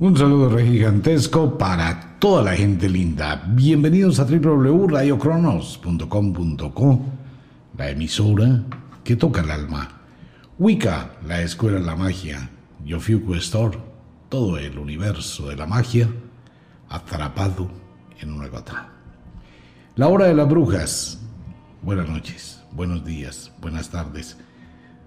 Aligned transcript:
Un 0.00 0.16
saludo 0.16 0.58
gigantesco 0.58 1.56
para 1.56 2.16
toda 2.18 2.42
la 2.42 2.56
gente 2.56 2.88
linda. 2.88 3.44
Bienvenidos 3.46 4.18
a 4.18 4.24
www.radiocronos.com.co, 4.24 7.00
la 7.78 7.90
emisora 7.90 8.64
que 9.04 9.14
toca 9.14 9.42
el 9.42 9.52
alma. 9.52 9.88
Wicca, 10.58 11.12
la 11.24 11.42
escuela 11.42 11.78
de 11.78 11.84
la 11.84 11.94
magia. 11.94 12.50
Yofiuku 12.84 13.36
Store, 13.36 13.78
todo 14.28 14.58
el 14.58 14.80
universo 14.80 15.48
de 15.48 15.54
la 15.54 15.66
magia 15.66 16.08
atrapado 16.88 17.70
en 18.20 18.32
una 18.32 18.48
gota. 18.48 18.88
La 19.94 20.08
hora 20.08 20.26
de 20.26 20.34
las 20.34 20.48
brujas. 20.48 21.20
Buenas 21.82 22.08
noches, 22.08 22.60
buenos 22.72 23.04
días, 23.04 23.52
buenas 23.60 23.90
tardes. 23.90 24.36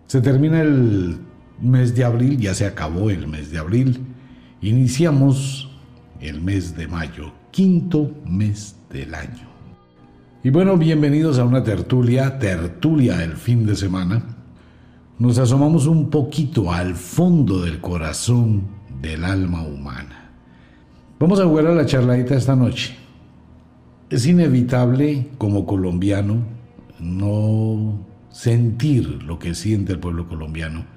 Se 0.06 0.22
termina 0.22 0.62
el 0.62 1.18
mes 1.60 1.94
de 1.94 2.06
abril, 2.06 2.38
ya 2.38 2.54
se 2.54 2.66
acabó 2.66 3.10
el 3.10 3.28
mes 3.28 3.52
de 3.52 3.58
abril 3.58 4.14
Iniciamos 4.62 5.70
el 6.20 6.42
mes 6.42 6.76
de 6.76 6.88
mayo, 6.88 7.32
quinto 7.52 8.12
mes 8.26 8.76
del 8.90 9.14
año. 9.14 9.48
Y 10.44 10.50
bueno, 10.50 10.78
bienvenidos 10.78 11.38
a 11.38 11.44
una 11.44 11.64
tertulia, 11.64 12.40
tertulia 12.40 13.18
del 13.18 13.34
fin 13.34 13.68
de 13.68 13.76
semana. 13.76 14.24
Nos 15.20 15.38
asomamos 15.38 15.86
un 15.86 16.10
poquito 16.10 16.72
al 16.72 16.96
fondo 16.96 17.62
del 17.62 17.80
corazón 17.80 18.64
del 19.00 19.26
alma 19.26 19.62
humana. 19.62 20.32
Vamos 21.20 21.40
a 21.40 21.46
jugar 21.46 21.68
a 21.68 21.76
la 21.76 21.86
charladita 21.86 22.34
esta 22.34 22.56
noche. 22.56 22.96
Es 24.10 24.26
inevitable 24.26 25.30
como 25.38 25.68
colombiano 25.68 26.38
no 27.00 28.00
sentir 28.32 29.22
lo 29.22 29.38
que 29.38 29.54
siente 29.54 29.94
el 29.94 30.00
pueblo 30.00 30.28
colombiano 30.28 30.97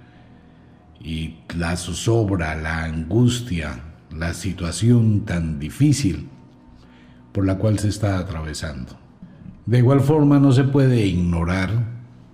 y 1.00 1.36
la 1.56 1.76
zozobra, 1.76 2.54
la 2.54 2.84
angustia, 2.84 3.80
la 4.14 4.34
situación 4.34 5.24
tan 5.24 5.58
difícil 5.58 6.28
por 7.32 7.46
la 7.46 7.58
cual 7.58 7.78
se 7.78 7.88
está 7.88 8.18
atravesando. 8.18 8.98
De 9.66 9.78
igual 9.78 10.00
forma 10.00 10.38
no 10.38 10.52
se 10.52 10.64
puede 10.64 11.06
ignorar 11.06 11.70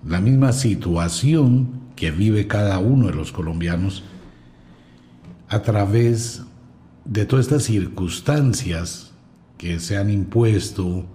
la 0.05 0.21
misma 0.21 0.53
situación 0.53 1.81
que 1.97 2.11
vive 2.11 2.47
cada 2.47 2.79
uno 2.79 3.09
de 3.09 3.15
los 3.15 3.33
colombianos 3.33 4.05
a 5.49 5.63
través 5.63 6.43
de 7.05 7.25
todas 7.25 7.47
estas 7.47 7.65
circunstancias 7.65 9.13
que 9.59 9.79
se 9.81 9.97
han 9.97 10.11
impuesto, 10.11 11.07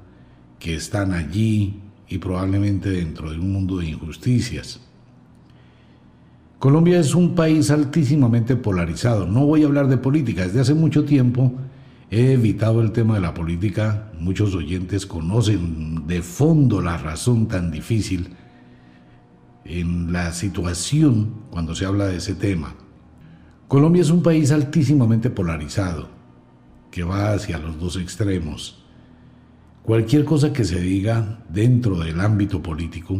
que 0.60 0.76
están 0.76 1.14
allí 1.14 1.82
y 2.08 2.18
probablemente 2.18 2.90
dentro 2.90 3.32
de 3.32 3.40
un 3.40 3.52
mundo 3.52 3.78
de 3.78 3.88
injusticias. 3.88 4.82
Colombia 6.62 7.00
es 7.00 7.16
un 7.16 7.34
país 7.34 7.72
altísimamente 7.72 8.56
polarizado. 8.56 9.26
No 9.26 9.48
voy 9.48 9.64
a 9.64 9.66
hablar 9.66 9.88
de 9.88 9.98
política. 9.98 10.44
Desde 10.44 10.60
hace 10.60 10.76
mucho 10.76 11.06
tiempo 11.06 11.54
he 12.12 12.34
evitado 12.34 12.82
el 12.82 12.92
tema 12.92 13.16
de 13.16 13.22
la 13.22 13.34
política. 13.34 14.12
Muchos 14.20 14.54
oyentes 14.54 15.08
conocen 15.08 16.06
de 16.06 16.22
fondo 16.22 16.80
la 16.80 17.00
razón 17.00 17.48
tan 17.48 17.72
difícil 17.72 18.36
en 19.66 20.14
la 20.14 20.34
situación 20.34 21.34
cuando 21.50 21.74
se 21.74 21.88
habla 21.88 22.06
de 22.06 22.18
ese 22.18 22.36
tema. 22.36 22.76
Colombia 23.68 24.04
es 24.04 24.12
un 24.12 24.22
país 24.22 24.52
altísimamente 24.52 25.32
polarizado, 25.32 26.10
que 26.92 27.02
va 27.02 27.34
hacia 27.34 27.58
los 27.58 27.80
dos 27.80 27.96
extremos. 27.96 28.86
Cualquier 29.82 30.26
cosa 30.26 30.54
que 30.54 30.64
se 30.64 30.80
diga 30.80 31.44
dentro 31.50 31.98
del 31.98 32.22
ámbito 32.22 32.62
político, 32.62 33.20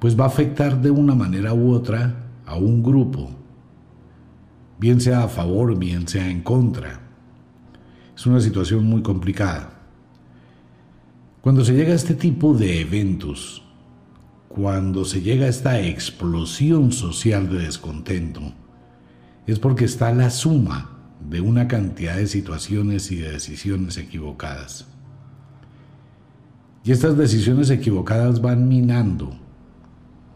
pues 0.00 0.18
va 0.18 0.24
a 0.24 0.26
afectar 0.26 0.82
de 0.82 0.90
una 0.90 1.14
manera 1.14 1.54
u 1.54 1.72
otra 1.72 2.22
a 2.46 2.56
un 2.56 2.82
grupo, 2.82 3.30
bien 4.78 5.00
sea 5.00 5.24
a 5.24 5.28
favor, 5.28 5.78
bien 5.78 6.06
sea 6.08 6.28
en 6.28 6.42
contra. 6.42 7.00
Es 8.16 8.26
una 8.26 8.40
situación 8.40 8.84
muy 8.84 9.02
complicada. 9.02 9.70
Cuando 11.40 11.64
se 11.64 11.74
llega 11.74 11.92
a 11.92 11.96
este 11.96 12.14
tipo 12.14 12.54
de 12.54 12.80
eventos, 12.80 13.62
cuando 14.48 15.04
se 15.04 15.20
llega 15.20 15.46
a 15.46 15.50
esta 15.50 15.80
explosión 15.80 16.92
social 16.92 17.50
de 17.50 17.64
descontento, 17.64 18.40
es 19.46 19.58
porque 19.58 19.84
está 19.84 20.12
la 20.14 20.30
suma 20.30 20.90
de 21.28 21.40
una 21.40 21.68
cantidad 21.68 22.16
de 22.16 22.26
situaciones 22.26 23.10
y 23.10 23.16
de 23.16 23.32
decisiones 23.32 23.98
equivocadas. 23.98 24.86
Y 26.84 26.92
estas 26.92 27.16
decisiones 27.16 27.70
equivocadas 27.70 28.40
van 28.40 28.68
minando, 28.68 29.34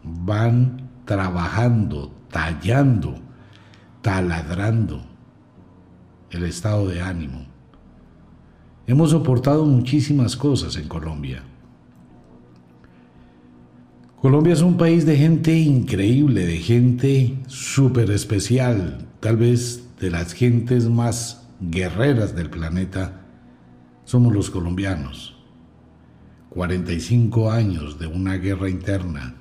van 0.03 0.88
trabajando, 1.09 2.13
tallando, 2.31 3.15
taladrando 4.03 5.01
el 6.31 6.45
estado 6.45 6.87
de 6.87 7.01
ánimo. 7.01 7.47
Hemos 8.87 9.13
soportado 9.13 9.65
muchísimas 9.65 10.37
cosas 10.37 10.77
en 10.77 10.87
Colombia. 10.87 11.43
Colombia 14.21 14.53
es 14.53 14.61
un 14.61 14.77
país 14.77 15.07
de 15.07 15.17
gente 15.17 15.57
increíble, 15.57 16.45
de 16.45 16.59
gente 16.59 17.39
súper 17.47 18.11
especial, 18.11 19.09
tal 19.21 19.39
vez 19.39 19.89
de 19.99 20.11
las 20.11 20.35
gentes 20.35 20.91
más 20.91 21.49
guerreras 21.59 22.37
del 22.37 22.51
planeta, 22.51 23.23
somos 24.05 24.35
los 24.35 24.51
colombianos. 24.51 25.39
45 26.51 27.51
años 27.51 27.99
de 27.99 28.09
una 28.09 28.35
guerra 28.35 28.69
interna, 28.69 29.38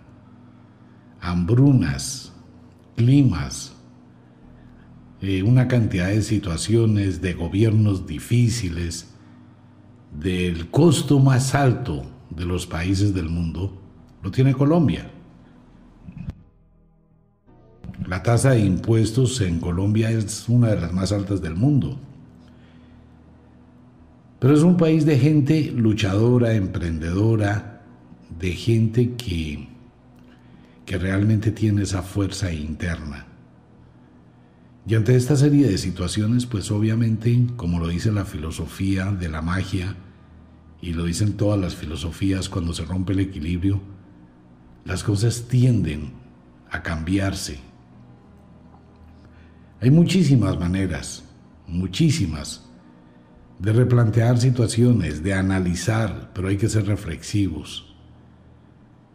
hambrunas, 1.27 2.31
climas, 2.95 3.75
eh, 5.21 5.43
una 5.43 5.67
cantidad 5.67 6.07
de 6.07 6.21
situaciones, 6.21 7.21
de 7.21 7.33
gobiernos 7.33 8.07
difíciles, 8.07 9.13
del 10.19 10.69
costo 10.69 11.19
más 11.19 11.53
alto 11.53 12.05
de 12.29 12.45
los 12.45 12.65
países 12.65 13.13
del 13.13 13.29
mundo, 13.29 13.81
lo 14.23 14.31
tiene 14.31 14.53
Colombia. 14.53 15.11
La 18.07 18.23
tasa 18.23 18.51
de 18.51 18.61
impuestos 18.61 19.41
en 19.41 19.59
Colombia 19.59 20.09
es 20.11 20.47
una 20.47 20.69
de 20.69 20.79
las 20.79 20.94
más 20.94 21.11
altas 21.11 21.41
del 21.41 21.55
mundo. 21.55 21.99
Pero 24.39 24.53
es 24.53 24.61
un 24.61 24.77
país 24.77 25.05
de 25.05 25.17
gente 25.17 25.73
luchadora, 25.75 26.53
emprendedora, 26.53 27.81
de 28.39 28.51
gente 28.51 29.15
que 29.15 29.67
que 30.88 30.98
realmente 30.98 31.52
tiene 31.52 31.84
esa 31.84 32.02
fuerza 32.02 32.52
interna. 32.52 33.28
Y 34.88 34.96
ante 34.96 35.18
esta 35.18 35.36
serie 35.36 35.68
de 35.68 35.78
situaciones, 35.78 36.46
pues 36.46 36.72
obviamente, 36.72 37.46
como 37.58 37.78
lo 37.78 37.90
dice 37.90 38.09
la 38.09 38.24
filosofía 38.24 39.12
de 39.12 39.28
la 39.28 39.42
magia, 39.42 39.98
y 40.81 40.94
lo 40.94 41.03
dicen 41.03 41.34
todas 41.34 41.59
las 41.59 41.75
filosofías 41.75 42.48
cuando 42.48 42.74
se 42.74 42.86
rompe 42.86 43.12
el 43.12 43.20
equilibrio, 43.20 43.81
las 44.86 45.03
cosas 45.03 45.50
tienden 45.50 46.14
a 46.72 46.81
cambiarse. 46.84 47.59
Hay 49.81 49.92
muchísimas 49.92 50.58
maneras, 50.58 51.25
muchísimas, 51.68 52.64
de 53.59 53.74
replantear 53.74 54.38
situaciones, 54.38 55.22
de 55.22 55.34
analizar, 55.34 56.31
pero 56.34 56.48
hay 56.48 56.56
que 56.56 56.69
ser 56.69 56.86
reflexivos. 56.86 57.87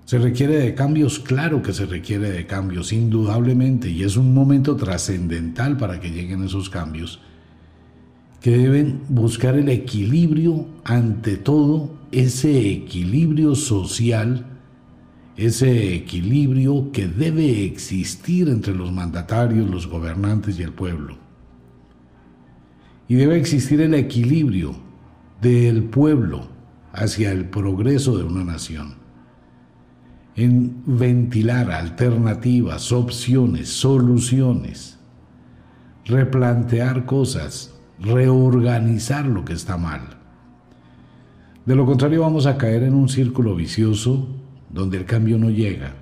Se 0.04 0.18
requiere 0.18 0.58
de 0.58 0.74
cambios, 0.74 1.20
claro 1.20 1.62
que 1.62 1.72
se 1.72 1.86
requiere 1.86 2.30
de 2.30 2.46
cambios, 2.46 2.92
indudablemente, 2.92 3.88
y 3.88 4.02
es 4.02 4.16
un 4.16 4.34
momento 4.34 4.76
trascendental 4.76 5.76
para 5.76 6.00
que 6.00 6.10
lleguen 6.10 6.42
esos 6.42 6.68
cambios, 6.68 7.20
que 8.40 8.58
deben 8.58 9.00
buscar 9.08 9.54
el 9.54 9.68
equilibrio 9.68 10.66
ante 10.84 11.36
todo, 11.36 11.94
ese 12.10 12.72
equilibrio 12.72 13.54
social, 13.54 14.44
ese 15.36 15.94
equilibrio 15.94 16.90
que 16.92 17.06
debe 17.06 17.64
existir 17.64 18.48
entre 18.48 18.74
los 18.74 18.92
mandatarios, 18.92 19.70
los 19.70 19.86
gobernantes 19.86 20.58
y 20.58 20.62
el 20.62 20.72
pueblo. 20.72 21.16
Y 23.08 23.14
debe 23.14 23.38
existir 23.38 23.80
el 23.80 23.94
equilibrio 23.94 24.74
del 25.40 25.84
pueblo 25.84 26.48
hacia 26.92 27.30
el 27.30 27.46
progreso 27.46 28.18
de 28.18 28.24
una 28.24 28.44
nación 28.44 29.01
en 30.36 30.82
ventilar 30.86 31.70
alternativas, 31.70 32.90
opciones, 32.92 33.68
soluciones, 33.68 34.98
replantear 36.06 37.04
cosas, 37.04 37.74
reorganizar 38.00 39.26
lo 39.26 39.44
que 39.44 39.52
está 39.52 39.76
mal. 39.76 40.00
De 41.66 41.76
lo 41.76 41.86
contrario 41.86 42.22
vamos 42.22 42.46
a 42.46 42.56
caer 42.56 42.82
en 42.82 42.94
un 42.94 43.08
círculo 43.08 43.54
vicioso 43.54 44.28
donde 44.70 44.96
el 44.96 45.04
cambio 45.04 45.38
no 45.38 45.50
llega. 45.50 45.94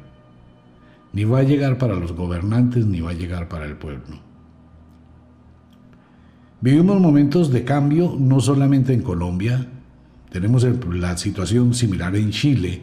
Ni 1.13 1.25
va 1.25 1.41
a 1.41 1.43
llegar 1.43 1.77
para 1.77 1.95
los 1.95 2.13
gobernantes 2.13 2.87
ni 2.87 3.01
va 3.01 3.11
a 3.11 3.15
llegar 3.15 3.49
para 3.49 3.67
el 3.67 3.77
pueblo. 3.77 4.31
Vivimos 6.61 7.01
momentos 7.01 7.51
de 7.51 7.65
cambio 7.65 8.15
no 8.19 8.41
solamente 8.41 8.93
en 8.93 9.03
Colombia, 9.03 9.67
tenemos 10.31 10.65
la 10.95 11.17
situación 11.17 11.75
similar 11.75 12.15
en 12.15 12.31
Chile, 12.31 12.83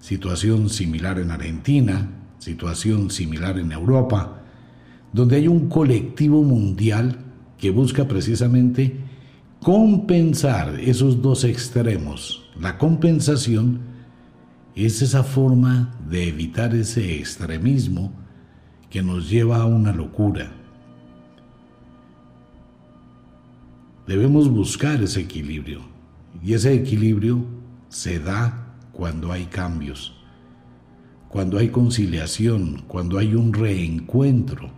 situación 0.00 0.68
similar 0.68 1.18
en 1.18 1.30
Argentina, 1.30 2.10
situación 2.38 3.10
similar 3.10 3.58
en 3.58 3.72
Europa, 3.72 4.42
donde 5.12 5.36
hay 5.36 5.48
un 5.48 5.68
colectivo 5.68 6.42
mundial 6.42 7.18
que 7.58 7.70
busca 7.70 8.06
precisamente 8.06 8.96
compensar 9.60 10.78
esos 10.78 11.22
dos 11.22 11.44
extremos. 11.44 12.50
La 12.60 12.78
compensación 12.78 13.80
es 14.74 15.00
esa 15.02 15.24
forma 15.24 15.94
de 16.08 16.28
evitar 16.28 16.74
ese 16.74 17.16
extremismo 17.16 18.12
que 18.90 19.02
nos 19.02 19.28
lleva 19.28 19.56
a 19.56 19.66
una 19.66 19.92
locura. 19.92 20.52
Debemos 24.06 24.48
buscar 24.48 25.02
ese 25.02 25.20
equilibrio 25.22 25.80
y 26.44 26.52
ese 26.52 26.74
equilibrio 26.74 27.44
se 27.88 28.20
da 28.20 28.65
cuando 28.96 29.30
hay 29.30 29.44
cambios, 29.44 30.14
cuando 31.28 31.58
hay 31.58 31.68
conciliación, 31.68 32.84
cuando 32.88 33.18
hay 33.18 33.34
un 33.34 33.52
reencuentro, 33.52 34.70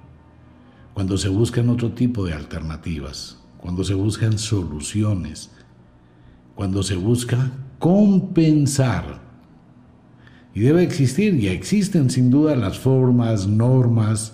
cuando 0.93 1.17
se 1.17 1.29
buscan 1.29 1.69
otro 1.69 1.93
tipo 1.93 2.27
de 2.27 2.33
alternativas, 2.33 3.39
cuando 3.59 3.85
se 3.85 3.95
buscan 3.95 4.37
soluciones, 4.37 5.53
cuando 6.57 6.83
se 6.83 6.97
busca 6.97 7.53
compensar. 7.79 9.21
Y 10.53 10.63
debe 10.63 10.83
existir, 10.83 11.35
y 11.35 11.47
existen 11.47 12.11
sin 12.11 12.29
duda 12.29 12.57
las 12.57 12.77
formas, 12.77 13.47
normas, 13.47 14.33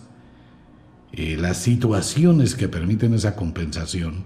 eh, 1.13 1.37
las 1.39 1.59
situaciones 1.59 2.55
que 2.55 2.69
permiten 2.71 3.13
esa 3.13 3.37
compensación. 3.37 4.25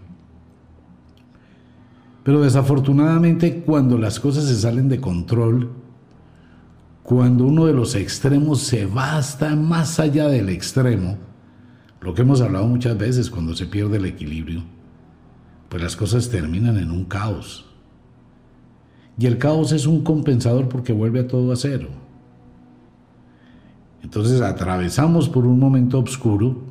Pero 2.29 2.43
desafortunadamente 2.43 3.63
cuando 3.63 3.97
las 3.97 4.21
cosas 4.21 4.45
se 4.45 4.55
salen 4.55 4.91
de 4.91 5.01
control, 5.01 5.71
cuando 7.03 7.47
uno 7.47 7.65
de 7.65 7.73
los 7.73 7.95
extremos 7.95 8.61
se 8.61 8.85
va 8.85 9.17
hasta 9.17 9.57
más 9.57 9.99
allá 9.99 10.29
del 10.29 10.51
extremo, 10.51 11.17
lo 12.03 12.13
que 12.13 12.21
hemos 12.21 12.43
hablado 12.43 12.67
muchas 12.67 12.99
veces 12.99 13.31
cuando 13.31 13.55
se 13.55 13.65
pierde 13.65 13.97
el 13.97 14.05
equilibrio, 14.05 14.63
pues 15.71 15.83
las 15.83 15.97
cosas 15.97 16.29
terminan 16.29 16.77
en 16.77 16.91
un 16.91 17.07
caos. 17.07 17.65
Y 19.19 19.25
el 19.25 19.39
caos 19.39 19.73
es 19.73 19.87
un 19.87 20.05
compensador 20.05 20.69
porque 20.69 20.93
vuelve 20.93 21.21
a 21.21 21.29
todo 21.29 21.51
a 21.51 21.57
cero. 21.57 21.89
Entonces 24.03 24.43
atravesamos 24.43 25.31
por 25.31 25.47
un 25.47 25.59
momento 25.59 25.99
oscuro 25.99 26.63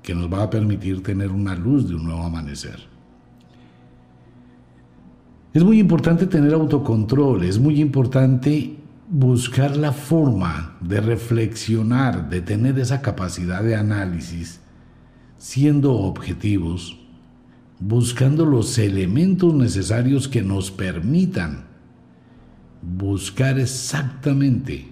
que 0.00 0.14
nos 0.14 0.32
va 0.32 0.44
a 0.44 0.50
permitir 0.50 1.02
tener 1.02 1.32
una 1.32 1.56
luz 1.56 1.88
de 1.88 1.96
un 1.96 2.04
nuevo 2.04 2.22
amanecer. 2.22 2.91
Es 5.54 5.62
muy 5.64 5.78
importante 5.78 6.26
tener 6.26 6.54
autocontrol, 6.54 7.44
es 7.44 7.58
muy 7.58 7.78
importante 7.78 8.78
buscar 9.10 9.76
la 9.76 9.92
forma 9.92 10.78
de 10.80 11.02
reflexionar, 11.02 12.30
de 12.30 12.40
tener 12.40 12.78
esa 12.78 13.02
capacidad 13.02 13.62
de 13.62 13.76
análisis, 13.76 14.60
siendo 15.36 15.92
objetivos, 15.92 16.98
buscando 17.78 18.46
los 18.46 18.78
elementos 18.78 19.52
necesarios 19.52 20.26
que 20.26 20.40
nos 20.40 20.70
permitan 20.70 21.64
buscar 22.80 23.58
exactamente 23.58 24.88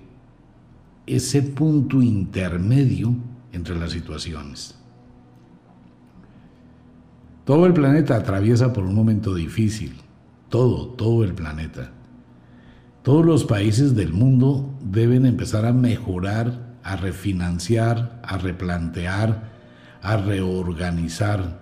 ese 1.06 1.42
punto 1.42 2.02
intermedio 2.02 3.14
entre 3.52 3.76
las 3.76 3.92
situaciones. 3.92 4.74
Todo 7.46 7.64
el 7.64 7.72
planeta 7.72 8.16
atraviesa 8.16 8.74
por 8.74 8.84
un 8.84 8.94
momento 8.94 9.34
difícil 9.34 9.94
todo, 10.50 10.88
todo 10.88 11.24
el 11.24 11.34
planeta. 11.34 11.92
Todos 13.02 13.24
los 13.24 13.44
países 13.44 13.94
del 13.94 14.12
mundo 14.12 14.74
deben 14.82 15.24
empezar 15.24 15.64
a 15.64 15.72
mejorar, 15.72 16.76
a 16.82 16.96
refinanciar, 16.96 18.20
a 18.22 18.36
replantear, 18.36 19.48
a 20.02 20.16
reorganizar 20.18 21.60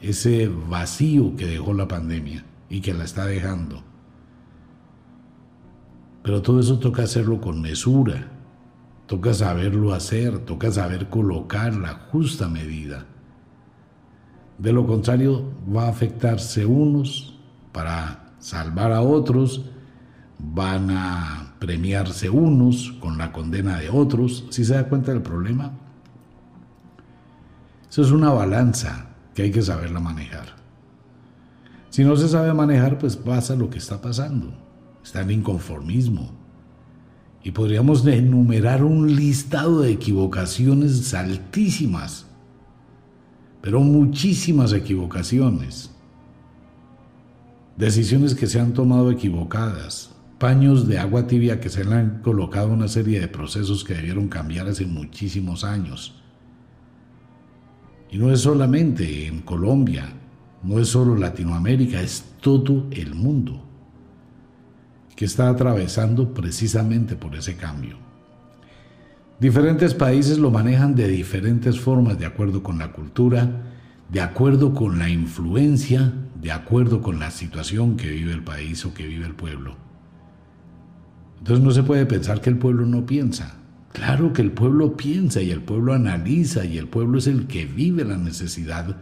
ese 0.00 0.48
vacío 0.48 1.36
que 1.36 1.46
dejó 1.46 1.74
la 1.74 1.86
pandemia 1.86 2.44
y 2.68 2.80
que 2.80 2.92
la 2.92 3.04
está 3.04 3.26
dejando. 3.26 3.84
Pero 6.22 6.42
todo 6.42 6.58
eso 6.58 6.78
toca 6.78 7.02
hacerlo 7.04 7.40
con 7.40 7.60
mesura, 7.60 8.28
toca 9.06 9.34
saberlo 9.34 9.92
hacer, 9.92 10.40
toca 10.40 10.72
saber 10.72 11.08
colocar 11.08 11.74
la 11.74 11.92
justa 12.10 12.48
medida. 12.48 13.06
De 14.58 14.72
lo 14.72 14.86
contrario, 14.86 15.52
va 15.74 15.84
a 15.84 15.90
afectarse 15.90 16.64
unos 16.64 17.33
para 17.74 18.36
salvar 18.38 18.92
a 18.92 19.02
otros, 19.02 19.64
van 20.38 20.92
a 20.92 21.56
premiarse 21.58 22.30
unos 22.30 22.92
con 23.00 23.18
la 23.18 23.32
condena 23.32 23.80
de 23.80 23.90
otros. 23.90 24.46
¿Sí 24.50 24.64
se 24.64 24.74
da 24.74 24.88
cuenta 24.88 25.12
del 25.12 25.22
problema? 25.22 25.72
Eso 27.90 28.02
es 28.02 28.12
una 28.12 28.30
balanza 28.30 29.08
que 29.34 29.42
hay 29.42 29.50
que 29.50 29.60
saberla 29.60 29.98
manejar. 29.98 30.54
Si 31.90 32.04
no 32.04 32.16
se 32.16 32.28
sabe 32.28 32.54
manejar, 32.54 32.96
pues 32.96 33.16
pasa 33.16 33.56
lo 33.56 33.68
que 33.68 33.78
está 33.78 34.00
pasando. 34.00 34.54
Está 35.02 35.22
en 35.22 35.32
inconformismo. 35.32 36.30
Y 37.42 37.50
podríamos 37.50 38.06
enumerar 38.06 38.84
un 38.84 39.16
listado 39.16 39.80
de 39.80 39.90
equivocaciones 39.90 41.12
altísimas, 41.12 42.26
pero 43.60 43.80
muchísimas 43.80 44.72
equivocaciones 44.72 45.93
decisiones 47.76 48.34
que 48.34 48.46
se 48.46 48.60
han 48.60 48.72
tomado 48.72 49.10
equivocadas, 49.10 50.14
paños 50.38 50.86
de 50.86 50.98
agua 50.98 51.26
tibia 51.26 51.60
que 51.60 51.70
se 51.70 51.84
le 51.84 51.94
han 51.94 52.22
colocado 52.22 52.68
una 52.68 52.88
serie 52.88 53.20
de 53.20 53.28
procesos 53.28 53.84
que 53.84 53.94
debieron 53.94 54.28
cambiar 54.28 54.68
hace 54.68 54.86
muchísimos 54.86 55.64
años. 55.64 56.20
Y 58.10 58.18
no 58.18 58.30
es 58.30 58.40
solamente 58.40 59.26
en 59.26 59.40
Colombia, 59.40 60.12
no 60.62 60.78
es 60.78 60.88
solo 60.88 61.16
Latinoamérica, 61.16 62.00
es 62.00 62.24
todo 62.40 62.86
el 62.90 63.14
mundo 63.14 63.64
que 65.16 65.24
está 65.24 65.48
atravesando 65.48 66.32
precisamente 66.32 67.16
por 67.16 67.34
ese 67.34 67.56
cambio. 67.56 67.96
Diferentes 69.40 69.94
países 69.94 70.38
lo 70.38 70.50
manejan 70.50 70.94
de 70.94 71.08
diferentes 71.08 71.78
formas 71.78 72.18
de 72.18 72.26
acuerdo 72.26 72.62
con 72.62 72.78
la 72.78 72.92
cultura, 72.92 73.62
de 74.10 74.20
acuerdo 74.20 74.74
con 74.74 74.98
la 74.98 75.08
influencia 75.08 76.12
de 76.44 76.52
acuerdo 76.52 77.00
con 77.00 77.18
la 77.18 77.30
situación 77.30 77.96
que 77.96 78.10
vive 78.10 78.30
el 78.30 78.44
país 78.44 78.84
o 78.84 78.92
que 78.92 79.06
vive 79.06 79.24
el 79.24 79.34
pueblo. 79.34 79.76
Entonces 81.38 81.64
no 81.64 81.70
se 81.70 81.82
puede 81.82 82.04
pensar 82.04 82.42
que 82.42 82.50
el 82.50 82.58
pueblo 82.58 82.84
no 82.84 83.06
piensa. 83.06 83.54
Claro 83.94 84.34
que 84.34 84.42
el 84.42 84.52
pueblo 84.52 84.94
piensa 84.94 85.40
y 85.40 85.50
el 85.50 85.62
pueblo 85.62 85.94
analiza 85.94 86.66
y 86.66 86.76
el 86.76 86.86
pueblo 86.86 87.16
es 87.16 87.28
el 87.28 87.46
que 87.46 87.64
vive 87.64 88.04
la 88.04 88.18
necesidad 88.18 88.98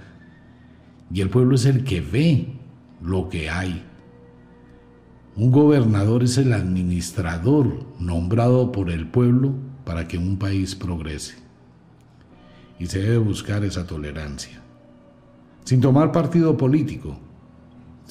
y 1.13 1.21
el 1.21 1.31
pueblo 1.31 1.57
es 1.57 1.67
el 1.67 1.83
que 1.83 2.01
ve 2.01 2.47
lo 3.03 3.29
que 3.29 3.51
hay. 3.51 3.83
Un 5.35 5.51
gobernador 5.51 6.23
es 6.23 6.39
el 6.39 6.53
administrador 6.53 7.87
nombrado 7.99 8.71
por 8.71 8.89
el 8.89 9.09
pueblo 9.09 9.53
para 9.85 10.07
que 10.07 10.17
un 10.17 10.39
país 10.39 10.77
progrese. 10.77 11.35
Y 12.79 12.87
se 12.87 13.01
debe 13.01 13.19
buscar 13.19 13.65
esa 13.65 13.85
tolerancia. 13.85 14.63
Sin 15.65 15.81
tomar 15.81 16.13
partido 16.13 16.57
político, 16.57 17.19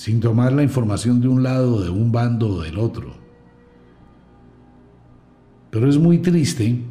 sin 0.01 0.19
tomar 0.19 0.51
la 0.51 0.63
información 0.63 1.21
de 1.21 1.27
un 1.27 1.43
lado, 1.43 1.83
de 1.83 1.91
un 1.91 2.11
bando 2.11 2.55
o 2.55 2.61
del 2.63 2.79
otro. 2.79 3.13
Pero 5.69 5.87
es 5.87 5.99
muy 5.99 6.17
triste 6.17 6.81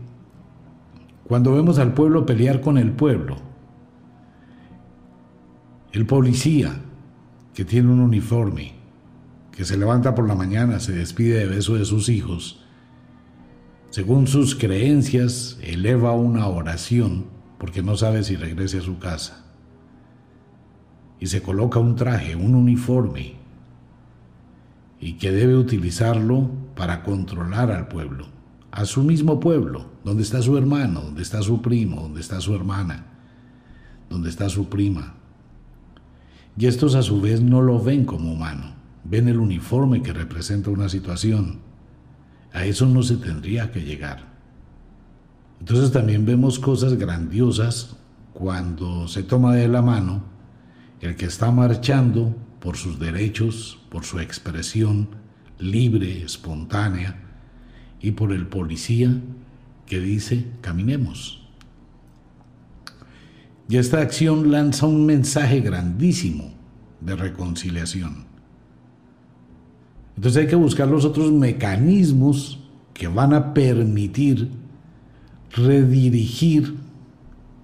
cuando 1.24 1.52
vemos 1.52 1.80
al 1.80 1.92
pueblo 1.92 2.24
pelear 2.24 2.60
con 2.60 2.78
el 2.78 2.92
pueblo. 2.92 3.36
El 5.90 6.06
policía 6.06 6.72
que 7.52 7.64
tiene 7.64 7.88
un 7.88 7.98
uniforme, 7.98 8.74
que 9.50 9.64
se 9.64 9.76
levanta 9.76 10.14
por 10.14 10.28
la 10.28 10.36
mañana, 10.36 10.78
se 10.78 10.92
despide 10.92 11.40
de 11.40 11.46
beso 11.46 11.74
de 11.74 11.86
sus 11.86 12.08
hijos, 12.08 12.64
según 13.90 14.28
sus 14.28 14.54
creencias, 14.54 15.58
eleva 15.62 16.12
una 16.12 16.46
oración 16.46 17.24
porque 17.58 17.82
no 17.82 17.96
sabe 17.96 18.22
si 18.22 18.36
regrese 18.36 18.78
a 18.78 18.82
su 18.82 19.00
casa 19.00 19.50
y 21.20 21.26
se 21.26 21.42
coloca 21.42 21.78
un 21.78 21.94
traje, 21.96 22.34
un 22.34 22.54
uniforme, 22.54 23.34
y 24.98 25.12
que 25.14 25.30
debe 25.30 25.56
utilizarlo 25.56 26.50
para 26.74 27.02
controlar 27.02 27.70
al 27.70 27.88
pueblo, 27.88 28.26
a 28.70 28.86
su 28.86 29.02
mismo 29.02 29.38
pueblo, 29.38 29.90
donde 30.02 30.22
está 30.22 30.40
su 30.40 30.56
hermano, 30.56 31.02
donde 31.02 31.22
está 31.22 31.42
su 31.42 31.60
primo, 31.60 32.00
donde 32.00 32.20
está 32.20 32.40
su 32.40 32.54
hermana, 32.54 33.06
donde 34.08 34.30
está 34.30 34.48
su 34.48 34.68
prima. 34.68 35.14
Y 36.56 36.66
estos 36.66 36.94
a 36.94 37.02
su 37.02 37.20
vez 37.20 37.42
no 37.42 37.60
lo 37.60 37.80
ven 37.82 38.04
como 38.04 38.32
humano, 38.32 38.74
ven 39.04 39.28
el 39.28 39.38
uniforme 39.38 40.02
que 40.02 40.12
representa 40.12 40.70
una 40.70 40.88
situación. 40.88 41.60
A 42.52 42.64
eso 42.64 42.86
no 42.86 43.02
se 43.02 43.16
tendría 43.16 43.70
que 43.70 43.82
llegar. 43.82 44.30
Entonces 45.60 45.92
también 45.92 46.24
vemos 46.24 46.58
cosas 46.58 46.94
grandiosas 46.94 47.96
cuando 48.32 49.06
se 49.06 49.22
toma 49.22 49.54
de 49.54 49.68
la 49.68 49.82
mano 49.82 50.39
el 51.00 51.16
que 51.16 51.26
está 51.26 51.50
marchando 51.50 52.37
por 52.61 52.76
sus 52.76 52.99
derechos, 52.99 53.80
por 53.90 54.04
su 54.04 54.21
expresión 54.21 55.09
libre, 55.59 56.23
espontánea, 56.23 57.16
y 58.00 58.12
por 58.12 58.33
el 58.33 58.47
policía 58.47 59.21
que 59.87 60.00
dice, 60.00 60.47
caminemos. 60.61 61.47
Y 63.69 63.76
esta 63.76 64.00
acción 64.00 64.50
lanza 64.50 64.87
un 64.87 65.07
mensaje 65.07 65.61
grandísimo 65.61 66.52
de 67.00 67.16
reconciliación. 67.16 68.25
Entonces 70.16 70.42
hay 70.42 70.49
que 70.49 70.57
buscar 70.57 70.88
los 70.88 71.04
otros 71.04 71.33
mecanismos 71.33 72.59
que 72.92 73.09
van 73.09 73.33
a 73.33 73.54
permitir 73.54 74.50
redirigir 75.52 76.75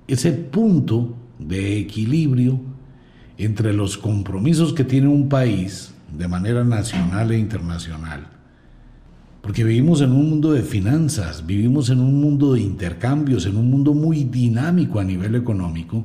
ese 0.07 0.33
punto 0.33 1.14
de 1.38 1.78
equilibrio 1.78 2.61
entre 3.38 3.73
los 3.73 3.99
compromisos 3.99 4.73
que 4.73 4.85
tiene 4.85 5.09
un 5.09 5.28
país 5.28 5.93
de 6.16 6.28
manera 6.28 6.64
nacional 6.64 7.33
e 7.33 7.38
internacional. 7.38 8.28
Porque 9.43 9.62
vivimos 9.62 10.00
en 10.00 10.12
un 10.12 10.28
mundo 10.31 10.52
de 10.52 10.62
finanzas, 10.62 11.47
vivimos 11.47 11.90
en 11.90 12.00
un 12.00 12.21
mundo 12.21 12.55
de 12.55 12.61
intercambios, 12.61 13.47
en 13.47 13.57
un 13.57 13.71
mundo 13.71 13.95
muy 13.95 14.25
dinámico 14.25 14.99
a 14.99 15.05
nivel 15.05 15.35
económico, 15.35 16.05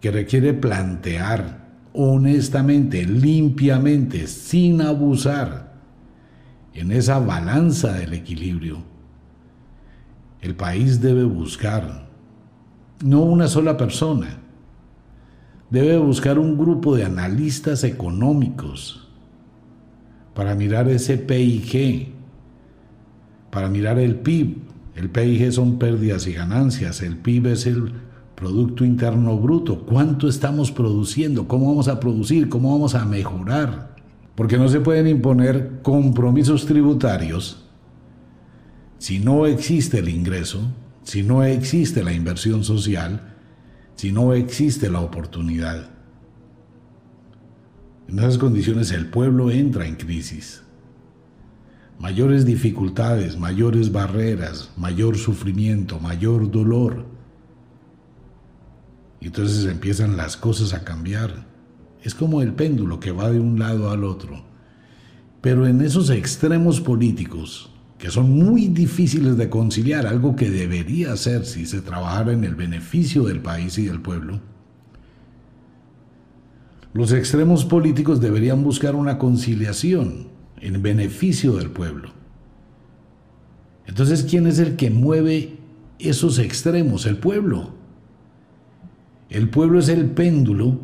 que 0.00 0.10
requiere 0.10 0.54
plantear 0.54 1.68
honestamente, 1.92 3.04
limpiamente, 3.04 4.26
sin 4.26 4.80
abusar, 4.80 5.70
en 6.72 6.92
esa 6.92 7.18
balanza 7.18 7.94
del 7.94 8.12
equilibrio. 8.12 8.78
El 10.40 10.54
país 10.54 11.00
debe 11.00 11.24
buscar, 11.24 12.08
no 13.04 13.22
una 13.22 13.48
sola 13.48 13.76
persona, 13.76 14.39
debe 15.70 15.96
buscar 15.98 16.38
un 16.38 16.58
grupo 16.58 16.96
de 16.96 17.04
analistas 17.04 17.84
económicos 17.84 19.08
para 20.34 20.54
mirar 20.54 20.88
ese 20.88 21.18
PIG, 21.18 22.12
para 23.50 23.68
mirar 23.68 23.98
el 23.98 24.16
PIB. 24.16 24.58
El 24.96 25.10
PIG 25.10 25.52
son 25.52 25.78
pérdidas 25.78 26.26
y 26.26 26.32
ganancias, 26.32 27.02
el 27.02 27.16
PIB 27.16 27.46
es 27.46 27.66
el 27.66 27.92
Producto 28.34 28.84
Interno 28.84 29.38
Bruto, 29.38 29.84
cuánto 29.84 30.28
estamos 30.28 30.72
produciendo, 30.72 31.46
cómo 31.46 31.68
vamos 31.68 31.88
a 31.88 32.00
producir, 32.00 32.48
cómo 32.48 32.72
vamos 32.72 32.94
a 32.94 33.04
mejorar. 33.04 33.94
Porque 34.34 34.56
no 34.56 34.68
se 34.68 34.80
pueden 34.80 35.06
imponer 35.06 35.80
compromisos 35.82 36.64
tributarios 36.64 37.70
si 39.00 39.18
no 39.18 39.46
existe 39.46 40.00
el 40.00 40.10
ingreso, 40.10 40.60
si 41.04 41.22
no 41.22 41.42
existe 41.42 42.04
la 42.04 42.12
inversión 42.12 42.64
social, 42.64 43.29
si 44.00 44.12
no 44.12 44.32
existe 44.32 44.88
la 44.88 45.00
oportunidad. 45.00 45.90
En 48.08 48.18
esas 48.18 48.38
condiciones 48.38 48.92
el 48.92 49.10
pueblo 49.10 49.50
entra 49.50 49.86
en 49.86 49.96
crisis. 49.96 50.62
Mayores 51.98 52.46
dificultades, 52.46 53.38
mayores 53.38 53.92
barreras, 53.92 54.70
mayor 54.78 55.18
sufrimiento, 55.18 55.98
mayor 55.98 56.50
dolor 56.50 57.04
y 59.20 59.26
entonces 59.26 59.70
empiezan 59.70 60.16
las 60.16 60.34
cosas 60.38 60.72
a 60.72 60.82
cambiar. 60.82 61.46
Es 62.02 62.14
como 62.14 62.40
el 62.40 62.54
péndulo 62.54 63.00
que 63.00 63.12
va 63.12 63.30
de 63.30 63.38
un 63.38 63.58
lado 63.58 63.90
al 63.90 64.04
otro. 64.04 64.46
Pero 65.42 65.66
en 65.66 65.82
esos 65.82 66.08
extremos 66.08 66.80
políticos, 66.80 67.70
que 68.00 68.10
son 68.10 68.30
muy 68.30 68.68
difíciles 68.68 69.36
de 69.36 69.50
conciliar, 69.50 70.06
algo 70.06 70.34
que 70.34 70.50
debería 70.50 71.14
ser 71.16 71.44
si 71.44 71.66
se 71.66 71.82
trabajara 71.82 72.32
en 72.32 72.44
el 72.44 72.54
beneficio 72.54 73.24
del 73.24 73.40
país 73.40 73.76
y 73.76 73.84
del 73.84 74.00
pueblo, 74.00 74.40
los 76.94 77.12
extremos 77.12 77.66
políticos 77.66 78.20
deberían 78.20 78.64
buscar 78.64 78.96
una 78.96 79.18
conciliación 79.18 80.28
en 80.60 80.82
beneficio 80.82 81.56
del 81.56 81.70
pueblo. 81.70 82.10
Entonces, 83.86 84.24
¿quién 84.28 84.46
es 84.46 84.58
el 84.58 84.76
que 84.76 84.90
mueve 84.90 85.58
esos 85.98 86.38
extremos? 86.38 87.04
El 87.04 87.18
pueblo. 87.18 87.74
El 89.28 89.50
pueblo 89.50 89.78
es 89.78 89.88
el 89.90 90.06
péndulo 90.06 90.80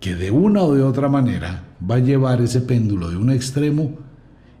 que 0.00 0.16
de 0.16 0.32
una 0.32 0.62
o 0.62 0.74
de 0.74 0.82
otra 0.82 1.08
manera 1.08 1.64
va 1.88 1.94
a 1.96 2.00
llevar 2.00 2.40
ese 2.40 2.60
péndulo 2.60 3.08
de 3.08 3.16
un 3.16 3.30
extremo 3.30 3.92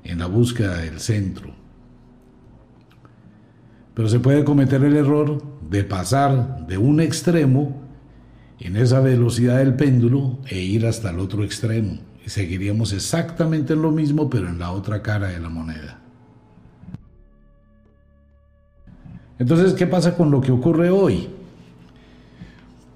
en 0.04 0.20
la 0.20 0.26
búsqueda 0.26 0.76
del 0.76 1.00
centro. 1.00 1.59
Pero 3.94 4.08
se 4.08 4.20
puede 4.20 4.44
cometer 4.44 4.82
el 4.84 4.96
error 4.96 5.42
de 5.68 5.84
pasar 5.84 6.66
de 6.66 6.78
un 6.78 7.00
extremo 7.00 7.82
en 8.58 8.76
esa 8.76 9.00
velocidad 9.00 9.58
del 9.58 9.74
péndulo 9.74 10.38
e 10.46 10.60
ir 10.60 10.86
hasta 10.86 11.10
el 11.10 11.18
otro 11.18 11.44
extremo. 11.44 11.98
Y 12.24 12.30
seguiríamos 12.30 12.92
exactamente 12.92 13.74
lo 13.74 13.90
mismo, 13.90 14.28
pero 14.28 14.48
en 14.48 14.58
la 14.58 14.72
otra 14.72 15.02
cara 15.02 15.28
de 15.28 15.40
la 15.40 15.48
moneda. 15.48 15.98
Entonces, 19.38 19.72
¿qué 19.72 19.86
pasa 19.86 20.14
con 20.16 20.30
lo 20.30 20.40
que 20.42 20.52
ocurre 20.52 20.90
hoy? 20.90 21.28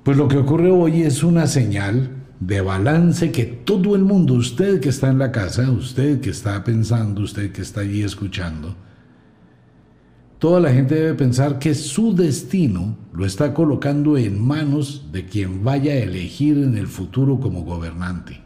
Pues 0.02 0.18
lo 0.18 0.28
que 0.28 0.36
ocurre 0.36 0.70
hoy 0.70 1.02
es 1.02 1.24
una 1.24 1.46
señal 1.46 2.10
de 2.38 2.60
balance 2.60 3.32
que 3.32 3.44
todo 3.44 3.96
el 3.96 4.02
mundo, 4.02 4.34
usted 4.34 4.78
que 4.78 4.90
está 4.90 5.08
en 5.08 5.18
la 5.18 5.32
casa, 5.32 5.70
usted 5.70 6.20
que 6.20 6.28
está 6.28 6.62
pensando, 6.62 7.22
usted 7.22 7.50
que 7.52 7.62
está 7.62 7.80
allí 7.80 8.02
escuchando, 8.02 8.76
toda 10.44 10.60
la 10.60 10.74
gente 10.74 10.96
debe 10.96 11.14
pensar 11.14 11.58
que 11.58 11.74
su 11.74 12.14
destino 12.14 12.98
lo 13.14 13.24
está 13.24 13.54
colocando 13.54 14.18
en 14.18 14.46
manos 14.46 15.10
de 15.10 15.24
quien 15.24 15.64
vaya 15.64 15.92
a 15.92 15.96
elegir 15.96 16.58
en 16.58 16.76
el 16.76 16.86
futuro 16.86 17.40
como 17.40 17.62
gobernante. 17.62 18.42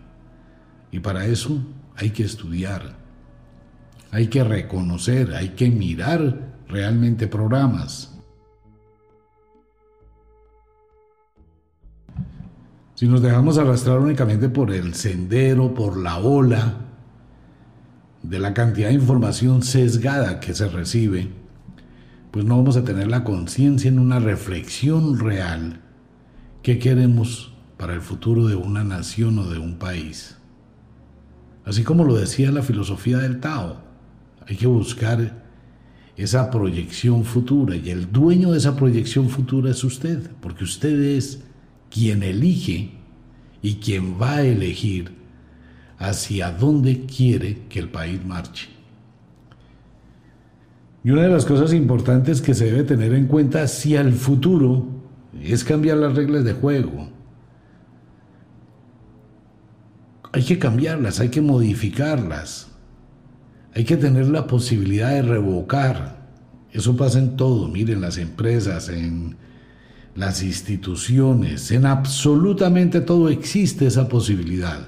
Y 0.92 1.00
para 1.00 1.26
eso 1.26 1.58
hay 1.96 2.10
que 2.10 2.22
estudiar, 2.22 2.94
hay 4.12 4.28
que 4.28 4.44
reconocer, 4.44 5.34
hay 5.34 5.48
que 5.56 5.70
mirar 5.70 6.38
realmente 6.68 7.26
programas, 7.26 8.14
Si 12.94 13.06
nos 13.06 13.22
dejamos 13.22 13.58
arrastrar 13.58 13.98
únicamente 13.98 14.48
por 14.48 14.72
el 14.72 14.94
sendero, 14.94 15.72
por 15.74 15.96
la 15.96 16.18
ola, 16.18 16.74
de 18.22 18.38
la 18.40 18.54
cantidad 18.54 18.88
de 18.88 18.94
información 18.94 19.62
sesgada 19.62 20.40
que 20.40 20.52
se 20.52 20.68
recibe, 20.68 21.28
pues 22.30 22.44
no 22.44 22.56
vamos 22.56 22.76
a 22.76 22.84
tener 22.84 23.08
la 23.08 23.24
conciencia 23.24 23.88
en 23.88 23.98
una 23.98 24.18
reflexión 24.18 25.18
real 25.18 25.80
que 26.62 26.78
queremos 26.78 27.52
para 27.76 27.94
el 27.94 28.00
futuro 28.00 28.46
de 28.46 28.56
una 28.56 28.84
nación 28.84 29.38
o 29.38 29.48
de 29.48 29.58
un 29.58 29.76
país. 29.76 30.36
Así 31.64 31.84
como 31.84 32.04
lo 32.04 32.14
decía 32.14 32.50
la 32.50 32.62
filosofía 32.62 33.18
del 33.18 33.40
Tao, 33.40 33.80
hay 34.46 34.56
que 34.56 34.66
buscar 34.66 35.42
esa 36.16 36.50
proyección 36.50 37.24
futura 37.24 37.76
y 37.76 37.90
el 37.90 38.10
dueño 38.10 38.50
de 38.50 38.58
esa 38.58 38.74
proyección 38.74 39.28
futura 39.28 39.70
es 39.70 39.84
usted, 39.84 40.30
porque 40.40 40.64
usted 40.64 41.00
es 41.00 41.44
quien 41.90 42.22
elige 42.22 42.90
y 43.62 43.74
quien 43.76 44.20
va 44.20 44.36
a 44.36 44.42
elegir 44.42 45.12
hacia 45.98 46.50
dónde 46.50 47.06
quiere 47.06 47.66
que 47.68 47.78
el 47.78 47.88
país 47.88 48.24
marche. 48.24 48.77
Y 51.08 51.10
una 51.10 51.22
de 51.22 51.30
las 51.30 51.46
cosas 51.46 51.72
importantes 51.72 52.42
que 52.42 52.52
se 52.52 52.66
debe 52.66 52.82
tener 52.82 53.14
en 53.14 53.28
cuenta 53.28 53.62
hacia 53.62 54.02
el 54.02 54.12
futuro 54.12 54.86
es 55.42 55.64
cambiar 55.64 55.96
las 55.96 56.14
reglas 56.14 56.44
de 56.44 56.52
juego. 56.52 57.08
Hay 60.32 60.44
que 60.44 60.58
cambiarlas, 60.58 61.18
hay 61.20 61.30
que 61.30 61.40
modificarlas. 61.40 62.72
Hay 63.74 63.84
que 63.84 63.96
tener 63.96 64.28
la 64.28 64.46
posibilidad 64.46 65.08
de 65.12 65.22
revocar. 65.22 66.28
Eso 66.72 66.94
pasa 66.94 67.20
en 67.20 67.36
todo, 67.36 67.68
miren, 67.68 68.02
las 68.02 68.18
empresas, 68.18 68.90
en 68.90 69.38
las 70.14 70.42
instituciones, 70.42 71.70
en 71.70 71.86
absolutamente 71.86 73.00
todo 73.00 73.30
existe 73.30 73.86
esa 73.86 74.10
posibilidad. 74.10 74.86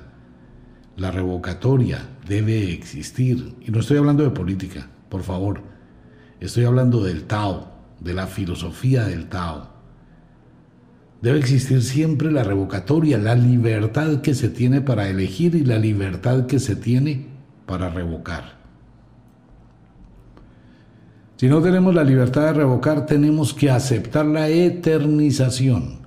La 0.99 1.11
revocatoria 1.11 2.11
debe 2.29 2.75
existir. 2.75 3.55
Y 3.67 3.71
no 3.71 3.81
estoy 3.81 3.97
hablando 3.97 4.23
de 4.23 4.29
política, 4.33 4.87
por 5.09 5.23
favor. 5.23 5.80
Estoy 6.41 6.65
hablando 6.65 7.05
del 7.05 7.25
Tao, 7.25 7.69
de 8.01 8.15
la 8.15 8.27
filosofía 8.27 9.05
del 9.05 9.29
Tao. 9.29 9.69
Debe 11.21 11.39
existir 11.39 11.83
siempre 11.83 12.33
la 12.33 12.43
revocatoria, 12.43 13.19
la 13.19 13.35
libertad 13.35 14.23
que 14.23 14.35
se 14.35 14.49
tiene 14.49 14.81
para 14.81 15.11
elegir 15.11 15.55
y 15.55 15.65
la 15.65 15.79
libertad 15.79 16.47
que 16.47 16.59
se 16.59 16.77
tiene 16.77 17.27
para 17.67 17.91
revocar. 17.91 18.59
Si 21.37 21.47
no 21.47 21.61
tenemos 21.61 21.95
la 21.95 22.05
libertad 22.05 22.47
de 22.47 22.53
revocar, 22.55 23.05
tenemos 23.05 23.53
que 23.53 23.71
aceptar 23.71 24.25
la 24.25 24.49
eternización. 24.49 26.01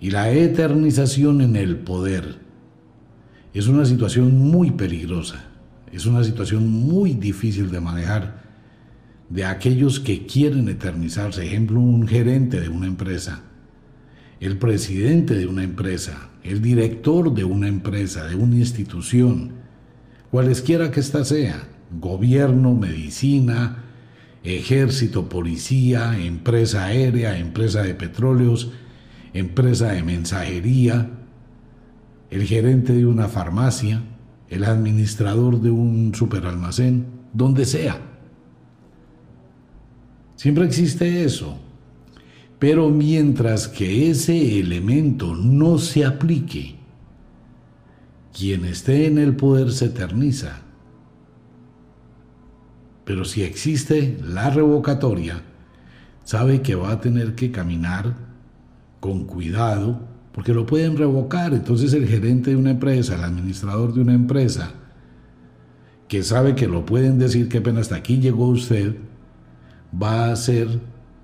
Y 0.00 0.10
la 0.10 0.30
eternización 0.30 1.40
en 1.40 1.56
el 1.56 1.78
poder 1.78 2.38
es 3.52 3.66
una 3.66 3.84
situación 3.84 4.38
muy 4.38 4.70
peligrosa, 4.70 5.44
es 5.90 6.06
una 6.06 6.22
situación 6.22 6.68
muy 6.68 7.14
difícil 7.14 7.70
de 7.72 7.80
manejar 7.80 8.43
de 9.34 9.44
aquellos 9.44 9.98
que 9.98 10.26
quieren 10.26 10.68
eternizarse. 10.68 11.44
Ejemplo, 11.44 11.80
un 11.80 12.06
gerente 12.06 12.60
de 12.60 12.68
una 12.68 12.86
empresa, 12.86 13.42
el 14.38 14.58
presidente 14.58 15.34
de 15.34 15.48
una 15.48 15.64
empresa, 15.64 16.28
el 16.44 16.62
director 16.62 17.34
de 17.34 17.42
una 17.42 17.66
empresa, 17.66 18.26
de 18.26 18.36
una 18.36 18.54
institución, 18.54 19.50
cualesquiera 20.30 20.92
que 20.92 21.00
ésta 21.00 21.24
sea 21.24 21.66
gobierno, 21.98 22.74
medicina, 22.74 23.82
ejército, 24.44 25.28
policía, 25.28 26.16
empresa 26.16 26.84
aérea, 26.84 27.36
empresa 27.36 27.82
de 27.82 27.94
petróleos, 27.94 28.70
empresa 29.32 29.90
de 29.90 30.04
mensajería, 30.04 31.10
el 32.30 32.44
gerente 32.44 32.92
de 32.92 33.06
una 33.06 33.26
farmacia, 33.26 34.00
el 34.48 34.62
administrador 34.62 35.60
de 35.60 35.72
un 35.72 36.14
superalmacén, 36.14 37.06
donde 37.32 37.64
sea. 37.64 38.13
Siempre 40.44 40.66
existe 40.66 41.24
eso. 41.24 41.56
Pero 42.58 42.90
mientras 42.90 43.66
que 43.66 44.10
ese 44.10 44.60
elemento 44.60 45.34
no 45.34 45.78
se 45.78 46.04
aplique, 46.04 46.76
quien 48.30 48.66
esté 48.66 49.06
en 49.06 49.16
el 49.16 49.36
poder 49.36 49.72
se 49.72 49.86
eterniza. 49.86 50.60
Pero 53.06 53.24
si 53.24 53.42
existe 53.42 54.18
la 54.22 54.50
revocatoria, 54.50 55.40
sabe 56.24 56.60
que 56.60 56.74
va 56.74 56.90
a 56.90 57.00
tener 57.00 57.34
que 57.34 57.50
caminar 57.50 58.14
con 59.00 59.24
cuidado, 59.24 59.98
porque 60.32 60.52
lo 60.52 60.66
pueden 60.66 60.98
revocar. 60.98 61.54
Entonces 61.54 61.94
el 61.94 62.06
gerente 62.06 62.50
de 62.50 62.56
una 62.56 62.72
empresa, 62.72 63.14
el 63.14 63.24
administrador 63.24 63.94
de 63.94 64.02
una 64.02 64.12
empresa, 64.12 64.74
que 66.06 66.22
sabe 66.22 66.54
que 66.54 66.68
lo 66.68 66.84
pueden 66.84 67.18
decir, 67.18 67.48
que 67.48 67.62
pena 67.62 67.80
hasta 67.80 67.96
aquí 67.96 68.18
llegó 68.18 68.48
usted, 68.48 68.94
va 70.02 70.30
a 70.30 70.36
ser 70.36 70.80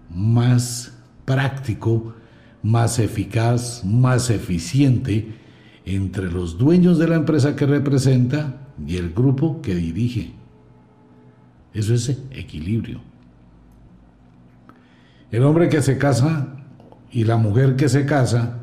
más 0.09 0.93
práctico, 1.25 2.15
más 2.63 2.99
eficaz, 2.99 3.85
más 3.85 4.31
eficiente 4.31 5.35
entre 5.85 6.31
los 6.31 6.59
dueños 6.59 6.99
de 6.99 7.09
la 7.09 7.17
empresa 7.17 7.57
que 7.57 7.67
representa 7.67 8.69
y 8.87 8.97
el 8.97 9.13
grupo 9.13 9.61
que 9.63 9.75
dirige. 9.75 10.33
Eso 11.73 11.95
es 11.95 12.09
equilibrio. 12.31 13.01
El 15.31 15.45
hombre 15.45 15.69
que 15.69 15.81
se 15.81 15.97
casa 15.97 16.57
y 17.13 17.25
la 17.25 17.37
mujer 17.37 17.77
que 17.77 17.89
se 17.89 18.07
casa, 18.07 18.59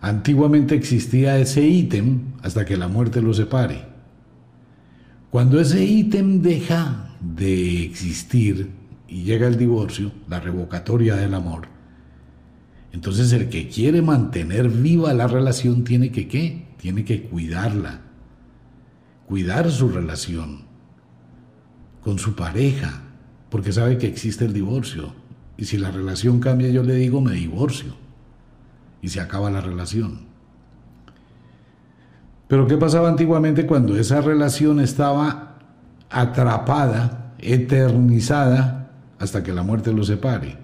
antiguamente 0.00 0.74
existía 0.74 1.38
ese 1.38 1.62
ítem 1.62 2.32
hasta 2.42 2.64
que 2.64 2.76
la 2.76 2.88
muerte 2.88 3.22
lo 3.22 3.32
separe. 3.32 3.84
Cuando 5.30 5.60
ese 5.60 5.84
ítem 5.84 6.42
deja 6.42 7.10
de 7.20 7.84
existir 7.84 8.81
y 9.12 9.24
llega 9.24 9.46
el 9.46 9.58
divorcio, 9.58 10.10
la 10.26 10.40
revocatoria 10.40 11.14
del 11.16 11.34
amor, 11.34 11.68
entonces 12.92 13.30
el 13.32 13.50
que 13.50 13.68
quiere 13.68 14.00
mantener 14.00 14.70
viva 14.70 15.12
la 15.12 15.26
relación 15.26 15.84
tiene 15.84 16.10
que 16.10 16.28
qué? 16.28 16.66
Tiene 16.78 17.04
que 17.04 17.22
cuidarla. 17.24 18.00
Cuidar 19.26 19.70
su 19.70 19.90
relación 19.90 20.62
con 22.02 22.18
su 22.18 22.34
pareja, 22.34 23.02
porque 23.50 23.72
sabe 23.72 23.98
que 23.98 24.06
existe 24.06 24.46
el 24.46 24.54
divorcio. 24.54 25.14
Y 25.58 25.66
si 25.66 25.76
la 25.76 25.90
relación 25.90 26.40
cambia, 26.40 26.70
yo 26.70 26.82
le 26.82 26.94
digo, 26.94 27.20
me 27.20 27.32
divorcio. 27.32 27.94
Y 29.02 29.08
se 29.08 29.20
acaba 29.20 29.50
la 29.50 29.60
relación. 29.60 30.20
Pero 32.48 32.66
¿qué 32.66 32.78
pasaba 32.78 33.08
antiguamente 33.08 33.66
cuando 33.66 33.96
esa 33.96 34.22
relación 34.22 34.80
estaba 34.80 35.58
atrapada, 36.10 37.34
eternizada, 37.38 38.81
hasta 39.22 39.42
que 39.42 39.52
la 39.52 39.62
muerte 39.62 39.92
lo 39.92 40.04
separe? 40.04 40.58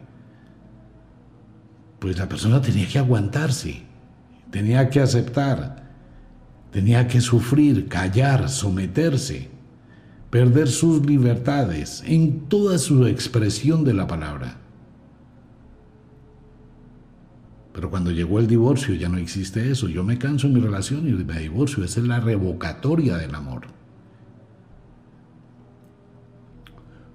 Pues 1.99 2.19
la 2.19 2.29
persona 2.29 2.61
tenía 2.61 2.87
que 2.87 2.99
aguantarse, 2.99 3.83
tenía 4.51 4.89
que 4.91 5.01
aceptar, 5.01 5.89
tenía 6.71 7.07
que 7.09 7.21
sufrir, 7.21 7.89
callar, 7.89 8.49
someterse 8.49 9.59
perder 10.31 10.69
sus 10.69 11.05
libertades 11.07 12.03
en 12.07 12.49
toda 12.49 12.79
su 12.79 13.07
expresión 13.07 13.85
de 13.85 13.95
la 13.95 14.07
palabra. 14.07 14.59
Pero 17.73 17.91
cuando 17.91 18.11
llegó 18.11 18.41
el 18.41 18.47
divorcio 18.47 18.95
ya 18.95 19.09
no 19.09 19.19
existe 19.19 19.71
eso. 19.71 19.89
Yo 19.89 20.03
me 20.03 20.19
canso 20.19 20.49
en 20.49 20.55
mi 20.55 20.61
relación 20.61 21.09
y 21.09 21.13
me 21.13 21.39
divorcio. 21.39 21.85
Esa 21.85 22.01
es 22.01 22.07
la 22.07 22.21
revocatoria 22.21 23.17
del 23.17 23.35
amor. 23.35 23.78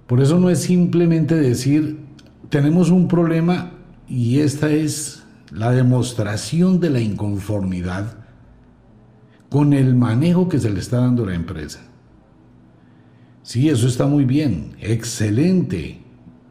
Por 0.06 0.20
eso 0.20 0.38
no 0.38 0.50
es 0.50 0.60
simplemente 0.60 1.34
decir, 1.34 1.98
tenemos 2.50 2.90
un 2.90 3.08
problema 3.08 3.72
y 4.08 4.40
esta 4.40 4.70
es 4.70 5.24
la 5.50 5.70
demostración 5.70 6.80
de 6.80 6.90
la 6.90 7.00
inconformidad 7.00 8.18
con 9.48 9.72
el 9.72 9.94
manejo 9.94 10.48
que 10.48 10.58
se 10.58 10.70
le 10.70 10.80
está 10.80 10.98
dando 10.98 11.22
a 11.22 11.26
la 11.28 11.34
empresa. 11.34 11.80
Sí, 13.42 13.68
eso 13.68 13.86
está 13.86 14.06
muy 14.06 14.24
bien, 14.24 14.74
excelente. 14.80 16.00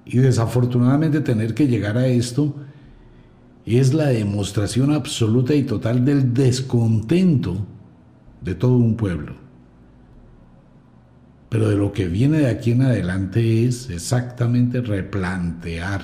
Y 0.06 0.18
desafortunadamente 0.18 1.22
tener 1.22 1.54
que 1.54 1.68
llegar 1.68 1.98
a 1.98 2.08
esto 2.08 2.56
es 3.66 3.94
la 3.94 4.08
demostración 4.08 4.94
absoluta 4.94 5.54
y 5.56 5.64
total 5.64 6.06
del 6.06 6.34
descontento 6.34 7.66
de 8.42 8.56
todo 8.56 8.78
un 8.78 8.96
pueblo. 8.96 9.43
Pero 11.54 11.70
de 11.70 11.76
lo 11.76 11.94
que 11.94 12.08
viene 12.08 12.40
de 12.40 12.50
aquí 12.50 12.72
en 12.72 12.82
adelante 12.82 13.68
es 13.68 13.92
exactamente 13.92 14.82
replantear, 14.82 16.02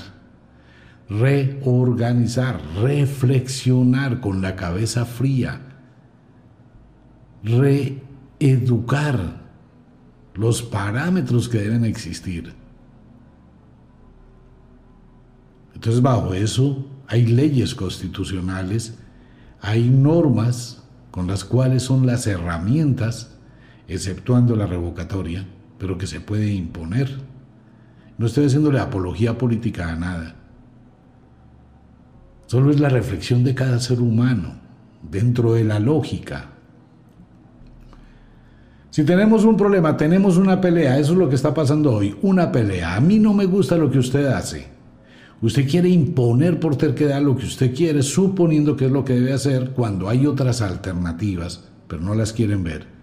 reorganizar, 1.09 2.61
reflexionar 2.79 4.19
con 4.21 4.43
la 4.43 4.55
cabeza 4.55 5.05
fría, 5.05 5.59
reeducar 7.43 9.41
los 10.35 10.61
parámetros 10.61 11.49
que 11.49 11.57
deben 11.57 11.83
existir. 11.83 12.53
Entonces, 15.73 16.03
bajo 16.03 16.35
eso 16.35 16.85
hay 17.07 17.25
leyes 17.25 17.73
constitucionales, 17.73 18.99
hay 19.61 19.89
normas 19.89 20.83
con 21.09 21.25
las 21.25 21.43
cuales 21.43 21.81
son 21.81 22.05
las 22.05 22.27
herramientas, 22.27 23.28
exceptuando 23.89 24.55
la 24.55 24.65
revocatoria, 24.65 25.45
pero 25.77 25.97
que 25.97 26.07
se 26.07 26.21
puede 26.21 26.53
imponer. 26.53 27.19
No 28.17 28.25
estoy 28.25 28.45
haciéndole 28.45 28.79
apología 28.79 29.37
política 29.37 29.91
a 29.91 29.95
nada. 29.95 30.35
Solo 32.47 32.71
es 32.71 32.79
la 32.79 32.89
reflexión 32.89 33.43
de 33.43 33.55
cada 33.55 33.79
ser 33.79 33.99
humano, 33.99 34.59
dentro 35.09 35.53
de 35.53 35.63
la 35.63 35.79
lógica, 35.79 36.49
si 38.91 39.03
tenemos 39.03 39.45
un 39.45 39.55
problema, 39.55 39.95
tenemos 39.95 40.37
una 40.37 40.59
pelea, 40.59 40.97
eso 40.97 41.11
es 41.11 41.17
lo 41.19 41.29
que 41.29 41.35
está 41.35 41.53
pasando 41.53 41.93
hoy, 41.93 42.15
una 42.23 42.51
pelea. 42.51 42.95
A 42.95 42.99
mí 42.99 43.19
no 43.19 43.35
me 43.35 43.45
gusta 43.45 43.77
lo 43.77 43.91
que 43.91 43.99
usted 43.99 44.25
hace. 44.25 44.65
Usted 45.43 45.69
quiere 45.69 45.89
imponer 45.89 46.59
por 46.59 46.75
terquedad 46.75 47.21
lo 47.21 47.37
que 47.37 47.45
usted 47.45 47.73
quiere, 47.73 48.01
suponiendo 48.01 48.75
que 48.75 48.87
es 48.87 48.91
lo 48.91 49.05
que 49.05 49.13
debe 49.13 49.31
hacer 49.31 49.71
cuando 49.71 50.09
hay 50.09 50.25
otras 50.25 50.61
alternativas, 50.61 51.69
pero 51.87 52.01
no 52.01 52.15
las 52.15 52.33
quieren 52.33 52.63
ver. 52.63 52.98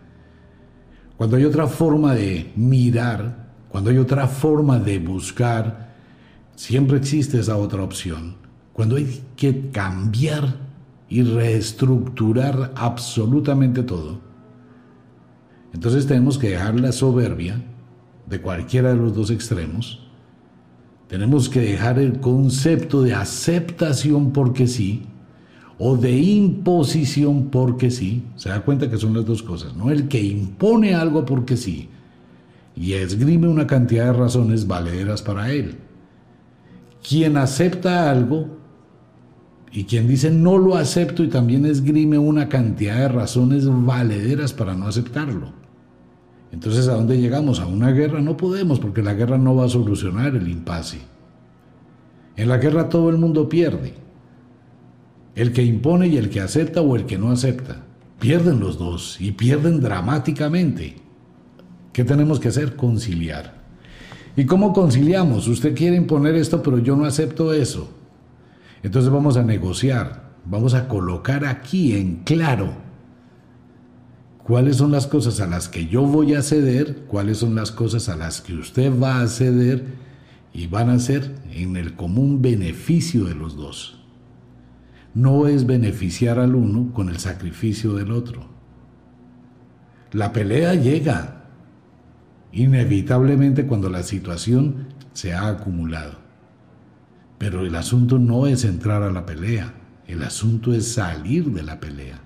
Cuando 1.16 1.36
hay 1.36 1.44
otra 1.44 1.66
forma 1.66 2.14
de 2.14 2.52
mirar, 2.56 3.46
cuando 3.68 3.90
hay 3.90 3.98
otra 3.98 4.26
forma 4.26 4.78
de 4.78 4.98
buscar, 4.98 5.94
siempre 6.54 6.98
existe 6.98 7.40
esa 7.40 7.56
otra 7.56 7.82
opción. 7.82 8.36
Cuando 8.72 8.96
hay 8.96 9.22
que 9.36 9.70
cambiar 9.70 10.56
y 11.08 11.22
reestructurar 11.22 12.72
absolutamente 12.74 13.82
todo, 13.82 14.20
entonces 15.72 16.06
tenemos 16.06 16.38
que 16.38 16.50
dejar 16.50 16.78
la 16.78 16.92
soberbia 16.92 17.62
de 18.26 18.40
cualquiera 18.40 18.90
de 18.90 18.96
los 18.96 19.14
dos 19.14 19.30
extremos. 19.30 20.06
Tenemos 21.08 21.48
que 21.48 21.60
dejar 21.60 21.98
el 21.98 22.20
concepto 22.20 23.02
de 23.02 23.14
aceptación 23.14 24.32
porque 24.32 24.66
sí 24.66 25.06
o 25.78 25.96
de 25.96 26.12
imposición 26.16 27.50
porque 27.50 27.90
sí. 27.90 28.22
Se 28.36 28.48
da 28.48 28.60
cuenta 28.62 28.90
que 28.90 28.96
son 28.96 29.14
las 29.14 29.26
dos 29.26 29.42
cosas, 29.42 29.74
¿no? 29.76 29.90
El 29.90 30.08
que 30.08 30.22
impone 30.22 30.94
algo 30.94 31.24
porque 31.24 31.56
sí 31.56 31.88
y 32.76 32.92
esgrime 32.92 33.48
una 33.48 33.66
cantidad 33.66 34.06
de 34.06 34.12
razones 34.12 34.66
valederas 34.66 35.22
para 35.22 35.50
él. 35.50 35.76
Quien 37.06 37.36
acepta 37.36 38.10
algo 38.10 38.58
y 39.72 39.84
quien 39.84 40.06
dice 40.06 40.30
no 40.30 40.58
lo 40.58 40.76
acepto 40.76 41.24
y 41.24 41.28
también 41.28 41.64
esgrime 41.64 42.18
una 42.18 42.48
cantidad 42.48 42.96
de 42.98 43.08
razones 43.08 43.66
valederas 43.66 44.52
para 44.52 44.74
no 44.74 44.86
aceptarlo. 44.86 45.52
Entonces, 46.52 46.88
¿a 46.88 46.94
dónde 46.94 47.20
llegamos? 47.20 47.60
¿A 47.60 47.66
una 47.66 47.90
guerra? 47.90 48.20
No 48.20 48.36
podemos, 48.36 48.78
porque 48.78 49.02
la 49.02 49.14
guerra 49.14 49.36
no 49.36 49.56
va 49.56 49.64
a 49.64 49.68
solucionar 49.68 50.36
el 50.36 50.48
impasse. 50.48 51.00
En 52.36 52.48
la 52.48 52.58
guerra 52.58 52.88
todo 52.88 53.10
el 53.10 53.18
mundo 53.18 53.48
pierde. 53.48 53.94
El 55.36 55.52
que 55.52 55.62
impone 55.62 56.08
y 56.08 56.16
el 56.16 56.30
que 56.30 56.40
acepta 56.40 56.80
o 56.80 56.96
el 56.96 57.06
que 57.06 57.18
no 57.18 57.30
acepta. 57.30 57.84
Pierden 58.18 58.58
los 58.58 58.78
dos 58.78 59.20
y 59.20 59.32
pierden 59.32 59.80
dramáticamente. 59.80 60.96
¿Qué 61.92 62.04
tenemos 62.04 62.40
que 62.40 62.48
hacer? 62.48 62.74
Conciliar. 62.74 63.54
¿Y 64.36 64.46
cómo 64.46 64.72
conciliamos? 64.72 65.46
Usted 65.46 65.74
quiere 65.74 65.96
imponer 65.96 66.34
esto, 66.34 66.62
pero 66.62 66.78
yo 66.78 66.96
no 66.96 67.04
acepto 67.04 67.52
eso. 67.52 67.90
Entonces 68.82 69.10
vamos 69.10 69.36
a 69.36 69.42
negociar, 69.42 70.32
vamos 70.44 70.74
a 70.74 70.88
colocar 70.88 71.44
aquí 71.44 71.96
en 71.96 72.16
claro 72.24 72.72
cuáles 74.42 74.76
son 74.76 74.92
las 74.92 75.06
cosas 75.06 75.40
a 75.40 75.46
las 75.46 75.68
que 75.68 75.86
yo 75.86 76.02
voy 76.02 76.34
a 76.34 76.42
ceder, 76.42 77.04
cuáles 77.08 77.38
son 77.38 77.54
las 77.54 77.72
cosas 77.72 78.08
a 78.08 78.16
las 78.16 78.40
que 78.40 78.54
usted 78.54 78.92
va 78.98 79.20
a 79.20 79.28
ceder 79.28 79.84
y 80.54 80.66
van 80.66 80.88
a 80.88 80.98
ser 80.98 81.34
en 81.52 81.76
el 81.76 81.94
común 81.94 82.40
beneficio 82.40 83.24
de 83.24 83.34
los 83.34 83.56
dos. 83.56 83.95
No 85.16 85.46
es 85.46 85.64
beneficiar 85.64 86.38
al 86.38 86.54
uno 86.54 86.92
con 86.92 87.08
el 87.08 87.16
sacrificio 87.16 87.94
del 87.94 88.12
otro. 88.12 88.42
La 90.12 90.30
pelea 90.30 90.74
llega 90.74 91.44
inevitablemente 92.52 93.66
cuando 93.66 93.88
la 93.88 94.02
situación 94.02 94.88
se 95.14 95.32
ha 95.32 95.48
acumulado. 95.48 96.18
Pero 97.38 97.64
el 97.64 97.74
asunto 97.76 98.18
no 98.18 98.46
es 98.46 98.66
entrar 98.66 99.02
a 99.02 99.10
la 99.10 99.24
pelea, 99.24 99.72
el 100.06 100.22
asunto 100.22 100.74
es 100.74 100.92
salir 100.92 101.46
de 101.50 101.62
la 101.62 101.80
pelea. 101.80 102.20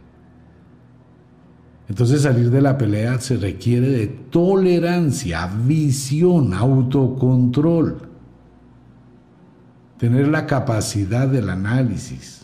Entonces 1.88 2.22
salir 2.22 2.50
de 2.50 2.60
la 2.60 2.76
pelea 2.76 3.20
se 3.20 3.36
requiere 3.36 3.88
de 3.88 4.08
tolerancia, 4.08 5.46
visión, 5.46 6.54
autocontrol, 6.54 8.08
tener 9.96 10.26
la 10.26 10.44
capacidad 10.48 11.28
del 11.28 11.50
análisis. 11.50 12.39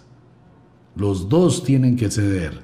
Los 0.97 1.29
dos 1.29 1.63
tienen 1.63 1.95
que 1.97 2.11
ceder. 2.11 2.61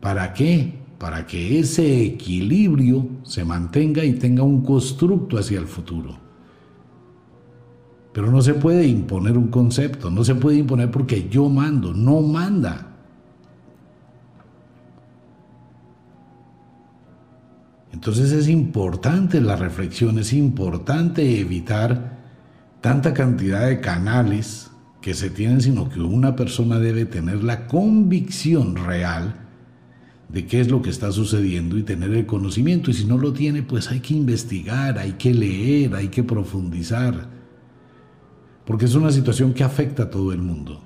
¿Para 0.00 0.34
qué? 0.34 0.78
Para 0.98 1.26
que 1.26 1.58
ese 1.58 2.04
equilibrio 2.04 3.08
se 3.22 3.44
mantenga 3.44 4.04
y 4.04 4.12
tenga 4.12 4.42
un 4.42 4.62
constructo 4.62 5.38
hacia 5.38 5.58
el 5.58 5.66
futuro. 5.66 6.16
Pero 8.12 8.30
no 8.30 8.40
se 8.40 8.54
puede 8.54 8.86
imponer 8.86 9.36
un 9.36 9.48
concepto, 9.48 10.10
no 10.10 10.24
se 10.24 10.34
puede 10.34 10.58
imponer 10.58 10.90
porque 10.90 11.28
yo 11.28 11.48
mando, 11.48 11.92
no 11.92 12.20
manda. 12.20 12.86
Entonces 17.92 18.30
es 18.32 18.48
importante 18.48 19.40
la 19.40 19.56
reflexión, 19.56 20.18
es 20.18 20.32
importante 20.32 21.40
evitar 21.40 22.18
tanta 22.80 23.12
cantidad 23.12 23.66
de 23.66 23.80
canales 23.80 24.65
que 25.06 25.14
se 25.14 25.30
tienen, 25.30 25.60
sino 25.60 25.88
que 25.88 26.00
una 26.00 26.34
persona 26.34 26.80
debe 26.80 27.04
tener 27.04 27.44
la 27.44 27.68
convicción 27.68 28.74
real 28.74 29.36
de 30.28 30.46
qué 30.46 30.60
es 30.60 30.68
lo 30.68 30.82
que 30.82 30.90
está 30.90 31.12
sucediendo 31.12 31.78
y 31.78 31.84
tener 31.84 32.12
el 32.12 32.26
conocimiento. 32.26 32.90
Y 32.90 32.94
si 32.94 33.04
no 33.04 33.16
lo 33.16 33.32
tiene, 33.32 33.62
pues 33.62 33.88
hay 33.88 34.00
que 34.00 34.14
investigar, 34.14 34.98
hay 34.98 35.12
que 35.12 35.32
leer, 35.32 35.94
hay 35.94 36.08
que 36.08 36.24
profundizar, 36.24 37.28
porque 38.64 38.86
es 38.86 38.96
una 38.96 39.12
situación 39.12 39.54
que 39.54 39.62
afecta 39.62 40.02
a 40.02 40.10
todo 40.10 40.32
el 40.32 40.42
mundo. 40.42 40.82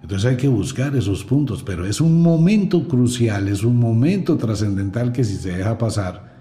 Entonces 0.00 0.30
hay 0.30 0.38
que 0.38 0.48
buscar 0.48 0.96
esos 0.96 1.22
puntos, 1.22 1.62
pero 1.62 1.84
es 1.84 2.00
un 2.00 2.22
momento 2.22 2.88
crucial, 2.88 3.46
es 3.46 3.62
un 3.62 3.78
momento 3.78 4.38
trascendental 4.38 5.12
que 5.12 5.22
si 5.22 5.36
se 5.36 5.54
deja 5.54 5.76
pasar, 5.76 6.32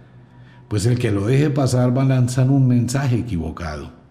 pues 0.69 0.85
el 0.85 0.97
que 0.97 1.11
lo 1.11 1.25
deje 1.25 1.49
pasar 1.49 1.93
va 1.97 2.03
a 2.03 2.05
lanzar 2.05 2.49
un 2.49 2.65
mensaje 2.65 3.17
equivocado. 3.17 4.02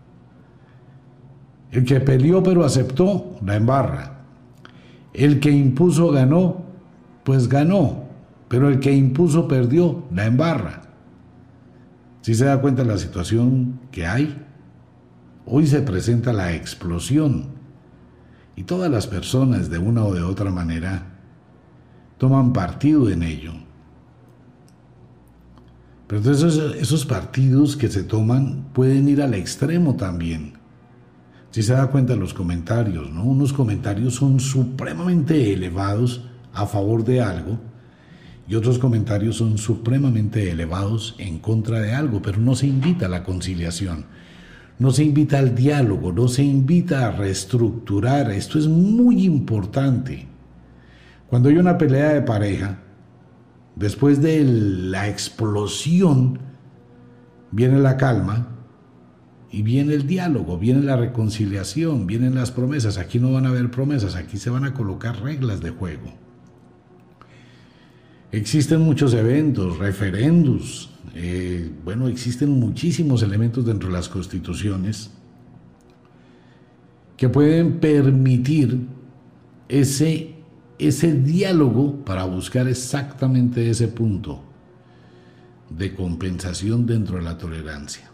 El 1.73 1.85
que 1.85 2.01
peleó 2.01 2.43
pero 2.43 2.65
aceptó, 2.65 3.37
la 3.45 3.57
embarra. 3.57 4.21
El 5.13 5.41
que 5.41 5.51
impuso 5.51 6.13
ganó, 6.13 6.63
pues 7.25 7.49
ganó, 7.49 8.05
pero 8.49 8.69
el 8.69 8.79
que 8.79 8.93
impuso 8.93 9.49
perdió, 9.49 10.05
la 10.15 10.27
embarra. 10.27 10.83
Si 12.21 12.35
se 12.35 12.45
da 12.45 12.61
cuenta 12.61 12.83
de 12.83 12.89
la 12.89 12.99
situación 12.99 13.81
que 13.91 14.07
hay, 14.07 14.47
hoy 15.47 15.67
se 15.67 15.81
presenta 15.81 16.33
la 16.33 16.55
explosión 16.55 17.47
y 18.55 18.65
todas 18.65 18.91
las 18.91 19.07
personas 19.07 19.71
de 19.71 19.79
una 19.79 20.05
o 20.05 20.15
de 20.15 20.23
otra 20.23 20.51
manera 20.51 21.07
toman 22.19 22.53
partido 22.53 23.09
en 23.11 23.23
ello. 23.23 23.53
Pero 26.07 26.21
entonces 26.21 26.77
esos, 26.79 27.07
partidos 27.07 27.75
que 27.75 27.89
se 27.89 28.03
toman 28.03 28.67
pueden 28.75 29.09
ir 29.09 29.23
al 29.23 29.33
extremo 29.33 29.97
también. 29.97 30.62
Si 31.53 31.63
se 31.63 31.75
da 31.75 31.87
cuenta 31.87 32.17
los 32.17 32.35
comentarios, 32.35 33.13
¿no? 33.13 33.23
Unos 33.25 33.53
comentarios 33.53 34.17
son 34.17 34.41
supremamente 34.41 35.53
elevados 35.53 36.25
a 36.53 36.67
favor 36.67 37.05
de 37.05 37.21
algo 37.21 37.61
y 38.49 38.57
otros 38.57 38.79
comentarios 38.79 39.37
son 39.37 39.57
supremamente 39.59 40.51
elevados 40.51 41.15
en 41.19 41.39
contra 41.39 41.79
de 41.79 41.93
algo, 41.93 42.21
pero 42.21 42.39
no 42.39 42.57
se 42.57 42.67
invita 42.67 43.07
a 43.07 43.09
la 43.09 43.23
conciliación 43.23 44.07
no 44.83 44.91
se 44.91 45.05
invita 45.05 45.39
al 45.39 45.55
diálogo, 45.55 46.13
no 46.13 46.27
se 46.27 46.43
invita 46.43 47.07
a 47.07 47.13
reestructurar. 47.13 48.33
Esto 48.33 48.59
es 48.59 48.67
muy 48.67 49.25
importante. 49.25 50.27
Cuando 51.29 51.49
hay 51.49 51.57
una 51.57 51.79
pelea 51.79 52.15
de 52.15 52.23
pareja, 52.23 52.81
después 53.77 54.21
de 54.21 54.43
la 54.43 55.09
explosión, 55.09 56.41
viene 57.53 57.79
la 57.79 57.97
calma 57.97 58.49
y 59.53 59.61
viene 59.61 59.93
el 59.93 60.07
diálogo, 60.07 60.59
viene 60.59 60.83
la 60.83 60.97
reconciliación, 60.97 62.07
vienen 62.07 62.35
las 62.35 62.51
promesas. 62.51 62.97
Aquí 62.97 63.19
no 63.19 63.31
van 63.31 63.45
a 63.45 63.51
haber 63.51 63.71
promesas, 63.71 64.17
aquí 64.17 64.39
se 64.39 64.49
van 64.49 64.65
a 64.65 64.73
colocar 64.73 65.23
reglas 65.23 65.61
de 65.61 65.71
juego. 65.71 66.11
Existen 68.33 68.81
muchos 68.81 69.13
eventos, 69.13 69.79
referendos, 69.79 70.91
eh, 71.15 71.71
bueno, 71.85 72.09
existen 72.09 72.49
muchísimos 72.49 73.23
elementos 73.23 73.67
dentro 73.67 73.91
de 73.91 73.95
las 73.95 74.09
constituciones 74.09 75.11
que 77.19 77.29
pueden 77.29 77.79
permitir 77.79 78.87
ese, 79.69 80.35
ese 80.79 81.13
diálogo 81.13 82.03
para 82.07 82.25
buscar 82.25 82.69
exactamente 82.69 83.69
ese 83.69 83.89
punto 83.89 84.43
de 85.69 85.95
compensación 85.95 86.87
dentro 86.87 87.19
de 87.19 87.23
la 87.23 87.37
tolerancia. 87.37 88.12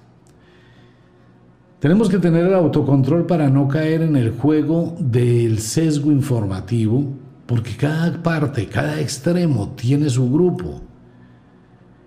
Tenemos 1.80 2.08
que 2.08 2.18
tener 2.18 2.44
el 2.46 2.54
autocontrol 2.54 3.26
para 3.26 3.48
no 3.50 3.68
caer 3.68 4.02
en 4.02 4.16
el 4.16 4.32
juego 4.32 4.96
del 4.98 5.60
sesgo 5.60 6.10
informativo, 6.10 7.04
porque 7.46 7.76
cada 7.76 8.20
parte, 8.20 8.66
cada 8.66 9.00
extremo 9.00 9.74
tiene 9.76 10.10
su 10.10 10.28
grupo. 10.28 10.80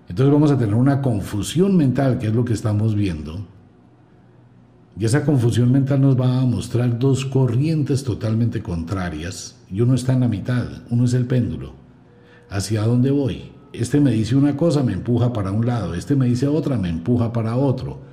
Entonces 0.10 0.34
vamos 0.34 0.52
a 0.52 0.58
tener 0.58 0.76
una 0.76 1.02
confusión 1.02 1.78
mental, 1.78 2.20
que 2.20 2.28
es 2.28 2.34
lo 2.34 2.44
que 2.44 2.52
estamos 2.52 2.96
viendo. 2.96 3.48
Y 5.00 5.06
esa 5.06 5.24
confusión 5.24 5.72
mental 5.72 6.02
nos 6.02 6.20
va 6.20 6.42
a 6.42 6.46
mostrar 6.46 7.00
dos 7.00 7.26
corrientes 7.26 8.04
totalmente 8.04 8.62
contrarias 8.62 9.58
y 9.72 9.80
uno 9.80 9.96
está 9.96 10.12
en 10.12 10.20
la 10.20 10.28
mitad, 10.28 10.66
uno 10.90 11.06
es 11.06 11.14
el 11.14 11.26
péndulo. 11.28 11.72
¿Hacia 12.50 12.84
dónde 12.84 13.10
voy? 13.10 13.54
Este 13.72 14.02
me 14.02 14.12
dice 14.12 14.36
una 14.36 14.58
cosa, 14.58 14.84
me 14.84 14.92
empuja 14.92 15.32
para 15.32 15.54
un 15.54 15.66
lado, 15.66 15.94
este 15.94 16.18
me 16.18 16.26
dice 16.26 16.46
otra, 16.50 16.78
me 16.78 16.90
empuja 16.90 17.32
para 17.32 17.56
otro. 17.56 18.11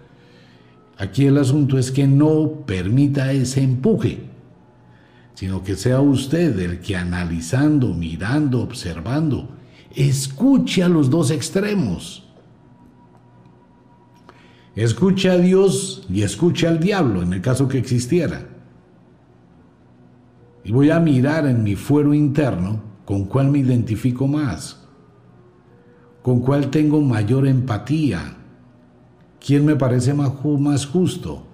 Aquí 0.98 1.26
el 1.26 1.38
asunto 1.38 1.78
es 1.78 1.92
que 1.92 2.08
no 2.08 2.64
permita 2.66 3.32
ese 3.32 3.62
empuje, 3.62 4.24
sino 5.34 5.62
que 5.62 5.76
sea 5.76 6.00
usted 6.00 6.58
el 6.58 6.80
que 6.80 6.96
analizando, 6.96 7.94
mirando, 7.94 8.60
observando, 8.60 9.56
escuche 9.94 10.82
a 10.82 10.88
los 10.88 11.08
dos 11.08 11.30
extremos. 11.30 12.28
Escuche 14.74 15.30
a 15.30 15.38
Dios 15.38 16.04
y 16.08 16.22
escuche 16.22 16.66
al 16.66 16.80
diablo 16.80 17.22
en 17.22 17.32
el 17.32 17.40
caso 17.40 17.68
que 17.68 17.78
existiera. 17.78 18.48
Y 20.64 20.72
voy 20.72 20.90
a 20.90 20.98
mirar 20.98 21.46
en 21.46 21.62
mi 21.62 21.76
fuero 21.76 22.12
interno 22.12 22.82
con 23.04 23.26
cuál 23.26 23.50
me 23.50 23.60
identifico 23.60 24.26
más, 24.26 24.84
con 26.22 26.40
cuál 26.40 26.70
tengo 26.70 27.00
mayor 27.00 27.46
empatía, 27.46 28.37
quién 29.44 29.64
me 29.64 29.76
parece 29.76 30.14
más, 30.14 30.86
justo, 30.86 31.44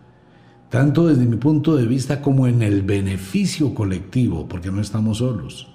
tanto 0.70 1.07
desde 1.07 1.27
mi 1.27 1.37
punto 1.37 1.77
de 1.77 1.87
vista 1.87 2.20
como 2.20 2.47
en 2.47 2.62
el 2.62 2.83
beneficio 2.83 3.75
colectivo, 3.75 4.49
porque 4.49 4.70
no 4.70 4.81
estamos 4.81 5.18
solos. 5.18 5.68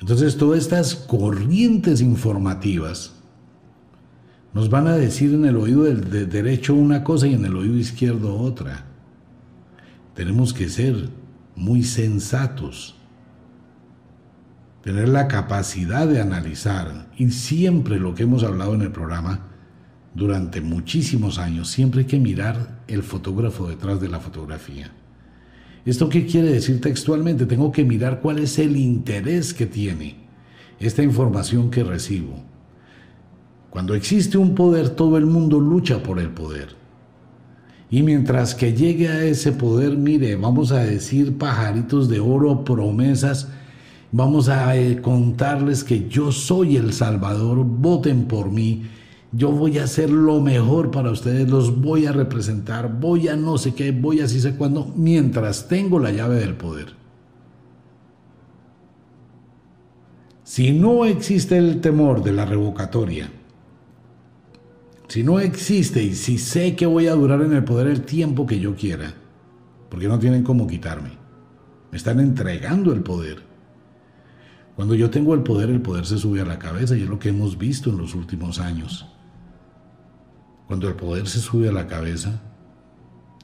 Entonces 0.00 0.36
todas 0.36 0.58
estas 0.58 0.94
corrientes 0.94 2.00
informativas 2.00 3.14
nos 4.52 4.68
van 4.68 4.88
a 4.88 4.96
decir 4.96 5.32
en 5.32 5.44
el 5.44 5.56
oído 5.56 5.84
del 5.84 6.28
derecho 6.28 6.74
una 6.74 7.04
cosa 7.04 7.26
y 7.26 7.34
en 7.34 7.44
el 7.44 7.56
oído 7.56 7.76
izquierdo 7.76 8.36
otra. 8.36 8.84
Tenemos 10.14 10.52
que 10.52 10.68
ser 10.68 11.08
muy 11.54 11.84
sensatos, 11.84 12.96
tener 14.82 15.08
la 15.08 15.28
capacidad 15.28 16.06
de 16.06 16.20
analizar 16.20 17.08
y 17.16 17.30
siempre 17.30 17.98
lo 17.98 18.14
que 18.14 18.24
hemos 18.24 18.42
hablado 18.42 18.74
en 18.74 18.82
el 18.82 18.90
programa 18.90 19.46
durante 20.14 20.60
muchísimos 20.60 21.38
años, 21.38 21.68
siempre 21.68 22.00
hay 22.00 22.06
que 22.06 22.18
mirar 22.18 22.82
el 22.88 23.02
fotógrafo 23.02 23.68
detrás 23.68 24.00
de 24.00 24.08
la 24.08 24.20
fotografía. 24.20 24.90
¿Esto 25.84 26.08
qué 26.08 26.26
quiere 26.26 26.52
decir 26.52 26.80
textualmente? 26.80 27.46
Tengo 27.46 27.72
que 27.72 27.84
mirar 27.84 28.20
cuál 28.20 28.38
es 28.38 28.58
el 28.58 28.76
interés 28.76 29.54
que 29.54 29.66
tiene 29.66 30.16
esta 30.78 31.02
información 31.02 31.70
que 31.70 31.84
recibo. 31.84 32.42
Cuando 33.70 33.94
existe 33.94 34.36
un 34.36 34.54
poder, 34.54 34.90
todo 34.90 35.16
el 35.16 35.26
mundo 35.26 35.58
lucha 35.58 36.02
por 36.02 36.18
el 36.18 36.30
poder. 36.30 36.76
Y 37.90 38.02
mientras 38.02 38.54
que 38.54 38.74
llegue 38.74 39.08
a 39.08 39.24
ese 39.24 39.52
poder, 39.52 39.96
mire, 39.96 40.36
vamos 40.36 40.72
a 40.72 40.78
decir 40.78 41.38
pajaritos 41.38 42.08
de 42.08 42.20
oro, 42.20 42.64
promesas 42.64 43.48
Vamos 44.14 44.50
a 44.50 44.76
eh, 44.76 45.00
contarles 45.00 45.84
que 45.84 46.06
yo 46.06 46.32
soy 46.32 46.76
el 46.76 46.92
Salvador, 46.92 47.64
voten 47.64 48.26
por 48.26 48.50
mí. 48.50 48.84
Yo 49.32 49.50
voy 49.50 49.78
a 49.78 49.84
hacer 49.84 50.10
lo 50.10 50.42
mejor 50.42 50.90
para 50.90 51.10
ustedes, 51.10 51.48
los 51.48 51.80
voy 51.80 52.04
a 52.04 52.12
representar, 52.12 53.00
voy 53.00 53.28
a 53.28 53.36
no 53.36 53.56
sé 53.56 53.74
qué, 53.74 53.90
voy 53.90 54.20
a 54.20 54.24
así 54.24 54.38
sé 54.38 54.54
cuándo, 54.54 54.92
mientras 54.94 55.66
tengo 55.66 55.98
la 55.98 56.10
llave 56.10 56.36
del 56.36 56.54
poder. 56.54 56.88
Si 60.44 60.72
no 60.72 61.06
existe 61.06 61.56
el 61.56 61.80
temor 61.80 62.22
de 62.22 62.32
la 62.32 62.44
revocatoria, 62.44 63.30
si 65.08 65.22
no 65.22 65.40
existe 65.40 66.02
y 66.02 66.14
si 66.14 66.36
sé 66.36 66.76
que 66.76 66.84
voy 66.84 67.06
a 67.06 67.14
durar 67.14 67.40
en 67.40 67.54
el 67.54 67.64
poder 67.64 67.86
el 67.86 68.02
tiempo 68.02 68.46
que 68.46 68.60
yo 68.60 68.76
quiera, 68.76 69.14
porque 69.88 70.08
no 70.08 70.18
tienen 70.18 70.42
cómo 70.42 70.66
quitarme, 70.66 71.12
me 71.90 71.96
están 71.96 72.20
entregando 72.20 72.92
el 72.92 73.02
poder. 73.02 73.51
Cuando 74.76 74.94
yo 74.94 75.10
tengo 75.10 75.34
el 75.34 75.42
poder, 75.42 75.70
el 75.70 75.82
poder 75.82 76.06
se 76.06 76.18
sube 76.18 76.40
a 76.40 76.44
la 76.44 76.58
cabeza 76.58 76.96
y 76.96 77.02
es 77.02 77.08
lo 77.08 77.18
que 77.18 77.28
hemos 77.28 77.58
visto 77.58 77.90
en 77.90 77.98
los 77.98 78.14
últimos 78.14 78.58
años. 78.58 79.06
Cuando 80.66 80.88
el 80.88 80.94
poder 80.94 81.28
se 81.28 81.40
sube 81.40 81.68
a 81.68 81.72
la 81.72 81.86
cabeza, 81.86 82.40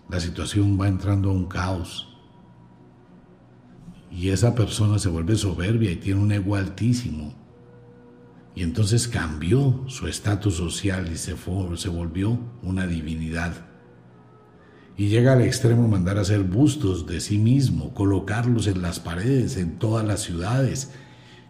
la 0.09 0.21
situación 0.21 0.81
va 0.81 0.89
entrando 0.89 1.29
a 1.29 1.35
un 1.35 1.47
caos. 1.47 2.09
Y 4.11 4.31
esa 4.31 4.55
persona 4.55 4.99
se 4.99 5.11
vuelve 5.11 5.37
soberbia 5.37 5.91
y 5.91 5.97
tiene 5.97 6.21
un 6.21 6.33
ego 6.33 6.57
altísimo. 6.57 7.35
Y 8.55 8.63
entonces 8.63 9.07
cambió 9.07 9.85
su 9.87 10.09
estatus 10.09 10.55
social 10.55 11.11
y 11.13 11.17
se, 11.17 11.37
se 11.77 11.89
volvió 11.91 12.39
una 12.63 12.87
divinidad. 12.87 13.67
Y 14.97 15.09
llega 15.09 15.35
al 15.35 15.43
extremo 15.43 15.87
mandar 15.87 16.19
a 16.19 16.23
hacer 16.23 16.43
bustos 16.43 17.07
de 17.07 17.21
sí 17.21 17.39
mismo, 17.39 17.95
colocarlos 17.95 18.67
en 18.67 18.83
las 18.83 18.99
paredes, 18.99 19.57
en 19.59 19.79
todas 19.79 20.05
las 20.05 20.23
ciudades. 20.23 20.91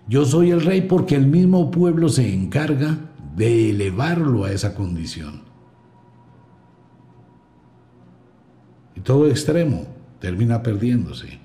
Yo 0.08 0.24
soy 0.24 0.50
el 0.50 0.62
rey 0.62 0.82
porque 0.82 1.14
el 1.14 1.26
mismo 1.26 1.70
pueblo 1.70 2.08
se 2.08 2.32
encarga 2.32 2.98
de 3.36 3.70
elevarlo 3.70 4.44
a 4.44 4.52
esa 4.52 4.74
condición. 4.74 5.42
Y 8.96 9.00
todo 9.00 9.28
extremo 9.28 9.86
termina 10.18 10.62
perdiéndose. 10.62 11.38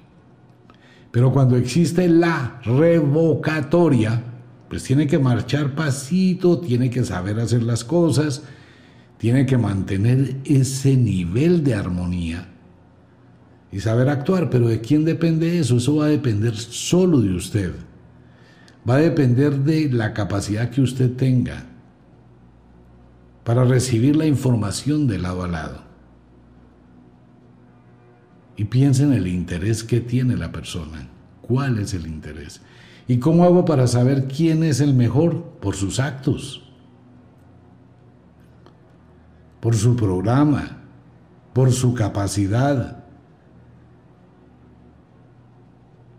Pero 1.12 1.32
cuando 1.32 1.58
existe 1.58 2.08
la 2.08 2.60
revocatoria, 2.64 4.24
pues 4.70 4.82
tiene 4.84 5.06
que 5.06 5.20
marchar 5.20 5.76
pasito, 5.76 6.60
tiene 6.60 6.90
que 6.90 7.04
saber 7.04 7.40
hacer 7.40 7.62
las 7.62 7.84
cosas, 7.84 8.44
tiene 9.20 9.46
que 9.46 9.58
mantener 9.58 10.38
ese 10.46 10.98
nivel 10.98 11.64
de 11.64 11.76
armonía 11.76 12.48
y 13.72 13.82
saber 13.82 14.10
actuar. 14.10 14.50
Pero 14.50 14.70
¿de 14.70 14.82
quién 14.82 15.06
depende 15.06 15.60
eso? 15.60 15.78
Eso 15.78 15.98
va 15.98 16.06
a 16.06 16.10
depender 16.10 16.56
solo 16.56 17.20
de 17.20 17.36
usted. 17.36 17.74
Va 18.90 18.96
a 18.96 19.00
depender 19.00 19.60
de 19.60 19.90
la 19.90 20.14
capacidad 20.14 20.70
que 20.70 20.82
usted 20.82 21.16
tenga 21.16 21.66
para 23.44 23.64
recibir 23.64 24.16
la 24.16 24.26
información 24.26 25.08
de 25.08 25.20
lado 25.20 25.44
a 25.44 25.48
lado 25.48 25.94
y 28.56 28.66
piensa 28.66 29.04
en 29.04 29.14
el 29.14 29.28
interés 29.28 29.84
que 29.84 30.00
tiene 30.00 30.36
la 30.38 30.52
persona. 30.52 31.08
¿Cuál 31.42 31.80
es 31.80 31.94
el 31.94 32.08
interés? 32.08 32.62
¿Y 33.08 33.18
cómo 33.18 33.44
hago 33.44 33.66
para 33.66 33.88
saber 33.88 34.28
quién 34.28 34.64
es 34.64 34.80
el 34.80 34.94
mejor? 34.94 35.44
Por 35.60 35.76
sus 35.76 36.00
actos, 36.00 36.62
por 39.60 39.76
su 39.76 39.96
programa, 39.96 40.84
por 41.54 41.72
su 41.72 41.94
capacidad, 41.94 43.04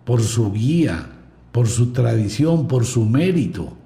por 0.05 0.23
su 0.23 0.53
guía, 0.53 1.14
por 1.55 1.69
su 1.69 1.93
tradición, 1.93 2.67
por 2.67 2.85
su 2.85 3.05
mérito. 3.05 3.77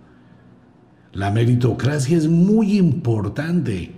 La 1.12 1.30
meritocracia 1.30 2.16
es 2.16 2.26
muy 2.26 2.78
importante. 2.78 3.92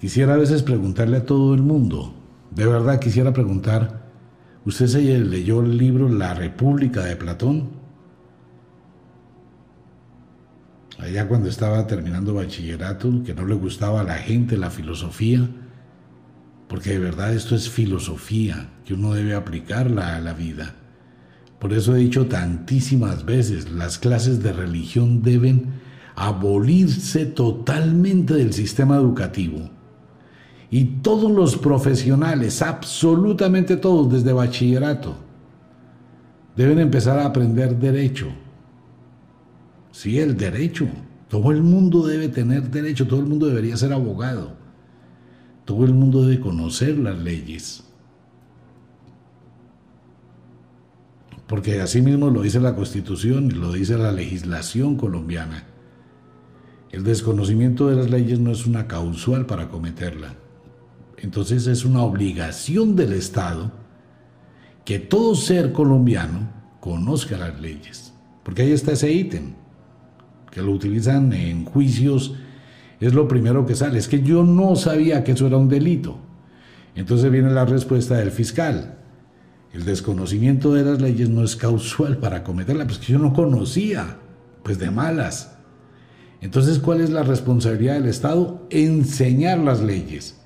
Quisiera 0.00 0.34
a 0.34 0.36
veces 0.36 0.62
preguntarle 0.62 1.16
a 1.16 1.26
todo 1.26 1.52
el 1.52 1.62
mundo, 1.62 2.14
de 2.52 2.64
verdad 2.64 3.00
quisiera 3.00 3.32
preguntar, 3.32 4.04
¿usted 4.64 4.86
se 4.86 5.18
leyó 5.18 5.62
el 5.62 5.78
libro 5.78 6.08
La 6.08 6.32
República 6.34 7.02
de 7.02 7.16
Platón? 7.16 7.70
Allá 11.00 11.26
cuando 11.26 11.48
estaba 11.48 11.88
terminando 11.88 12.34
bachillerato, 12.34 13.24
que 13.24 13.34
no 13.34 13.44
le 13.46 13.56
gustaba 13.56 14.02
a 14.02 14.04
la 14.04 14.18
gente 14.18 14.56
la 14.56 14.70
filosofía, 14.70 15.48
porque 16.68 16.90
de 16.90 16.98
verdad 17.00 17.34
esto 17.34 17.56
es 17.56 17.68
filosofía 17.68 18.68
que 18.84 18.94
uno 18.94 19.12
debe 19.12 19.34
aplicarla 19.34 20.14
a 20.14 20.20
la 20.20 20.34
vida. 20.34 20.76
Por 21.62 21.72
eso 21.72 21.94
he 21.94 22.00
dicho 22.00 22.26
tantísimas 22.26 23.24
veces, 23.24 23.70
las 23.70 23.96
clases 23.96 24.42
de 24.42 24.52
religión 24.52 25.22
deben 25.22 25.74
abolirse 26.16 27.24
totalmente 27.24 28.34
del 28.34 28.52
sistema 28.52 28.96
educativo 28.96 29.70
y 30.72 30.86
todos 31.02 31.30
los 31.30 31.56
profesionales, 31.56 32.62
absolutamente 32.62 33.76
todos, 33.76 34.12
desde 34.12 34.32
bachillerato, 34.32 35.14
deben 36.56 36.80
empezar 36.80 37.20
a 37.20 37.26
aprender 37.26 37.78
derecho. 37.78 38.26
Sí, 39.92 40.18
el 40.18 40.36
derecho. 40.36 40.88
Todo 41.28 41.52
el 41.52 41.62
mundo 41.62 42.04
debe 42.04 42.28
tener 42.28 42.72
derecho, 42.72 43.06
todo 43.06 43.20
el 43.20 43.26
mundo 43.26 43.46
debería 43.46 43.76
ser 43.76 43.92
abogado. 43.92 44.56
Todo 45.64 45.84
el 45.84 45.94
mundo 45.94 46.22
debe 46.22 46.40
conocer 46.40 46.98
las 46.98 47.16
leyes. 47.20 47.84
Porque 51.46 51.80
así 51.80 52.00
mismo 52.00 52.30
lo 52.30 52.42
dice 52.42 52.60
la 52.60 52.74
Constitución 52.74 53.46
y 53.46 53.54
lo 53.54 53.72
dice 53.72 53.98
la 53.98 54.12
legislación 54.12 54.96
colombiana. 54.96 55.64
El 56.90 57.04
desconocimiento 57.04 57.88
de 57.88 57.96
las 57.96 58.10
leyes 58.10 58.38
no 58.38 58.52
es 58.52 58.66
una 58.66 58.86
causal 58.86 59.46
para 59.46 59.68
cometerla. 59.68 60.34
Entonces 61.16 61.66
es 61.66 61.84
una 61.84 62.02
obligación 62.02 62.96
del 62.96 63.12
Estado 63.12 63.72
que 64.84 64.98
todo 64.98 65.34
ser 65.34 65.72
colombiano 65.72 66.50
conozca 66.80 67.38
las 67.38 67.60
leyes. 67.60 68.12
Porque 68.42 68.62
ahí 68.62 68.72
está 68.72 68.92
ese 68.92 69.12
ítem, 69.12 69.54
que 70.50 70.62
lo 70.62 70.72
utilizan 70.72 71.32
en 71.32 71.64
juicios, 71.64 72.34
es 73.00 73.14
lo 73.14 73.26
primero 73.28 73.64
que 73.66 73.74
sale. 73.74 73.98
Es 73.98 74.08
que 74.08 74.22
yo 74.22 74.44
no 74.44 74.76
sabía 74.76 75.24
que 75.24 75.32
eso 75.32 75.46
era 75.46 75.56
un 75.56 75.68
delito. 75.68 76.18
Entonces 76.94 77.30
viene 77.30 77.50
la 77.50 77.64
respuesta 77.64 78.16
del 78.16 78.30
fiscal. 78.30 78.98
El 79.72 79.84
desconocimiento 79.86 80.74
de 80.74 80.84
las 80.84 81.00
leyes 81.00 81.30
no 81.30 81.42
es 81.42 81.56
causal 81.56 82.18
para 82.18 82.44
cometerla, 82.44 82.86
pues 82.86 82.98
que 82.98 83.12
yo 83.12 83.18
no 83.18 83.32
conocía, 83.32 84.18
pues 84.62 84.78
de 84.78 84.90
malas. 84.90 85.56
Entonces, 86.42 86.78
¿cuál 86.78 87.00
es 87.00 87.08
la 87.08 87.22
responsabilidad 87.22 87.94
del 87.94 88.08
Estado? 88.08 88.66
Enseñar 88.68 89.58
las 89.58 89.80
leyes. 89.80 90.38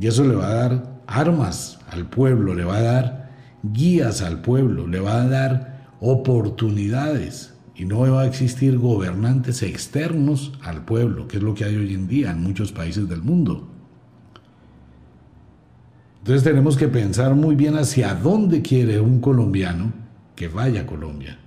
Y 0.00 0.08
eso 0.08 0.24
le 0.24 0.34
va 0.34 0.48
a 0.48 0.54
dar 0.54 1.00
armas 1.06 1.78
al 1.90 2.08
pueblo, 2.08 2.54
le 2.54 2.64
va 2.64 2.78
a 2.78 2.82
dar 2.82 3.30
guías 3.62 4.22
al 4.22 4.40
pueblo, 4.40 4.88
le 4.88 4.98
va 4.98 5.22
a 5.22 5.28
dar 5.28 5.88
oportunidades. 6.00 7.54
Y 7.76 7.84
no 7.84 8.00
va 8.00 8.22
a 8.22 8.26
existir 8.26 8.78
gobernantes 8.78 9.62
externos 9.62 10.52
al 10.62 10.84
pueblo, 10.84 11.28
que 11.28 11.36
es 11.36 11.42
lo 11.42 11.54
que 11.54 11.64
hay 11.64 11.76
hoy 11.76 11.94
en 11.94 12.08
día 12.08 12.30
en 12.32 12.42
muchos 12.42 12.72
países 12.72 13.08
del 13.08 13.22
mundo. 13.22 13.73
Entonces 16.24 16.42
tenemos 16.42 16.78
que 16.78 16.88
pensar 16.88 17.34
muy 17.34 17.54
bien 17.54 17.76
hacia 17.76 18.14
dónde 18.14 18.62
quiere 18.62 18.98
un 18.98 19.20
colombiano 19.20 19.92
que 20.34 20.48
vaya 20.48 20.80
a 20.80 20.86
Colombia. 20.86 21.38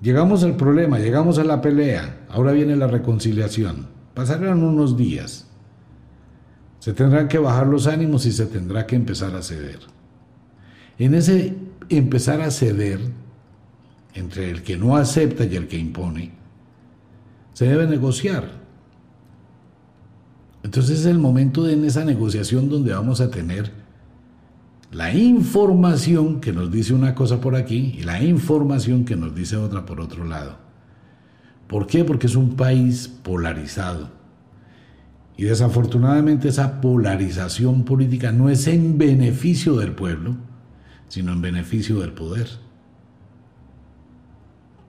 Llegamos 0.00 0.44
al 0.44 0.56
problema, 0.56 1.00
llegamos 1.00 1.36
a 1.40 1.42
la 1.42 1.60
pelea, 1.60 2.24
ahora 2.28 2.52
viene 2.52 2.76
la 2.76 2.86
reconciliación. 2.86 3.88
Pasarán 4.14 4.62
unos 4.62 4.96
días. 4.96 5.48
Se 6.78 6.92
tendrán 6.92 7.26
que 7.26 7.38
bajar 7.38 7.66
los 7.66 7.88
ánimos 7.88 8.24
y 8.24 8.30
se 8.30 8.46
tendrá 8.46 8.86
que 8.86 8.94
empezar 8.94 9.34
a 9.34 9.42
ceder. 9.42 9.80
En 10.96 11.14
ese 11.14 11.56
empezar 11.88 12.40
a 12.40 12.52
ceder, 12.52 13.00
entre 14.14 14.48
el 14.48 14.62
que 14.62 14.76
no 14.76 14.94
acepta 14.94 15.44
y 15.44 15.56
el 15.56 15.66
que 15.66 15.76
impone, 15.76 16.30
se 17.52 17.66
debe 17.66 17.88
negociar. 17.88 18.61
Entonces 20.62 21.00
es 21.00 21.06
el 21.06 21.18
momento 21.18 21.64
de 21.64 21.74
en 21.74 21.84
esa 21.84 22.04
negociación 22.04 22.68
donde 22.68 22.92
vamos 22.92 23.20
a 23.20 23.30
tener 23.30 23.72
la 24.90 25.12
información 25.14 26.40
que 26.40 26.52
nos 26.52 26.70
dice 26.70 26.94
una 26.94 27.14
cosa 27.14 27.40
por 27.40 27.56
aquí 27.56 27.94
y 27.98 28.02
la 28.02 28.22
información 28.22 29.04
que 29.04 29.16
nos 29.16 29.34
dice 29.34 29.56
otra 29.56 29.86
por 29.86 30.00
otro 30.00 30.24
lado. 30.24 30.58
¿Por 31.66 31.86
qué? 31.86 32.04
Porque 32.04 32.26
es 32.26 32.36
un 32.36 32.56
país 32.56 33.08
polarizado 33.08 34.22
y 35.36 35.44
desafortunadamente 35.44 36.48
esa 36.48 36.80
polarización 36.80 37.84
política 37.84 38.32
no 38.32 38.50
es 38.50 38.66
en 38.66 38.98
beneficio 38.98 39.76
del 39.76 39.92
pueblo, 39.92 40.36
sino 41.08 41.32
en 41.32 41.40
beneficio 41.40 42.00
del 42.00 42.12
poder. 42.12 42.48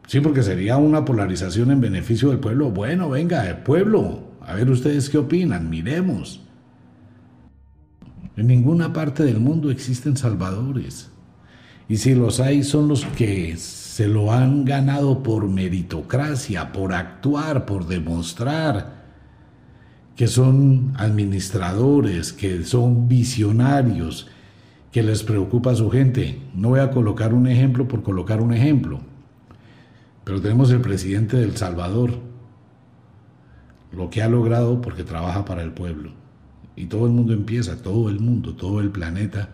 Sí, 0.06 0.20
porque 0.20 0.44
sería 0.44 0.78
una 0.78 1.06
polarización 1.06 1.72
en 1.72 1.80
beneficio 1.80 2.30
del 2.30 2.40
pueblo. 2.40 2.72
Bueno, 2.72 3.10
venga, 3.10 3.50
el 3.50 3.58
pueblo, 3.58 4.33
a 4.46 4.56
ver 4.56 4.70
ustedes 4.70 5.10
qué 5.10 5.18
opinan, 5.18 5.70
miremos. 5.70 6.42
En 8.36 8.48
ninguna 8.48 8.94
parte 8.94 9.24
del 9.24 9.40
mundo 9.40 9.70
existen 9.70 10.18
salvadores. 10.18 11.12
Y 11.88 11.98
si 11.98 12.16
los 12.16 12.40
hay, 12.40 12.64
son 12.64 12.88
los 12.88 13.06
que 13.06 13.56
se 13.58 14.08
lo 14.08 14.32
han 14.32 14.66
ganado 14.66 15.22
por 15.22 15.48
meritocracia, 15.50 16.72
por 16.72 16.94
actuar, 16.94 17.66
por 17.66 17.88
demostrar 17.88 19.04
que 20.16 20.28
son 20.28 20.94
administradores, 20.98 22.34
que 22.34 22.64
son 22.64 23.08
visionarios, 23.08 24.28
que 24.92 25.04
les 25.04 25.24
preocupa 25.24 25.72
a 25.72 25.76
su 25.76 25.90
gente. 25.90 26.40
No 26.54 26.70
voy 26.70 26.80
a 26.80 26.92
colocar 26.92 27.34
un 27.34 27.48
ejemplo 27.48 27.88
por 27.88 28.04
colocar 28.04 28.42
un 28.42 28.54
ejemplo, 28.54 29.00
pero 30.24 30.40
tenemos 30.42 30.72
el 30.72 30.82
presidente 30.82 31.38
del 31.38 31.58
Salvador, 31.58 32.20
lo 33.96 34.10
que 34.10 34.22
ha 34.22 34.30
logrado 34.30 34.82
porque 34.82 35.04
trabaja 35.04 35.46
para 35.46 35.62
el 35.62 35.72
pueblo. 35.72 36.12
Y 36.76 36.86
todo 36.86 37.06
el 37.06 37.12
mundo 37.12 37.34
empieza, 37.34 37.82
todo 37.82 38.10
el 38.10 38.20
mundo, 38.20 38.56
todo 38.56 38.80
el 38.80 38.90
planeta 38.90 39.50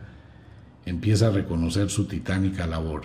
empieza 0.85 1.27
a 1.27 1.31
reconocer 1.31 1.89
su 1.89 2.05
titánica 2.05 2.65
labor. 2.65 3.01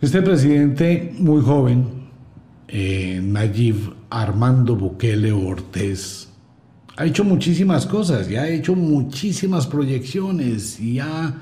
Este 0.00 0.20
presidente 0.20 1.14
muy 1.18 1.42
joven, 1.42 2.08
eh, 2.68 3.20
Nayib 3.22 3.94
Armando 4.10 4.76
Bukele 4.76 5.32
Ortiz, 5.32 6.28
ha 6.96 7.06
hecho 7.06 7.24
muchísimas 7.24 7.86
cosas 7.86 8.30
y 8.30 8.36
ha 8.36 8.48
hecho 8.48 8.74
muchísimas 8.74 9.66
proyecciones 9.66 10.78
y 10.78 11.00
ha 11.00 11.34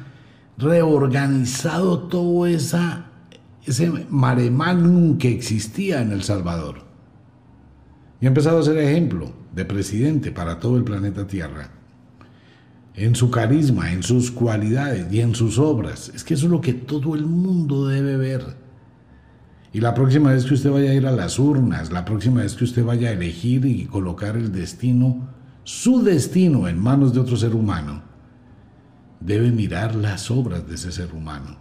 reorganizado 0.56 2.04
todo 2.04 2.46
esa, 2.46 3.06
ese 3.66 3.90
mare 4.08 4.50
magnum 4.50 5.18
que 5.18 5.32
existía 5.32 6.00
en 6.00 6.12
El 6.12 6.22
Salvador. 6.22 6.91
Y 8.22 8.26
ha 8.26 8.28
empezado 8.28 8.60
a 8.60 8.62
ser 8.62 8.78
ejemplo 8.78 9.32
de 9.52 9.64
presidente 9.64 10.30
para 10.30 10.60
todo 10.60 10.76
el 10.76 10.84
planeta 10.84 11.26
Tierra. 11.26 11.70
En 12.94 13.16
su 13.16 13.32
carisma, 13.32 13.90
en 13.92 14.04
sus 14.04 14.30
cualidades 14.30 15.12
y 15.12 15.20
en 15.20 15.34
sus 15.34 15.58
obras. 15.58 16.12
Es 16.14 16.22
que 16.22 16.34
eso 16.34 16.46
es 16.46 16.52
lo 16.52 16.60
que 16.60 16.72
todo 16.72 17.16
el 17.16 17.26
mundo 17.26 17.88
debe 17.88 18.16
ver. 18.16 18.44
Y 19.72 19.80
la 19.80 19.92
próxima 19.92 20.30
vez 20.30 20.44
que 20.44 20.54
usted 20.54 20.70
vaya 20.70 20.92
a 20.92 20.94
ir 20.94 21.04
a 21.04 21.10
las 21.10 21.40
urnas, 21.40 21.90
la 21.90 22.04
próxima 22.04 22.42
vez 22.42 22.54
que 22.54 22.62
usted 22.62 22.84
vaya 22.84 23.08
a 23.08 23.12
elegir 23.12 23.66
y 23.66 23.86
colocar 23.86 24.36
el 24.36 24.52
destino, 24.52 25.28
su 25.64 26.04
destino 26.04 26.68
en 26.68 26.78
manos 26.78 27.12
de 27.12 27.18
otro 27.18 27.36
ser 27.36 27.56
humano, 27.56 28.02
debe 29.18 29.50
mirar 29.50 29.96
las 29.96 30.30
obras 30.30 30.68
de 30.68 30.76
ese 30.76 30.92
ser 30.92 31.12
humano. 31.12 31.56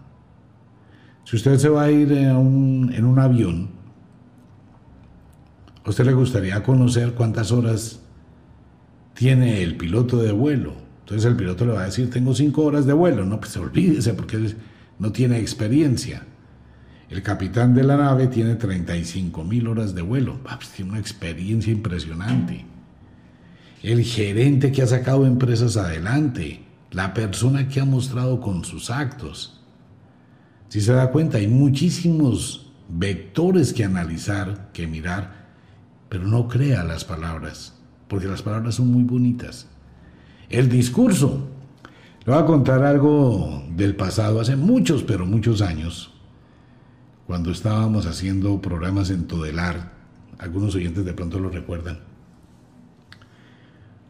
Si 1.23 1.37
usted 1.37 1.57
se 1.57 1.69
va 1.69 1.83
a 1.83 1.91
ir 1.91 2.11
en 2.11 2.35
un, 2.35 2.93
en 2.93 3.05
un 3.05 3.17
avión, 3.17 3.80
¿a 5.83 5.89
usted 5.89 6.05
le 6.05 6.13
gustaría 6.13 6.61
conocer 6.63 7.13
cuántas 7.13 7.51
horas 7.51 7.99
tiene 9.13 9.61
el 9.61 9.77
piloto 9.77 10.17
de 10.17 10.31
vuelo? 10.31 10.73
Entonces 11.01 11.29
el 11.29 11.35
piloto 11.35 11.65
le 11.65 11.73
va 11.73 11.81
a 11.81 11.85
decir, 11.85 12.09
tengo 12.09 12.33
cinco 12.33 12.63
horas 12.63 12.85
de 12.85 12.93
vuelo. 12.93 13.25
No, 13.25 13.39
pues 13.39 13.57
olvídese 13.57 14.13
porque 14.13 14.55
no 14.97 15.11
tiene 15.11 15.39
experiencia. 15.39 16.23
El 17.09 17.21
capitán 17.21 17.75
de 17.75 17.83
la 17.83 17.97
nave 17.97 18.27
tiene 18.27 18.55
35 18.55 19.43
mil 19.43 19.67
horas 19.67 19.93
de 19.93 20.01
vuelo. 20.01 20.39
Pues 20.43 20.69
tiene 20.69 20.91
una 20.91 20.99
experiencia 21.01 21.73
impresionante. 21.73 22.65
El 23.83 24.03
gerente 24.03 24.71
que 24.71 24.83
ha 24.83 24.87
sacado 24.87 25.25
empresas 25.25 25.75
adelante. 25.75 26.63
La 26.91 27.13
persona 27.13 27.67
que 27.67 27.81
ha 27.81 27.85
mostrado 27.85 28.39
con 28.39 28.63
sus 28.63 28.89
actos. 28.89 29.61
Si 30.69 30.79
se 30.79 30.93
da 30.93 31.11
cuenta, 31.11 31.39
hay 31.39 31.47
muchísimos 31.47 32.71
vectores 32.87 33.73
que 33.73 33.83
analizar, 33.83 34.71
que 34.71 34.87
mirar, 34.87 35.40
pero 36.11 36.27
no 36.27 36.49
crea 36.49 36.83
las 36.83 37.05
palabras, 37.05 37.73
porque 38.09 38.27
las 38.27 38.41
palabras 38.41 38.75
son 38.75 38.91
muy 38.91 39.03
bonitas. 39.03 39.69
El 40.49 40.67
discurso. 40.67 41.47
Le 42.25 42.33
voy 42.33 42.43
a 42.43 42.45
contar 42.45 42.83
algo 42.83 43.63
del 43.73 43.95
pasado, 43.95 44.41
hace 44.41 44.57
muchos, 44.57 45.03
pero 45.03 45.25
muchos 45.25 45.61
años 45.61 46.13
cuando 47.25 47.51
estábamos 47.51 48.07
haciendo 48.07 48.61
programas 48.61 49.09
en 49.09 49.25
Todelar, 49.25 49.93
algunos 50.37 50.75
oyentes 50.75 51.05
de 51.05 51.13
pronto 51.13 51.39
lo 51.39 51.47
recuerdan. 51.49 51.99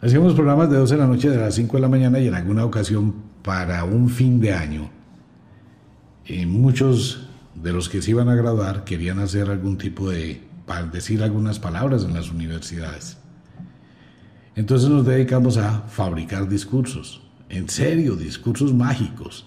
Hacíamos 0.01 0.33
programas 0.33 0.71
de 0.71 0.77
12 0.77 0.95
de 0.95 0.99
la 1.01 1.05
noche 1.05 1.29
de 1.29 1.37
las 1.37 1.53
5 1.53 1.77
de 1.77 1.81
la 1.81 1.87
mañana 1.87 2.17
y 2.17 2.27
en 2.27 2.33
alguna 2.33 2.65
ocasión 2.65 3.13
para 3.43 3.83
un 3.83 4.09
fin 4.09 4.41
de 4.41 4.53
año, 4.53 4.89
y 6.25 6.47
muchos 6.47 7.27
de 7.53 7.71
los 7.71 7.89
que 7.89 8.01
se 8.01 8.09
iban 8.09 8.27
a 8.27 8.33
graduar 8.33 8.85
querían 8.85 9.19
hacer 9.19 9.51
algún 9.51 9.77
tipo 9.77 10.09
de, 10.09 10.49
decir 10.83 11.23
algunas 11.23 11.59
palabras 11.59 12.03
en 12.03 12.13
las 12.13 12.31
universidades. 12.31 13.17
Entonces 14.55 14.89
nos 14.89 15.05
dedicamos 15.05 15.57
a 15.57 15.81
fabricar 15.81 16.47
discursos, 16.47 17.21
en 17.49 17.69
serio, 17.69 18.15
discursos 18.15 18.73
mágicos 18.73 19.45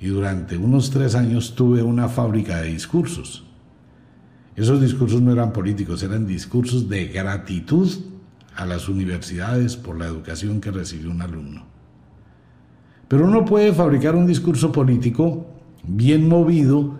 y 0.00 0.08
durante 0.08 0.56
unos 0.56 0.90
tres 0.90 1.14
años 1.14 1.54
tuve 1.54 1.82
una 1.82 2.08
fábrica 2.08 2.60
de 2.60 2.68
discursos. 2.68 3.44
Esos 4.56 4.80
discursos 4.80 5.22
no 5.22 5.32
eran 5.32 5.52
políticos, 5.52 6.02
eran 6.02 6.26
discursos 6.26 6.88
de 6.88 7.06
gratitud 7.06 7.88
a 8.54 8.66
las 8.66 8.88
universidades 8.88 9.76
por 9.76 9.98
la 9.98 10.06
educación 10.06 10.60
que 10.60 10.70
recibió 10.70 11.10
un 11.10 11.22
alumno. 11.22 11.64
Pero 13.08 13.24
uno 13.24 13.44
puede 13.44 13.72
fabricar 13.72 14.14
un 14.14 14.26
discurso 14.26 14.70
político 14.72 15.46
bien 15.82 16.28
movido 16.28 16.98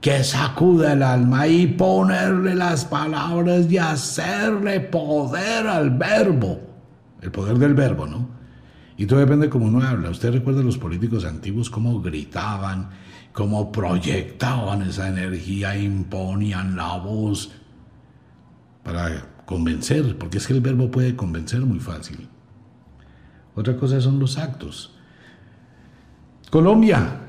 que 0.00 0.24
sacuda 0.24 0.94
el 0.94 1.02
alma 1.02 1.46
y 1.46 1.66
ponerle 1.66 2.54
las 2.54 2.84
palabras 2.84 3.70
y 3.70 3.76
hacerle 3.78 4.80
poder 4.80 5.66
al 5.66 5.90
verbo. 5.90 6.60
El 7.20 7.30
poder 7.30 7.58
del 7.58 7.74
verbo, 7.74 8.06
¿no? 8.06 8.28
Y 8.96 9.06
todo 9.06 9.18
depende 9.18 9.46
de 9.46 9.50
cómo 9.50 9.66
uno 9.66 9.82
habla. 9.82 10.10
Usted 10.10 10.32
recuerda 10.32 10.60
a 10.60 10.64
los 10.64 10.78
políticos 10.78 11.24
antiguos 11.24 11.68
cómo 11.68 12.00
gritaban, 12.00 12.90
cómo 13.32 13.70
proyectaban 13.70 14.82
esa 14.82 15.08
energía, 15.08 15.76
imponían 15.76 16.76
la 16.76 16.96
voz 16.96 17.52
para 18.82 19.26
convencer, 19.44 20.16
porque 20.16 20.38
es 20.38 20.46
que 20.46 20.54
el 20.54 20.60
verbo 20.60 20.90
puede 20.90 21.14
convencer 21.14 21.60
muy 21.60 21.78
fácil. 21.78 22.28
Otra 23.54 23.76
cosa 23.76 24.00
son 24.00 24.18
los 24.18 24.38
actos. 24.38 24.96
Colombia. 26.50 27.20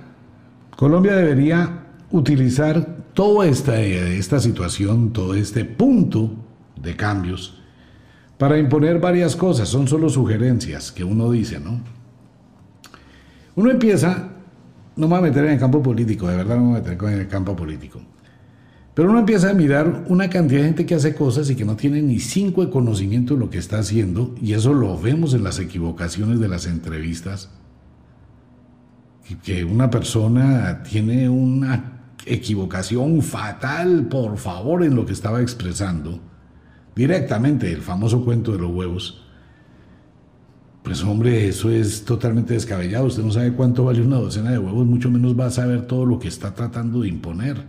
Colombia 0.76 1.16
debería 1.16 1.81
utilizar 2.12 2.98
toda 3.14 3.48
esta, 3.48 3.80
esta 3.80 4.40
situación, 4.40 5.12
todo 5.12 5.34
este 5.34 5.66
punto 5.66 6.32
de 6.82 6.96
cambios 6.96 7.58
para 8.38 8.58
imponer 8.58 9.00
varias 9.00 9.36
cosas, 9.36 9.70
son 9.70 9.88
solo 9.88 10.10
sugerencias 10.10 10.92
que 10.92 11.04
uno 11.04 11.30
dice, 11.32 11.60
¿no? 11.60 11.80
Uno 13.56 13.70
empieza, 13.70 14.30
no 14.96 15.08
me 15.08 15.16
voy 15.16 15.20
a 15.20 15.30
meter 15.30 15.46
en 15.46 15.52
el 15.52 15.60
campo 15.60 15.84
político, 15.84 16.28
de 16.28 16.38
verdad 16.38 16.56
no 16.56 16.64
me 16.64 16.70
voy 16.70 16.80
a 16.80 16.82
meter 16.82 17.14
en 17.14 17.20
el 17.20 17.28
campo 17.28 17.56
político, 17.56 18.02
pero 18.96 19.12
uno 19.12 19.20
empieza 19.20 19.52
a 19.52 19.54
mirar 19.54 20.06
una 20.08 20.28
cantidad 20.30 20.62
de 20.62 20.66
gente 20.66 20.86
que 20.88 20.96
hace 20.96 21.14
cosas 21.14 21.52
y 21.52 21.56
que 21.56 21.66
no 21.66 21.76
tiene 21.76 22.02
ni 22.02 22.20
cinco 22.20 22.66
de 22.66 22.72
conocimiento 22.72 23.36
de 23.36 23.42
lo 23.42 23.50
que 23.52 23.60
está 23.60 23.78
haciendo, 23.78 24.34
y 24.42 24.54
eso 24.54 24.74
lo 24.74 25.00
vemos 25.00 25.36
en 25.36 25.44
las 25.44 25.60
equivocaciones 25.60 26.40
de 26.40 26.48
las 26.48 26.66
entrevistas, 26.66 27.52
que 29.44 29.64
una 29.64 29.90
persona 29.90 30.82
tiene 30.84 31.30
una 31.30 31.91
equivocación 32.26 33.22
fatal, 33.22 34.08
por 34.08 34.38
favor, 34.38 34.84
en 34.84 34.96
lo 34.96 35.06
que 35.06 35.14
estaba 35.14 35.42
expresando 35.42 36.20
directamente 36.96 37.72
el 37.72 37.82
famoso 37.82 38.24
cuento 38.24 38.52
de 38.52 38.60
los 38.60 38.72
huevos, 38.72 39.22
pues 40.84 41.04
hombre, 41.04 41.48
eso 41.48 41.70
es 41.70 42.06
totalmente 42.06 42.54
descabellado. 42.54 43.06
Usted 43.06 43.24
no 43.24 43.32
sabe 43.32 43.54
cuánto 43.54 43.86
vale 43.86 44.02
una 44.02 44.18
docena 44.18 44.52
de 44.52 44.58
huevos, 44.58 44.86
mucho 44.86 45.12
menos 45.12 45.40
va 45.40 45.46
a 45.46 45.52
saber 45.52 45.86
todo 45.86 46.06
lo 46.06 46.20
que 46.20 46.28
está 46.28 46.56
tratando 46.56 47.02
de 47.02 47.10
imponer. 47.10 47.66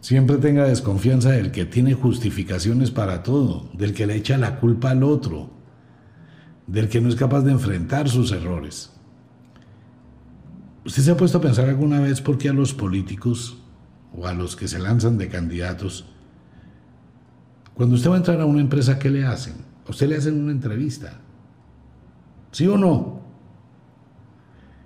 Siempre 0.00 0.36
tenga 0.36 0.64
desconfianza 0.64 1.30
del 1.30 1.50
que 1.50 1.64
tiene 1.64 1.94
justificaciones 1.94 2.90
para 2.90 3.22
todo, 3.22 3.68
del 3.72 3.94
que 3.94 4.06
le 4.06 4.14
echa 4.14 4.36
la 4.36 4.60
culpa 4.60 4.90
al 4.90 5.02
otro, 5.02 5.50
del 6.66 6.88
que 6.88 7.00
no 7.00 7.08
es 7.08 7.16
capaz 7.16 7.40
de 7.40 7.52
enfrentar 7.52 8.08
sus 8.08 8.30
errores. 8.30 8.92
¿Usted 10.84 11.02
se 11.02 11.10
ha 11.10 11.16
puesto 11.16 11.38
a 11.38 11.40
pensar 11.40 11.68
alguna 11.68 12.00
vez 12.00 12.20
por 12.20 12.38
qué 12.38 12.48
a 12.48 12.52
los 12.52 12.72
políticos 12.72 13.58
o 14.16 14.26
a 14.26 14.32
los 14.32 14.56
que 14.56 14.68
se 14.68 14.78
lanzan 14.78 15.18
de 15.18 15.28
candidatos 15.28 16.06
cuando 17.78 17.94
usted 17.94 18.10
va 18.10 18.14
a 18.14 18.18
entrar 18.18 18.40
a 18.40 18.44
una 18.44 18.60
empresa, 18.60 18.98
¿qué 18.98 19.08
le 19.08 19.24
hacen? 19.24 19.54
A 19.86 19.90
usted 19.90 20.08
le 20.08 20.16
hacen 20.16 20.42
una 20.42 20.50
entrevista. 20.50 21.20
¿Sí 22.50 22.66
o 22.66 22.76
no? 22.76 23.20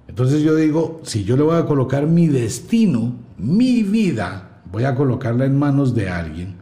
Entonces 0.06 0.42
yo 0.42 0.54
digo, 0.54 1.00
si 1.02 1.24
yo 1.24 1.38
le 1.38 1.42
voy 1.42 1.56
a 1.56 1.64
colocar 1.64 2.06
mi 2.06 2.28
destino, 2.28 3.14
mi 3.38 3.82
vida, 3.82 4.60
voy 4.70 4.84
a 4.84 4.94
colocarla 4.94 5.46
en 5.46 5.58
manos 5.58 5.94
de 5.94 6.10
alguien, 6.10 6.56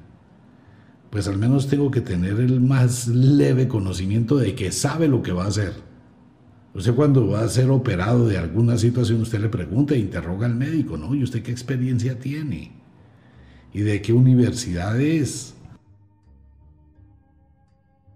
pues 1.10 1.26
al 1.26 1.36
menos 1.36 1.66
tengo 1.66 1.90
que 1.90 2.00
tener 2.00 2.38
el 2.38 2.60
más 2.60 3.08
leve 3.08 3.66
conocimiento 3.66 4.36
de 4.36 4.54
que 4.54 4.70
sabe 4.70 5.08
lo 5.08 5.22
que 5.22 5.32
va 5.32 5.46
a 5.46 5.48
hacer. 5.48 5.72
Usted 6.74 6.94
cuando 6.94 7.28
va 7.28 7.42
a 7.42 7.48
ser 7.48 7.70
operado 7.70 8.28
de 8.28 8.38
alguna 8.38 8.78
situación, 8.78 9.22
usted 9.22 9.40
le 9.40 9.48
pregunta 9.48 9.94
e 9.94 9.98
interroga 9.98 10.46
al 10.46 10.54
médico, 10.54 10.96
¿no? 10.96 11.14
¿Y 11.14 11.22
usted 11.22 11.42
qué 11.42 11.50
experiencia 11.50 12.18
tiene? 12.18 12.72
¿Y 13.72 13.80
de 13.80 14.00
qué 14.00 14.12
universidad 14.12 15.00
es? 15.00 15.54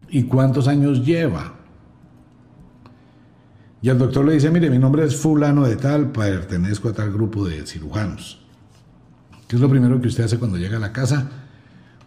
¿Y 0.09 0.25
cuántos 0.25 0.69
años 0.69 1.05
lleva? 1.05 1.55
Y 3.83 3.89
el 3.89 3.99
doctor 3.99 4.25
le 4.25 4.35
dice, 4.35 4.51
mire, 4.51 4.71
mi 4.71 4.79
nombre 4.79 5.05
es 5.05 5.17
fulano 5.17 5.65
de 5.67 5.77
tal, 5.77 6.13
pertenezco 6.13 6.89
a 6.89 6.93
tal 6.93 7.13
grupo 7.13 7.45
de 7.45 7.67
cirujanos. 7.67 8.41
¿Qué 9.49 9.57
es 9.57 9.63
lo 9.63 9.69
primero 9.69 10.01
que 10.01 10.09
usted 10.09 10.25
hace 10.25 10.39
cuando 10.39 10.57
llega 10.57 10.77
a 10.77 10.81
la 10.81 10.93
casa? 10.93 11.44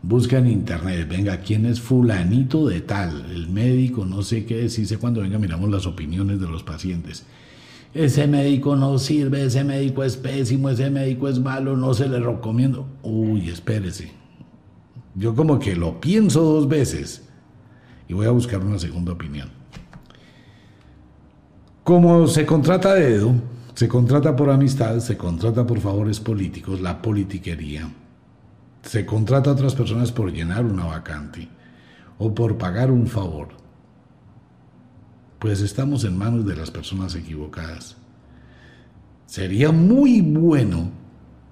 Busca 0.08 0.38
en 0.38 0.48
internet, 0.48 1.06
venga, 1.10 1.42
¿quién 1.42 1.66
es 1.66 1.82
fulanito 1.82 2.66
de 2.66 2.80
tal? 2.80 3.30
El 3.30 3.50
médico, 3.50 4.06
no 4.06 4.22
sé 4.22 4.46
qué 4.46 4.62
dice 4.62 4.98
cuando 4.98 5.20
venga 5.20 5.38
miramos 5.38 5.70
las 5.70 5.86
opiniones 5.86 6.40
de 6.40 6.48
los 6.48 6.64
pacientes. 6.64 7.26
Ese 7.94 8.26
médico 8.26 8.78
no 8.78 9.00
sirve, 9.00 9.44
ese 9.44 9.66
médico 9.66 10.06
es 10.06 10.16
pésimo, 10.16 10.70
ese 10.70 10.90
médico 10.90 11.28
es 11.28 11.40
malo, 11.40 11.76
no 11.76 11.94
se 11.94 12.08
le 12.08 12.22
recomiendo. 12.22 12.88
Uy, 13.04 13.50
espérese. 13.50 14.14
Yo 15.14 15.36
como 15.36 15.60
que 15.60 15.76
lo 15.76 16.00
pienso 16.00 16.42
dos 16.42 16.70
veces 16.70 17.28
y 18.08 18.14
voy 18.14 18.28
a 18.28 18.32
buscar 18.32 18.62
una 18.64 18.80
segunda 18.80 19.12
opinión. 19.12 19.50
Como 21.84 22.28
se 22.28 22.46
contrata 22.46 22.94
dedo, 22.94 23.34
se 23.74 23.90
contrata 23.90 24.38
por 24.38 24.52
amistad, 24.52 25.00
se 25.00 25.18
contrata 25.18 25.68
por 25.68 25.82
favores 25.82 26.22
políticos, 26.22 26.80
la 26.80 27.02
politiquería, 27.02 27.90
se 28.88 29.06
contrata 29.06 29.50
a 29.50 29.54
otras 29.54 29.76
personas 29.76 30.12
por 30.12 30.32
llenar 30.32 30.66
una 30.66 30.86
vacante 30.86 31.50
o 32.18 32.34
por 32.34 32.58
pagar 32.58 32.90
un 32.90 33.06
favor, 33.06 33.50
pues 35.40 35.62
estamos 35.62 36.06
en 36.06 36.18
manos 36.18 36.46
de 36.46 36.56
las 36.56 36.72
personas 36.72 37.14
equivocadas. 37.14 37.98
Sería 39.26 39.74
muy 39.74 40.22
bueno 40.22 40.90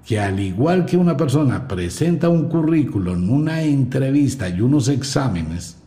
que 0.05 0.19
al 0.19 0.39
igual 0.39 0.86
que 0.86 0.95
una 0.95 1.17
persona 1.17 1.67
presenta 1.67 2.29
un 2.29 2.47
currículum, 2.47 3.29
una 3.29 3.61
entrevista 3.63 4.47
y 4.47 4.61
unos 4.61 4.88
exámenes, 4.88 5.77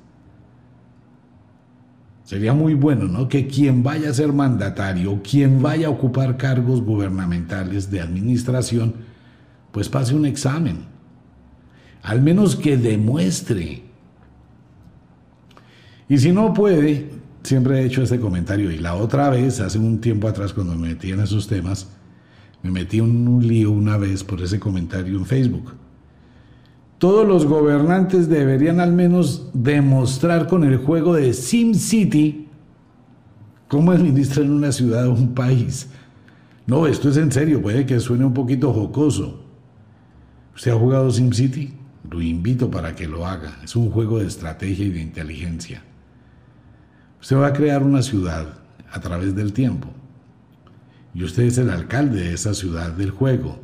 Sería 2.29 2.53
muy 2.53 2.75
bueno, 2.75 3.07
¿no? 3.07 3.27
Que 3.27 3.47
quien 3.47 3.83
vaya 3.83 4.11
a 4.11 4.13
ser 4.13 4.35
mandatario, 4.35 5.23
quien 5.23 5.63
vaya 5.63 5.87
a 5.87 5.91
ocupar 5.91 6.37
cargos 6.37 6.83
gubernamentales 6.83 7.91
de 7.91 8.03
administración, 8.03 8.97
pues 9.73 9.89
pase 9.89 10.15
un 10.15 10.27
examen. 10.27 10.98
Al 12.09 12.23
menos 12.23 12.57
que 12.57 12.79
demuestre. 12.79 13.83
Y 16.09 16.17
si 16.17 16.33
no 16.33 16.55
puede, 16.55 17.11
siempre 17.43 17.81
he 17.81 17.85
hecho 17.85 18.03
este 18.03 18.19
comentario, 18.19 18.71
y 18.71 18.79
la 18.79 18.95
otra 18.95 19.29
vez, 19.29 19.61
hace 19.61 19.79
un 19.79 20.01
tiempo 20.01 20.27
atrás, 20.27 20.55
cuando 20.55 20.75
me 20.75 20.89
metí 20.89 21.11
en 21.11 21.21
esos 21.21 21.47
temas, 21.47 21.91
me 22.63 22.71
metí 22.71 22.97
en 22.97 23.29
un 23.29 23.47
lío 23.47 23.73
una 23.73 23.99
vez 23.99 24.25
por 24.25 24.41
ese 24.41 24.59
comentario 24.59 25.19
en 25.19 25.27
Facebook. 25.27 25.75
Todos 26.97 27.29
los 27.29 27.45
gobernantes 27.45 28.31
deberían 28.31 28.81
al 28.81 28.95
menos 28.95 29.51
demostrar 29.53 30.47
con 30.47 30.65
el 30.65 30.79
juego 30.79 31.13
de 31.13 31.35
SimCity 31.35 32.49
cómo 33.69 33.93
administran 33.93 34.51
una 34.51 34.73
ciudad 34.73 35.09
o 35.09 35.13
un 35.13 35.35
país. 35.35 35.91
No, 36.67 36.87
esto 36.87 37.11
es 37.11 37.19
en 37.19 37.31
serio, 37.31 37.61
puede 37.61 37.85
que 37.85 38.01
suene 38.01 38.25
un 38.25 38.33
poquito 38.33 38.73
jocoso. 38.73 39.43
¿Usted 40.55 40.71
ha 40.71 40.75
jugado 40.75 41.11
SimCity? 41.11 41.78
Lo 42.11 42.23
invito 42.23 42.71
para 42.71 42.95
que 42.95 43.07
lo 43.07 43.27
haga. 43.27 43.59
Es 43.63 43.77
un 43.77 43.91
juego 43.91 44.19
de 44.19 44.27
estrategia 44.27 44.87
y 44.87 44.91
de 44.91 45.01
inteligencia. 45.01 45.83
Usted 47.21 47.37
va 47.37 47.49
a 47.49 47.53
crear 47.53 47.83
una 47.83 48.03
ciudad 48.03 48.59
a 48.91 49.01
través 49.01 49.35
del 49.35 49.53
tiempo. 49.53 49.89
Y 51.15 51.25
usted 51.25 51.45
es 51.45 51.59
el 51.59 51.71
alcalde 51.71 52.21
de 52.21 52.35
esa 52.35 52.55
ciudad 52.55 52.93
del 52.93 53.11
juego. 53.11 53.61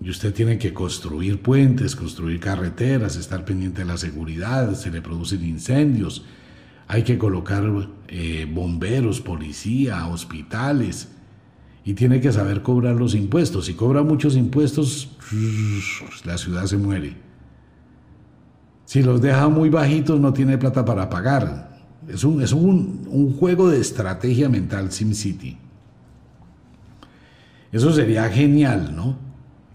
Y 0.00 0.10
usted 0.10 0.34
tiene 0.34 0.58
que 0.58 0.72
construir 0.72 1.40
puentes, 1.40 1.96
construir 1.96 2.40
carreteras, 2.40 3.16
estar 3.16 3.44
pendiente 3.44 3.82
de 3.82 3.86
la 3.86 3.96
seguridad, 3.96 4.74
se 4.74 4.90
le 4.90 5.00
producen 5.00 5.44
incendios, 5.44 6.24
hay 6.88 7.04
que 7.04 7.18
colocar 7.18 7.64
eh, 8.08 8.46
bomberos, 8.52 9.20
policía, 9.20 10.06
hospitales, 10.08 11.08
y 11.84 11.94
tiene 11.94 12.20
que 12.20 12.32
saber 12.32 12.62
cobrar 12.62 12.96
los 12.96 13.14
impuestos. 13.14 13.66
Si 13.66 13.74
cobra 13.74 14.02
muchos 14.02 14.36
impuestos, 14.36 15.16
la 16.24 16.36
ciudad 16.36 16.66
se 16.66 16.76
muere. 16.76 17.16
Si 18.92 19.02
los 19.02 19.22
deja 19.22 19.48
muy 19.48 19.70
bajitos, 19.70 20.20
no 20.20 20.34
tiene 20.34 20.58
plata 20.58 20.84
para 20.84 21.08
pagar. 21.08 21.80
Es 22.08 22.24
un, 22.24 22.42
es 22.42 22.52
un, 22.52 23.08
un 23.08 23.34
juego 23.38 23.70
de 23.70 23.80
estrategia 23.80 24.50
mental 24.50 24.92
SimCity. 24.92 25.56
Eso 27.72 27.90
sería 27.90 28.28
genial, 28.28 28.94
¿no? 28.94 29.16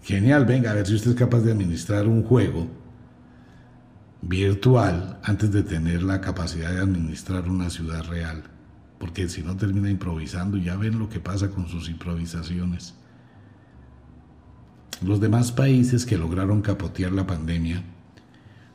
Genial, 0.04 0.44
venga, 0.46 0.70
a 0.70 0.74
ver 0.74 0.86
si 0.86 0.94
usted 0.94 1.10
es 1.10 1.16
capaz 1.16 1.40
de 1.40 1.50
administrar 1.50 2.06
un 2.06 2.22
juego 2.22 2.68
virtual 4.22 5.18
antes 5.24 5.50
de 5.50 5.64
tener 5.64 6.04
la 6.04 6.20
capacidad 6.20 6.70
de 6.70 6.78
administrar 6.78 7.48
una 7.48 7.70
ciudad 7.70 8.04
real. 8.04 8.44
Porque 9.00 9.28
si 9.28 9.42
no 9.42 9.56
termina 9.56 9.90
improvisando, 9.90 10.58
ya 10.58 10.76
ven 10.76 10.96
lo 10.96 11.08
que 11.08 11.18
pasa 11.18 11.50
con 11.50 11.66
sus 11.66 11.88
improvisaciones. 11.88 12.94
Los 15.04 15.20
demás 15.20 15.50
países 15.50 16.06
que 16.06 16.16
lograron 16.16 16.62
capotear 16.62 17.10
la 17.10 17.26
pandemia 17.26 17.82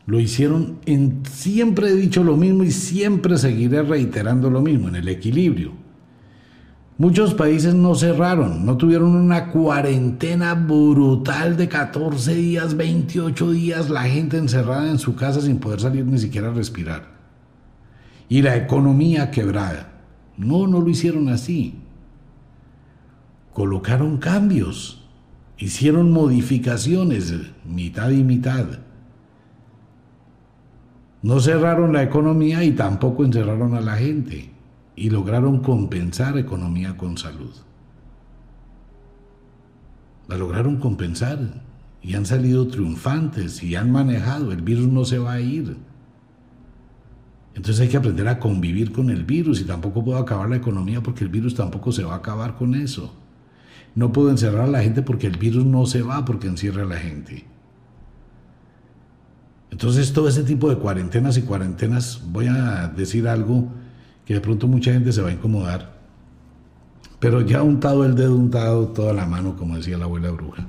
lo 0.06 0.20
hicieron 0.20 0.80
en 0.86 1.24
siempre 1.26 1.90
he 1.90 1.96
dicho 1.96 2.24
lo 2.24 2.36
mismo 2.36 2.64
y 2.64 2.72
siempre 2.72 3.38
seguiré 3.38 3.84
reiterando 3.84 4.50
lo 4.50 4.62
mismo, 4.62 4.90
en 4.90 4.96
el 4.96 5.08
equilibrio. 5.08 5.72
Muchos 6.98 7.34
países 7.34 7.74
no 7.74 7.96
cerraron, 7.96 8.66
no 8.66 8.78
tuvieron 8.78 9.16
una 9.16 9.50
cuarentena 9.50 10.54
brutal 10.54 11.58
de 11.58 11.68
14 11.68 12.36
días, 12.36 12.78
28 12.78 13.52
días, 13.52 13.90
la 13.90 14.04
gente 14.04 14.38
encerrada 14.38 14.92
en 14.92 15.00
su 15.00 15.16
casa 15.16 15.42
sin 15.42 15.58
poder 15.58 15.80
salir 15.80 16.06
ni 16.06 16.20
siquiera 16.20 16.50
a 16.50 16.54
respirar. 16.54 17.14
Y 18.30 18.42
la 18.42 18.56
economía 18.56 19.32
quebrada. 19.32 19.90
No, 20.38 20.68
no 20.68 20.82
lo 20.82 20.90
hicieron 20.90 21.30
así. 21.30 21.76
Colocaron 23.54 24.18
cambios, 24.18 25.04
hicieron 25.58 26.12
modificaciones, 26.12 27.34
mitad 27.66 28.12
y 28.12 28.24
mitad. 28.24 28.66
No 31.24 31.40
cerraron 31.40 31.94
la 31.94 32.04
economía 32.04 32.66
y 32.66 32.74
tampoco 32.74 33.24
encerraron 33.24 33.76
a 33.76 33.82
la 33.82 33.96
gente 33.96 34.52
y 34.94 35.10
lograron 35.10 35.62
compensar 35.62 36.38
economía 36.38 36.98
con 36.98 37.18
salud. 37.18 37.54
La 40.28 40.38
lograron 40.38 40.78
compensar 40.78 41.64
y 42.02 42.16
han 42.16 42.26
salido 42.26 42.68
triunfantes 42.68 43.64
y 43.64 43.76
han 43.76 43.90
manejado. 43.90 44.52
El 44.52 44.64
virus 44.64 44.90
no 44.90 45.06
se 45.06 45.18
va 45.18 45.34
a 45.34 45.40
ir. 45.40 45.78
Entonces 47.56 47.80
hay 47.80 47.88
que 47.88 47.98
aprender 47.98 48.28
a 48.28 48.40
convivir 48.40 48.92
con 48.92 49.10
el 49.10 49.24
virus 49.24 49.62
y 49.62 49.64
tampoco 49.64 50.04
puedo 50.04 50.18
acabar 50.18 50.50
la 50.50 50.58
economía 50.58 51.02
porque 51.02 51.24
el 51.24 51.30
virus 51.30 51.56
tampoco 51.56 51.94
se 51.94 52.04
va 52.04 52.16
a 52.16 52.18
acabar 52.18 52.56
con 52.56 52.76
eso. 52.76 53.16
No 53.96 54.12
puedo 54.12 54.30
encerrar 54.30 54.64
a 54.64 54.72
la 54.72 54.84
gente 54.84 55.04
porque 55.04 55.28
el 55.28 55.38
virus 55.38 55.64
no 55.64 55.86
se 55.86 56.02
va 56.02 56.26
porque 56.26 56.48
encierra 56.48 56.82
a 56.82 56.88
la 56.88 56.98
gente. 56.98 57.53
Entonces 59.74 60.14
todo 60.14 60.28
ese 60.28 60.44
tipo 60.44 60.70
de 60.70 60.76
cuarentenas 60.76 61.36
y 61.36 61.42
cuarentenas, 61.42 62.22
voy 62.28 62.46
a 62.46 62.94
decir 62.96 63.28
algo 63.28 63.70
que 64.24 64.36
de 64.36 64.40
pronto 64.40 64.68
mucha 64.68 64.94
gente 64.94 65.12
se 65.12 65.20
va 65.20 65.30
a 65.30 65.34
incomodar. 65.34 65.98
Pero 67.20 67.42
ya 67.42 67.64
untado 67.64 68.06
el 68.06 68.14
dedo, 68.14 68.36
untado 68.36 68.90
toda 68.90 69.14
la 69.14 69.26
mano, 69.26 69.58
como 69.58 69.76
decía 69.76 69.98
la 69.98 70.06
abuela 70.06 70.30
bruja. 70.30 70.68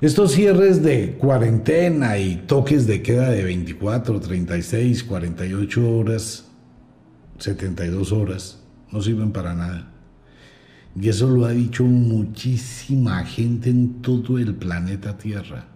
Estos 0.00 0.32
cierres 0.32 0.82
de 0.82 1.12
cuarentena 1.12 2.18
y 2.18 2.42
toques 2.48 2.88
de 2.88 3.02
queda 3.02 3.30
de 3.30 3.44
24, 3.44 4.18
36, 4.18 5.04
48 5.04 5.96
horas, 5.96 6.46
72 7.38 8.10
horas, 8.10 8.58
no 8.90 9.00
sirven 9.00 9.30
para 9.30 9.54
nada. 9.54 9.92
Y 11.00 11.08
eso 11.08 11.30
lo 11.30 11.44
ha 11.44 11.52
dicho 11.52 11.84
muchísima 11.84 13.24
gente 13.24 13.70
en 13.70 14.02
todo 14.02 14.38
el 14.38 14.56
planeta 14.56 15.16
Tierra. 15.16 15.68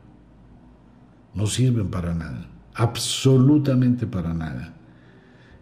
No 1.37 1.47
sirven 1.47 1.89
para 1.89 2.15
nada, 2.15 2.49
absolutamente 2.75 4.07
para 4.07 4.35
nada. 4.35 4.75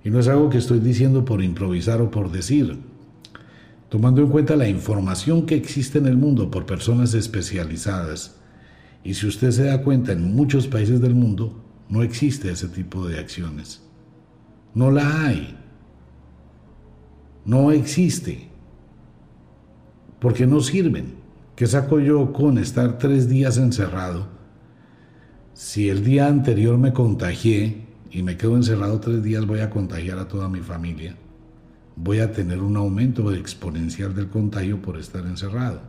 Y 0.05 0.11
no 0.11 0.21
es 0.21 0.29
algo 0.29 0.49
que 0.49 0.59
estoy 0.59 0.79
diciendo 0.79 1.25
por 1.25 1.43
improvisar 1.43 2.01
o 2.01 2.11
por 2.11 2.31
decir. 2.31 2.79
Tomando 3.89 4.23
en 4.23 4.29
cuenta 4.29 4.55
la 4.55 4.69
información 4.69 5.47
que 5.47 5.57
existe 5.57 5.99
en 5.99 6.07
el 6.07 6.17
mundo 6.17 6.51
por 6.51 6.65
personas 6.65 7.13
especializadas, 7.15 8.37
y 9.03 9.15
si 9.15 9.27
usted 9.27 9.51
se 9.51 9.65
da 9.65 9.83
cuenta, 9.83 10.13
en 10.13 10.35
muchos 10.35 10.67
países 10.67 11.01
del 11.01 11.15
mundo 11.15 11.61
no 11.89 12.03
existe 12.03 12.51
ese 12.51 12.69
tipo 12.69 13.07
de 13.07 13.19
acciones. 13.19 13.83
No 14.75 14.91
la 14.91 15.27
hay. 15.27 15.57
No 17.45 17.71
existe. 17.71 18.49
Porque 20.21 20.47
no 20.47 20.61
sirven. 20.61 21.15
¿Qué 21.55 21.67
saco 21.67 22.01
yo 22.01 22.33
con 22.33 22.59
estar 22.59 22.99
tres 22.99 23.29
días 23.29 23.59
encerrado? 23.59 24.27
Si 25.55 25.89
el 25.89 26.05
día 26.05 26.27
anterior 26.27 26.77
me 26.79 26.93
contagié 26.93 27.87
y 28.11 28.23
me 28.25 28.37
quedo 28.37 28.57
encerrado 28.57 28.99
tres 28.99 29.23
días, 29.23 29.47
voy 29.47 29.61
a 29.61 29.71
contagiar 29.71 30.19
a 30.19 30.27
toda 30.27 30.49
mi 30.49 30.61
familia. 30.61 31.17
Voy 31.95 32.19
a 32.19 32.33
tener 32.33 32.61
un 32.61 32.77
aumento 32.77 33.33
exponencial 33.33 34.17
del 34.17 34.29
contagio 34.29 34.83
por 34.83 34.99
estar 34.99 35.25
encerrado. 35.25 35.81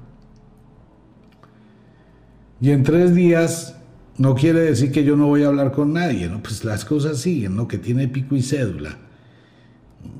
Y 2.61 2.69
en 2.69 2.83
tres 2.83 3.15
días 3.15 3.75
no 4.17 4.35
quiere 4.35 4.59
decir 4.59 4.91
que 4.91 5.03
yo 5.03 5.15
no 5.17 5.27
voy 5.27 5.43
a 5.43 5.47
hablar 5.47 5.71
con 5.71 5.93
nadie, 5.93 6.29
¿no? 6.29 6.43
Pues 6.43 6.63
las 6.63 6.85
cosas 6.85 7.17
siguen, 7.17 7.55
¿no? 7.55 7.67
Que 7.67 7.79
tiene 7.79 8.07
pico 8.07 8.35
y 8.35 8.43
cédula. 8.43 8.97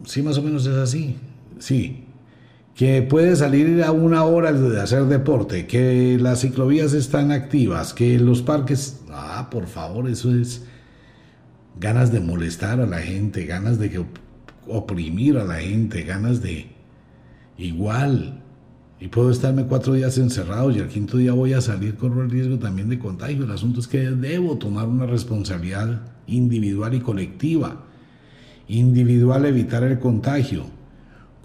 sí, 0.05 0.23
más 0.23 0.39
o 0.39 0.41
menos 0.41 0.65
es 0.65 0.75
así. 0.75 1.17
Sí. 1.59 2.04
Que 2.76 3.01
puede 3.01 3.36
salir 3.38 3.84
a 3.84 3.91
una 3.91 4.26
hora 4.26 4.51
de 4.51 4.82
hacer 4.82 5.05
deporte, 5.05 5.65
que 5.65 6.17
las 6.19 6.41
ciclovías 6.41 6.93
están 6.93 7.32
activas, 7.32 7.93
que 7.93 8.19
los 8.19 8.41
parques... 8.41 8.99
Ah, 9.09 9.47
por 9.49 9.67
favor, 9.67 10.09
eso 10.09 10.36
es 10.36 10.65
ganas 11.80 12.11
de 12.11 12.19
molestar 12.19 12.82
a 12.82 12.86
la 12.86 12.99
gente, 12.99 13.45
ganas 13.45 13.80
de 13.80 14.05
oprimir 14.67 15.38
a 15.38 15.45
la 15.45 15.55
gente, 15.55 16.03
ganas 16.03 16.41
de... 16.41 16.67
Igual, 17.57 18.43
y 18.99 19.09
puedo 19.09 19.30
estarme 19.30 19.65
cuatro 19.65 19.93
días 19.93 20.17
encerrado 20.17 20.71
y 20.71 20.80
al 20.80 20.88
quinto 20.88 21.17
día 21.17 21.34
voy 21.34 21.53
a 21.53 21.61
salir 21.61 21.95
con 21.95 22.17
el 22.17 22.30
riesgo 22.30 22.57
también 22.59 22.88
de 22.88 22.97
contagio. 22.97 23.43
El 23.43 23.51
asunto 23.51 23.82
es 23.82 23.88
que 23.88 23.99
debo 23.99 24.57
tomar 24.57 24.88
una 24.88 25.05
responsabilidad 25.05 26.01
individual 26.28 26.93
y 26.93 27.01
colectiva. 27.01 27.84
Individual 28.67 29.45
evitar 29.45 29.84
el 29.84 29.99
contagio. 29.99 30.65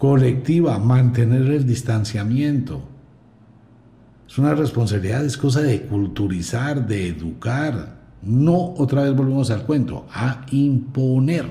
Colectiva 0.01 0.79
mantener 0.79 1.43
el 1.51 1.63
distanciamiento. 1.63 2.81
Es 4.27 4.35
una 4.39 4.55
responsabilidad, 4.55 5.23
es 5.23 5.37
cosa 5.37 5.61
de 5.61 5.83
culturizar, 5.83 6.87
de 6.87 7.09
educar. 7.09 7.99
No 8.23 8.73
otra 8.77 9.03
vez 9.03 9.15
volvemos 9.15 9.51
al 9.51 9.63
cuento, 9.63 10.07
a 10.11 10.43
imponer. 10.49 11.45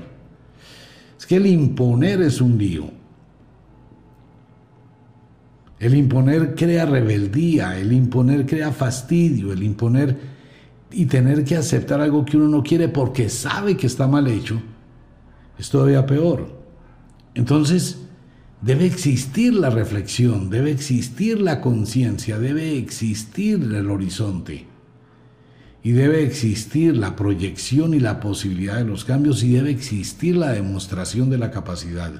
Es 1.17 1.25
que 1.25 1.37
el 1.37 1.45
imponer 1.45 2.23
es 2.23 2.41
un 2.41 2.57
lío. 2.57 2.91
El 5.79 5.95
imponer 5.95 6.53
crea 6.53 6.85
rebeldía, 6.85 7.79
el 7.79 7.93
imponer 7.93 8.45
crea 8.45 8.73
fastidio, 8.73 9.53
el 9.53 9.63
imponer 9.63 10.19
y 10.91 11.05
tener 11.05 11.45
que 11.45 11.55
aceptar 11.55 12.01
algo 12.01 12.25
que 12.25 12.35
uno 12.35 12.49
no 12.49 12.63
quiere 12.63 12.89
porque 12.89 13.29
sabe 13.29 13.77
que 13.77 13.87
está 13.87 14.09
mal 14.09 14.27
hecho, 14.27 14.61
es 15.57 15.69
todavía 15.69 16.05
peor. 16.05 16.59
Entonces, 17.33 18.00
debe 18.61 18.85
existir 18.85 19.53
la 19.53 19.69
reflexión, 19.69 20.49
debe 20.49 20.71
existir 20.71 21.41
la 21.41 21.61
conciencia, 21.61 22.37
debe 22.37 22.77
existir 22.77 23.55
el 23.55 23.89
horizonte. 23.89 24.67
Y 25.83 25.93
debe 25.93 26.23
existir 26.23 26.95
la 26.95 27.15
proyección 27.15 27.95
y 27.95 27.99
la 27.99 28.19
posibilidad 28.19 28.77
de 28.77 28.85
los 28.85 29.03
cambios 29.03 29.41
y 29.41 29.53
debe 29.53 29.71
existir 29.71 30.35
la 30.35 30.51
demostración 30.51 31.31
de 31.31 31.39
la 31.39 31.49
capacidad. 31.49 32.11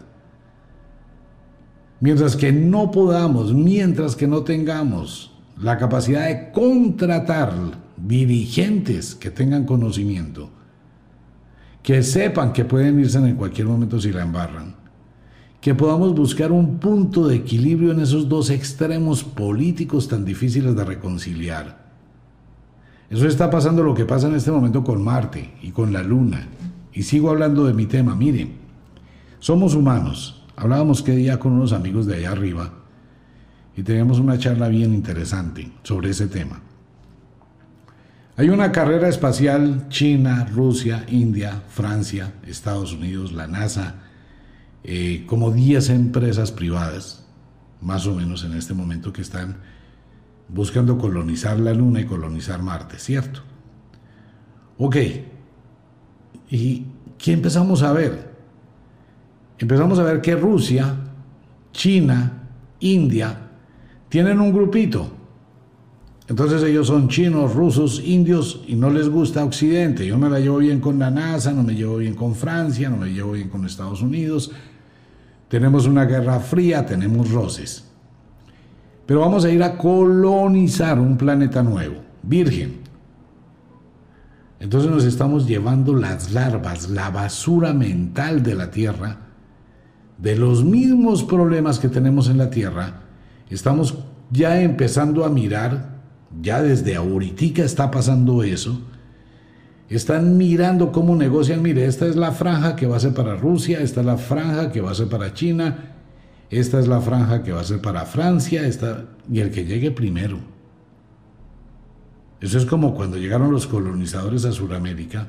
Mientras 2.00 2.36
que 2.36 2.52
no 2.52 2.90
podamos, 2.90 3.54
mientras 3.54 4.16
que 4.16 4.26
no 4.26 4.42
tengamos 4.42 5.32
la 5.58 5.78
capacidad 5.78 6.28
de 6.28 6.52
contratar 6.52 7.54
dirigentes 7.98 9.14
que 9.14 9.30
tengan 9.30 9.66
conocimiento, 9.66 10.50
que 11.84 12.02
sepan 12.02 12.54
que 12.54 12.66
pueden 12.66 13.00
irse 13.00 13.20
en 13.20 13.36
cualquier 13.36 13.68
momento 13.68 14.02
si 14.02 14.12
la 14.12 14.24
embarran, 14.24 14.81
que 15.62 15.76
podamos 15.76 16.14
buscar 16.14 16.52
un 16.52 16.80
punto 16.80 17.28
de 17.28 17.38
equilibrio 17.38 17.92
en 17.92 18.02
esos 18.02 18.28
dos 18.28 18.50
extremos 18.50 19.24
políticos 19.24 20.08
tan 20.08 20.26
difíciles 20.26 20.76
de 20.76 20.84
reconciliar. 20.84 21.92
Eso 23.10 23.28
está 23.28 23.50
pasando 23.50 23.84
lo 23.84 23.94
que 23.94 24.06
pasa 24.06 24.28
en 24.28 24.36
este 24.36 24.52
momento 24.52 24.84
con 24.84 25.04
Marte 25.04 25.54
y 25.62 25.72
con 25.72 25.94
la 25.94 26.04
Luna. 26.04 26.48
Y 26.94 27.04
sigo 27.04 27.30
hablando 27.30 27.66
de 27.66 27.74
mi 27.74 27.86
tema. 27.86 28.16
Miren, 28.16 28.54
somos 29.40 29.76
humanos 29.76 30.42
Hablábamos 30.62 31.02
que 31.02 31.16
día 31.16 31.40
con 31.40 31.54
unos 31.54 31.74
amigos 31.74 32.06
de 32.06 32.18
allá 32.18 32.34
arriba 32.34 32.72
y 33.76 33.82
teníamos 33.82 34.20
una 34.20 34.38
charla 34.38 34.68
bien 34.68 34.94
interesante 34.94 35.72
sobre 35.82 36.12
ese 36.12 36.28
tema. 36.28 36.62
Hay 38.38 38.50
una 38.50 38.72
carrera 38.72 39.10
espacial 39.10 39.88
China, 39.90 40.48
Rusia, 40.54 41.04
India, 41.10 41.64
Francia, 41.68 42.34
Estados 42.46 42.94
Unidos, 42.94 43.32
la 43.34 43.48
NASA, 43.48 44.01
eh, 44.84 45.24
como 45.28 45.52
10 45.52 45.90
empresas 45.90 46.52
privadas, 46.52 47.26
más 47.82 48.08
o 48.08 48.16
menos 48.16 48.44
en 48.44 48.54
este 48.54 48.74
momento, 48.74 49.14
que 49.14 49.22
están 49.22 49.58
buscando 50.48 50.98
colonizar 50.98 51.60
la 51.60 51.74
Luna 51.74 52.02
y 52.02 52.06
colonizar 52.06 52.62
Marte, 52.62 52.98
¿cierto? 53.00 53.42
Ok. 54.78 54.98
¿Y 56.50 56.86
qué 57.18 57.34
empezamos 57.34 57.84
a 57.84 57.94
ver? 57.94 58.32
empezamos 59.62 60.00
a 60.00 60.04
ver 60.04 60.22
que 60.22 60.36
Rusia, 60.36 60.96
China, 61.72 62.50
India, 62.80 63.38
tienen 64.10 64.40
un 64.40 64.52
grupito. 64.52 65.12
Entonces 66.28 66.64
ellos 66.64 66.88
son 66.88 67.10
chinos, 67.10 67.54
rusos, 67.54 68.02
indios 68.04 68.64
y 68.68 68.76
no 68.76 68.90
les 68.90 69.10
gusta 69.10 69.44
Occidente. 69.44 70.06
Yo 70.06 70.18
me 70.18 70.30
la 70.30 70.40
llevo 70.40 70.58
bien 70.58 70.80
con 70.80 70.98
la 70.98 71.12
NASA, 71.12 71.52
no 71.52 71.62
me 71.62 71.76
llevo 71.76 71.98
bien 71.98 72.16
con 72.16 72.36
Francia, 72.36 72.90
no 72.90 72.98
me 72.98 73.14
llevo 73.14 73.34
bien 73.34 73.50
con 73.50 73.66
Estados 73.66 74.02
Unidos. 74.02 74.52
Tenemos 75.52 75.86
una 75.86 76.06
guerra 76.06 76.40
fría, 76.40 76.86
tenemos 76.86 77.30
roces. 77.30 77.84
Pero 79.06 79.20
vamos 79.20 79.44
a 79.44 79.50
ir 79.50 79.62
a 79.62 79.78
colonizar 79.78 80.98
un 80.98 81.18
planeta 81.18 81.62
nuevo, 81.62 81.96
virgen. 82.24 82.80
Entonces 84.62 84.90
nos 84.90 85.04
estamos 85.04 85.46
llevando 85.46 85.94
las 85.94 86.32
larvas, 86.32 86.90
la 86.90 87.10
basura 87.10 87.74
mental 87.74 88.44
de 88.44 88.56
la 88.56 88.72
Tierra, 88.72 89.18
de 90.18 90.38
los 90.38 90.64
mismos 90.64 91.22
problemas 91.22 91.80
que 91.80 91.90
tenemos 91.90 92.30
en 92.30 92.38
la 92.38 92.50
Tierra, 92.50 93.02
estamos 93.50 93.98
ya 94.30 94.62
empezando 94.62 95.26
a 95.26 95.30
mirar, 95.30 96.00
ya 96.42 96.62
desde 96.62 96.96
ahorita 96.96 97.62
está 97.62 97.92
pasando 97.92 98.42
eso, 98.44 98.80
están 99.96 100.38
mirando 100.38 100.92
cómo 100.92 101.16
negocian, 101.16 101.62
mire, 101.62 101.86
esta 101.86 102.06
es 102.06 102.16
la 102.16 102.32
franja 102.32 102.76
que 102.76 102.88
va 102.88 102.98
a 102.98 103.00
ser 103.00 103.14
para 103.14 103.36
Rusia, 103.36 103.82
esta 103.82 104.02
es 104.02 104.06
la 104.06 104.18
franja 104.18 104.72
que 104.72 104.82
va 104.82 104.92
a 104.92 104.96
ser 104.96 105.10
para 105.10 105.34
China, 105.34 105.96
esta 106.50 106.80
es 106.80 106.88
la 106.88 107.02
franja 107.02 107.44
que 107.44 107.52
va 107.52 107.62
a 107.62 107.66
ser 107.66 107.82
para 107.82 108.06
Francia, 108.06 108.66
esta, 108.66 109.06
y 109.32 109.40
el 109.40 109.52
que 109.52 109.66
llegue 109.66 109.92
primero. 109.92 110.40
Eso 112.40 112.58
es 112.58 112.66
como 112.66 112.96
cuando 112.96 113.18
llegaron 113.18 113.52
los 113.52 113.68
colonizadores 113.68 114.46
a 114.46 114.52
Sudamérica 114.52 115.28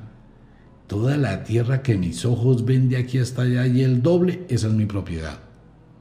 Toda 0.92 1.16
la 1.16 1.42
tierra 1.42 1.82
que 1.82 1.96
mis 1.96 2.26
ojos 2.26 2.66
ven 2.66 2.90
de 2.90 2.98
aquí 2.98 3.16
hasta 3.16 3.42
allá 3.42 3.66
y 3.66 3.80
el 3.80 4.02
doble, 4.02 4.44
esa 4.50 4.66
es 4.66 4.74
mi 4.74 4.84
propiedad. 4.84 5.38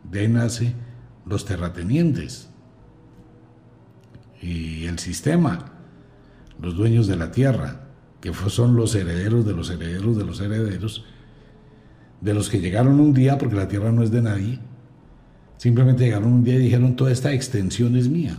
De 0.04 0.28
nace 0.28 0.74
los 1.26 1.46
terratenientes. 1.46 2.50
Y 4.42 4.88
el 4.88 5.00
sistema, 5.00 5.72
los 6.60 6.76
dueños 6.76 7.08
de 7.08 7.16
la 7.16 7.32
tierra, 7.32 7.91
que 8.22 8.32
son 8.48 8.76
los 8.76 8.96
herederos 8.96 9.46
de 9.46 9.54
los 9.54 9.70
herederos 9.70 10.18
de 10.18 10.24
los 10.24 10.40
herederos, 10.40 11.04
de 12.22 12.34
los 12.34 12.50
que 12.50 12.62
llegaron 12.62 13.00
un 13.00 13.14
día, 13.14 13.38
porque 13.38 13.56
la 13.56 13.68
tierra 13.68 13.92
no 13.92 14.04
es 14.04 14.12
de 14.12 14.22
nadie, 14.22 14.60
simplemente 15.58 16.06
llegaron 16.06 16.32
un 16.32 16.44
día 16.44 16.56
y 16.56 16.60
dijeron, 16.60 16.96
toda 16.96 17.12
esta 17.12 17.34
extensión 17.34 17.96
es 17.96 18.08
mía. 18.08 18.38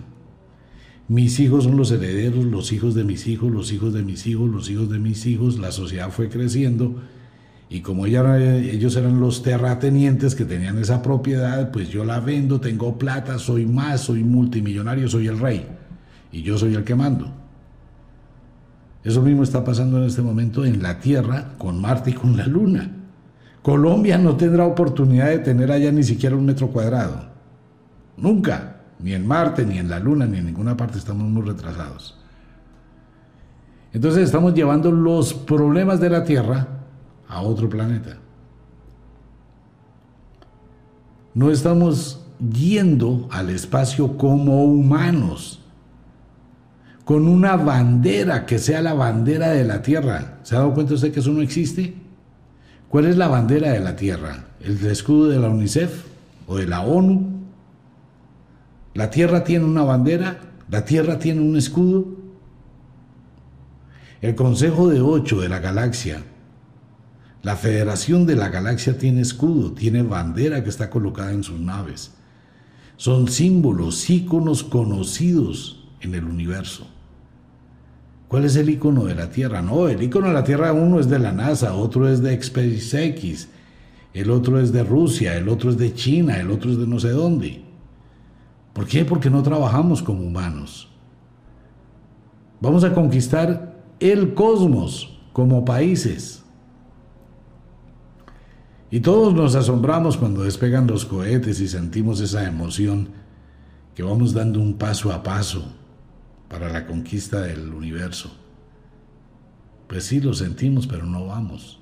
Mis 1.08 1.40
hijos 1.40 1.64
son 1.64 1.76
los 1.76 1.90
herederos, 1.90 2.44
los 2.44 2.72
hijos 2.72 2.94
de 2.94 3.04
mis 3.04 3.26
hijos, 3.26 3.50
los 3.50 3.72
hijos 3.72 3.92
de 3.92 4.02
mis 4.02 4.26
hijos, 4.26 4.48
los 4.48 4.70
hijos 4.70 4.88
de 4.88 4.98
mis 5.00 5.26
hijos. 5.26 5.58
La 5.58 5.72
sociedad 5.72 6.10
fue 6.10 6.28
creciendo 6.28 7.02
y 7.68 7.80
como 7.80 8.06
ellos 8.06 8.96
eran 8.96 9.18
los 9.18 9.42
terratenientes 9.42 10.34
que 10.34 10.44
tenían 10.44 10.78
esa 10.78 11.02
propiedad, 11.02 11.70
pues 11.72 11.88
yo 11.88 12.04
la 12.04 12.20
vendo, 12.20 12.60
tengo 12.60 12.98
plata, 12.98 13.38
soy 13.38 13.66
más, 13.66 14.02
soy 14.02 14.22
multimillonario, 14.22 15.08
soy 15.08 15.26
el 15.26 15.38
rey 15.38 15.66
y 16.30 16.42
yo 16.42 16.56
soy 16.56 16.74
el 16.74 16.84
que 16.84 16.94
mando. 16.94 17.41
Eso 19.04 19.22
mismo 19.22 19.42
está 19.42 19.64
pasando 19.64 19.98
en 19.98 20.04
este 20.04 20.22
momento 20.22 20.64
en 20.64 20.82
la 20.82 21.00
Tierra 21.00 21.54
con 21.58 21.80
Marte 21.80 22.10
y 22.10 22.14
con 22.14 22.36
la 22.36 22.46
Luna. 22.46 22.90
Colombia 23.62 24.18
no 24.18 24.36
tendrá 24.36 24.64
oportunidad 24.64 25.26
de 25.26 25.38
tener 25.38 25.70
allá 25.70 25.90
ni 25.92 26.02
siquiera 26.02 26.36
un 26.36 26.46
metro 26.46 26.68
cuadrado. 26.68 27.26
Nunca. 28.16 28.68
Ni 28.98 29.14
en 29.14 29.26
Marte, 29.26 29.66
ni 29.66 29.78
en 29.78 29.88
la 29.88 29.98
Luna, 29.98 30.26
ni 30.26 30.38
en 30.38 30.46
ninguna 30.46 30.76
parte 30.76 30.98
estamos 30.98 31.24
muy 31.24 31.42
retrasados. 31.42 32.16
Entonces 33.92 34.22
estamos 34.22 34.54
llevando 34.54 34.92
los 34.92 35.34
problemas 35.34 36.00
de 36.00 36.10
la 36.10 36.24
Tierra 36.24 36.68
a 37.28 37.42
otro 37.42 37.68
planeta. 37.68 38.16
No 41.34 41.50
estamos 41.50 42.24
yendo 42.38 43.28
al 43.30 43.50
espacio 43.50 44.16
como 44.16 44.64
humanos, 44.64 45.61
con 47.04 47.26
una 47.26 47.56
bandera 47.56 48.46
que 48.46 48.58
sea 48.58 48.80
la 48.80 48.94
bandera 48.94 49.50
de 49.50 49.64
la 49.64 49.82
Tierra. 49.82 50.38
¿Se 50.42 50.54
ha 50.54 50.58
dado 50.58 50.74
cuenta 50.74 50.94
usted 50.94 51.12
que 51.12 51.20
eso 51.20 51.32
no 51.32 51.42
existe? 51.42 51.94
¿Cuál 52.88 53.06
es 53.06 53.16
la 53.16 53.28
bandera 53.28 53.72
de 53.72 53.80
la 53.80 53.96
Tierra? 53.96 54.44
¿El 54.60 54.84
escudo 54.86 55.28
de 55.28 55.40
la 55.40 55.48
UNICEF 55.48 56.04
o 56.46 56.56
de 56.56 56.66
la 56.66 56.82
ONU? 56.82 57.40
La 58.94 59.10
Tierra 59.10 59.42
tiene 59.42 59.64
una 59.64 59.82
bandera, 59.82 60.38
la 60.68 60.84
Tierra 60.84 61.18
tiene 61.18 61.40
un 61.40 61.56
escudo. 61.56 62.06
El 64.20 64.36
Consejo 64.36 64.88
de 64.88 65.00
Ocho 65.00 65.40
de 65.40 65.48
la 65.48 65.58
Galaxia, 65.58 66.22
la 67.42 67.56
Federación 67.56 68.24
de 68.26 68.36
la 68.36 68.50
Galaxia 68.50 68.96
tiene 68.96 69.22
escudo, 69.22 69.72
tiene 69.72 70.02
bandera 70.02 70.62
que 70.62 70.70
está 70.70 70.90
colocada 70.90 71.32
en 71.32 71.42
sus 71.42 71.58
naves. 71.58 72.12
Son 72.96 73.26
símbolos, 73.26 74.08
íconos 74.08 74.62
conocidos 74.62 75.81
en 76.02 76.14
el 76.14 76.24
universo. 76.24 76.86
¿Cuál 78.28 78.44
es 78.44 78.56
el 78.56 78.70
icono 78.70 79.04
de 79.04 79.14
la 79.14 79.30
Tierra? 79.30 79.62
No, 79.62 79.88
el 79.88 80.02
icono 80.02 80.28
de 80.28 80.34
la 80.34 80.44
Tierra 80.44 80.72
uno 80.72 80.98
es 80.98 81.08
de 81.08 81.18
la 81.18 81.32
NASA, 81.32 81.74
otro 81.74 82.08
es 82.08 82.22
de 82.22 82.42
SpaceX, 82.42 83.48
el 84.14 84.30
otro 84.30 84.58
es 84.58 84.72
de 84.72 84.82
Rusia, 84.82 85.36
el 85.36 85.48
otro 85.48 85.70
es 85.70 85.78
de 85.78 85.94
China, 85.94 86.38
el 86.38 86.50
otro 86.50 86.70
es 86.70 86.78
de 86.78 86.86
no 86.86 86.98
sé 86.98 87.10
dónde. 87.10 87.62
¿Por 88.72 88.86
qué? 88.86 89.04
Porque 89.04 89.28
no 89.28 89.42
trabajamos 89.42 90.02
como 90.02 90.22
humanos. 90.22 90.88
Vamos 92.60 92.84
a 92.84 92.94
conquistar 92.94 93.76
el 94.00 94.34
cosmos 94.34 95.18
como 95.32 95.64
países. 95.64 96.42
Y 98.90 99.00
todos 99.00 99.34
nos 99.34 99.54
asombramos 99.54 100.16
cuando 100.16 100.42
despegan 100.42 100.86
los 100.86 101.04
cohetes 101.04 101.60
y 101.60 101.68
sentimos 101.68 102.20
esa 102.20 102.46
emoción 102.46 103.08
que 103.94 104.02
vamos 104.02 104.32
dando 104.32 104.58
un 104.58 104.74
paso 104.74 105.12
a 105.12 105.22
paso 105.22 105.64
para 106.52 106.68
la 106.68 106.86
conquista 106.86 107.40
del 107.40 107.72
universo. 107.72 108.30
Pues 109.88 110.04
sí, 110.04 110.20
lo 110.20 110.34
sentimos, 110.34 110.86
pero 110.86 111.06
no 111.06 111.24
vamos. 111.26 111.80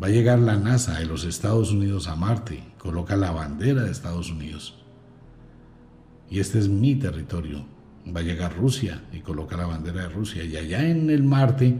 Va 0.00 0.08
a 0.08 0.10
llegar 0.10 0.38
la 0.38 0.58
NASA 0.58 0.98
de 0.98 1.06
los 1.06 1.24
Estados 1.24 1.72
Unidos 1.72 2.06
a 2.06 2.16
Marte, 2.16 2.62
coloca 2.76 3.16
la 3.16 3.30
bandera 3.30 3.82
de 3.82 3.90
Estados 3.90 4.30
Unidos. 4.30 4.84
Y 6.28 6.38
este 6.40 6.58
es 6.58 6.68
mi 6.68 6.96
territorio. 6.96 7.64
Va 8.14 8.20
a 8.20 8.24
llegar 8.24 8.54
Rusia 8.54 9.02
y 9.10 9.20
coloca 9.20 9.56
la 9.56 9.66
bandera 9.66 10.02
de 10.02 10.08
Rusia. 10.10 10.44
Y 10.44 10.58
allá 10.58 10.86
en 10.86 11.08
el 11.08 11.22
Marte, 11.22 11.78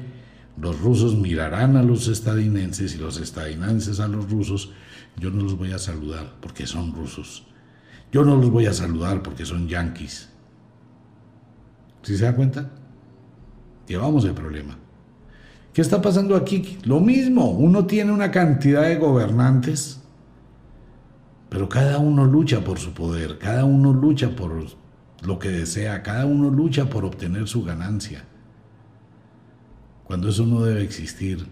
los 0.59 0.81
rusos 0.81 1.15
mirarán 1.15 1.77
a 1.77 1.83
los 1.83 2.09
estadounidenses 2.09 2.95
y 2.95 2.99
los 2.99 3.21
estadounidenses 3.21 4.01
a 4.01 4.09
los 4.09 4.31
rusos. 4.31 4.73
Yo 5.19 5.31
no 5.31 5.43
los 5.43 5.59
voy 5.59 5.73
a 5.73 5.79
saludar 5.79 6.37
porque 6.41 6.67
son 6.67 6.95
rusos. 6.95 7.45
Yo 8.11 8.25
no 8.25 8.35
los 8.37 8.49
voy 8.49 8.65
a 8.65 8.73
saludar 8.73 9.23
porque 9.23 9.45
son 9.45 9.69
yanquis. 9.69 10.31
¿Sí 12.03 12.17
se 12.17 12.25
da 12.25 12.35
cuenta? 12.35 12.71
Llevamos 13.87 14.25
el 14.25 14.35
problema. 14.35 14.77
¿Qué 15.73 15.83
está 15.83 16.03
pasando 16.03 16.35
aquí? 16.37 16.79
Lo 16.85 17.01
mismo, 17.01 17.51
uno 17.51 17.87
tiene 17.87 18.13
una 18.13 18.31
cantidad 18.31 18.83
de 18.83 18.97
gobernantes, 18.97 20.01
pero 21.49 21.69
cada 21.69 21.99
uno 21.99 22.25
lucha 22.25 22.65
por 22.65 22.79
su 22.79 22.93
poder, 22.93 23.39
cada 23.39 23.65
uno 23.65 23.93
lucha 23.93 24.35
por 24.35 24.53
lo 25.23 25.39
que 25.39 25.51
desea, 25.51 26.03
cada 26.03 26.27
uno 26.27 26.51
lucha 26.51 26.91
por 26.91 27.05
obtener 27.05 27.49
su 27.49 27.65
ganancia. 27.65 28.25
Cuando 30.05 30.31
eso 30.31 30.47
no 30.47 30.63
debe 30.63 30.83
existir, 30.83 31.47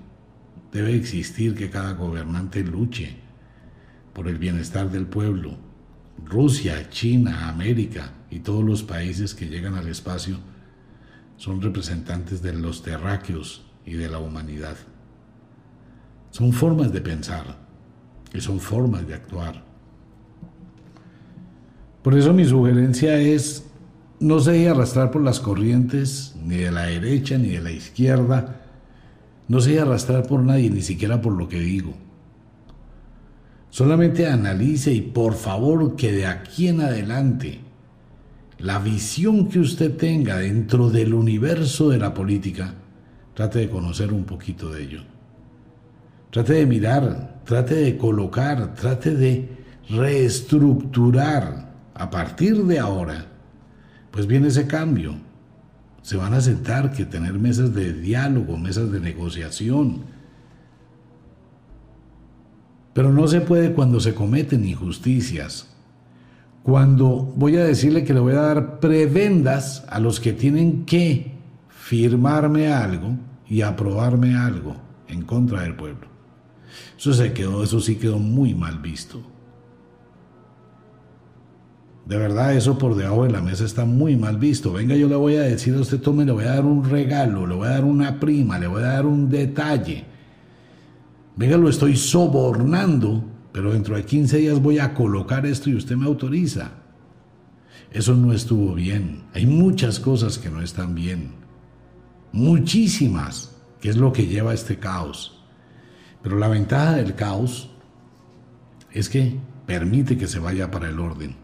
debe 0.72 0.94
existir 0.94 1.54
que 1.54 1.70
cada 1.70 1.92
gobernante 1.92 2.62
luche 2.62 3.16
por 4.12 4.28
el 4.28 4.38
bienestar 4.38 4.90
del 4.90 5.06
pueblo. 5.06 5.58
Rusia, 6.24 6.88
China, 6.90 7.48
América 7.48 8.12
y 8.30 8.40
todos 8.40 8.64
los 8.64 8.82
países 8.82 9.34
que 9.34 9.48
llegan 9.48 9.74
al 9.74 9.88
espacio 9.88 10.38
son 11.36 11.60
representantes 11.60 12.42
de 12.42 12.54
los 12.54 12.82
terráqueos, 12.82 13.66
y 13.86 13.94
de 13.94 14.10
la 14.10 14.18
humanidad. 14.18 14.76
Son 16.30 16.52
formas 16.52 16.92
de 16.92 17.00
pensar 17.00 17.56
y 18.34 18.40
son 18.40 18.60
formas 18.60 19.06
de 19.06 19.14
actuar. 19.14 19.64
Por 22.02 22.18
eso 22.18 22.34
mi 22.34 22.44
sugerencia 22.44 23.18
es 23.18 23.64
no 24.18 24.40
se 24.40 24.68
arrastrar 24.68 25.10
por 25.10 25.22
las 25.22 25.40
corrientes 25.40 26.34
ni 26.44 26.56
de 26.56 26.70
la 26.72 26.86
derecha 26.86 27.38
ni 27.38 27.50
de 27.50 27.62
la 27.62 27.70
izquierda. 27.70 28.60
No 29.48 29.60
se 29.60 29.78
arrastrar 29.78 30.26
por 30.26 30.42
nadie, 30.42 30.68
ni 30.68 30.82
siquiera 30.82 31.20
por 31.20 31.32
lo 31.32 31.48
que 31.48 31.60
digo. 31.60 31.94
Solamente 33.76 34.26
analice 34.26 34.90
y 34.90 35.02
por 35.02 35.34
favor 35.34 35.96
que 35.96 36.10
de 36.10 36.24
aquí 36.24 36.68
en 36.68 36.80
adelante 36.80 37.60
la 38.56 38.78
visión 38.78 39.50
que 39.50 39.58
usted 39.58 39.98
tenga 39.98 40.38
dentro 40.38 40.88
del 40.88 41.12
universo 41.12 41.90
de 41.90 41.98
la 41.98 42.14
política 42.14 42.72
Trate 43.34 43.58
de 43.58 43.68
conocer 43.68 44.14
un 44.14 44.24
poquito 44.24 44.70
de 44.70 44.82
ello. 44.82 45.02
Trate 46.30 46.54
de 46.54 46.64
mirar, 46.64 47.42
trate 47.44 47.74
de 47.74 47.98
colocar, 47.98 48.74
trate 48.74 49.14
de 49.14 49.46
reestructurar 49.90 51.74
a 51.92 52.08
partir 52.08 52.64
de 52.64 52.78
ahora. 52.78 53.26
Pues 54.10 54.26
viene 54.26 54.48
ese 54.48 54.66
cambio. 54.66 55.16
Se 56.00 56.16
van 56.16 56.32
a 56.32 56.40
sentar 56.40 56.92
que 56.92 57.04
tener 57.04 57.34
mesas 57.34 57.74
de 57.74 57.92
diálogo, 57.92 58.56
mesas 58.56 58.90
de 58.90 59.00
negociación. 59.00 60.15
Pero 62.96 63.12
no 63.12 63.28
se 63.28 63.42
puede 63.42 63.74
cuando 63.74 64.00
se 64.00 64.14
cometen 64.14 64.66
injusticias. 64.66 65.68
Cuando 66.62 67.30
voy 67.36 67.58
a 67.58 67.64
decirle 67.64 68.04
que 68.04 68.14
le 68.14 68.20
voy 68.20 68.32
a 68.32 68.40
dar 68.40 68.80
prebendas 68.80 69.84
a 69.90 70.00
los 70.00 70.18
que 70.18 70.32
tienen 70.32 70.86
que 70.86 71.32
firmarme 71.68 72.72
algo 72.72 73.10
y 73.46 73.60
aprobarme 73.60 74.34
algo 74.34 74.76
en 75.08 75.20
contra 75.20 75.60
del 75.60 75.76
pueblo. 75.76 76.06
Eso 76.98 77.12
se 77.12 77.34
quedó, 77.34 77.62
eso 77.62 77.80
sí 77.80 77.96
quedó 77.96 78.18
muy 78.18 78.54
mal 78.54 78.78
visto. 78.78 79.20
De 82.06 82.16
verdad, 82.16 82.54
eso 82.54 82.78
por 82.78 82.96
debajo 82.96 83.24
de 83.24 83.30
la 83.30 83.42
mesa 83.42 83.66
está 83.66 83.84
muy 83.84 84.16
mal 84.16 84.38
visto. 84.38 84.72
Venga, 84.72 84.96
yo 84.96 85.06
le 85.06 85.16
voy 85.16 85.36
a 85.36 85.42
decir 85.42 85.74
a 85.74 85.80
usted, 85.80 86.00
tome, 86.00 86.24
le 86.24 86.32
voy 86.32 86.44
a 86.44 86.54
dar 86.54 86.64
un 86.64 86.82
regalo, 86.88 87.46
le 87.46 87.56
voy 87.56 87.66
a 87.66 87.72
dar 87.72 87.84
una 87.84 88.18
prima, 88.18 88.58
le 88.58 88.68
voy 88.68 88.82
a 88.84 88.86
dar 88.86 89.04
un 89.04 89.28
detalle. 89.28 90.15
Venga, 91.36 91.56
lo 91.56 91.68
estoy 91.68 91.96
sobornando, 91.96 93.24
pero 93.52 93.72
dentro 93.72 93.96
de 93.96 94.04
15 94.04 94.38
días 94.38 94.60
voy 94.60 94.78
a 94.78 94.94
colocar 94.94 95.46
esto 95.46 95.70
y 95.70 95.74
usted 95.74 95.96
me 95.96 96.06
autoriza. 96.06 96.72
Eso 97.92 98.14
no 98.14 98.32
estuvo 98.32 98.74
bien. 98.74 99.24
Hay 99.34 99.46
muchas 99.46 100.00
cosas 100.00 100.38
que 100.38 100.50
no 100.50 100.60
están 100.60 100.94
bien 100.94 101.46
muchísimas, 102.36 103.56
que 103.80 103.88
es 103.88 103.96
lo 103.96 104.12
que 104.12 104.26
lleva 104.26 104.50
a 104.50 104.54
este 104.54 104.78
caos. 104.78 105.42
Pero 106.22 106.38
la 106.38 106.48
ventaja 106.48 106.92
del 106.92 107.14
caos 107.14 107.70
es 108.92 109.08
que 109.08 109.38
permite 109.66 110.18
que 110.18 110.26
se 110.26 110.38
vaya 110.38 110.70
para 110.70 110.90
el 110.90 111.00
orden. 111.00 111.34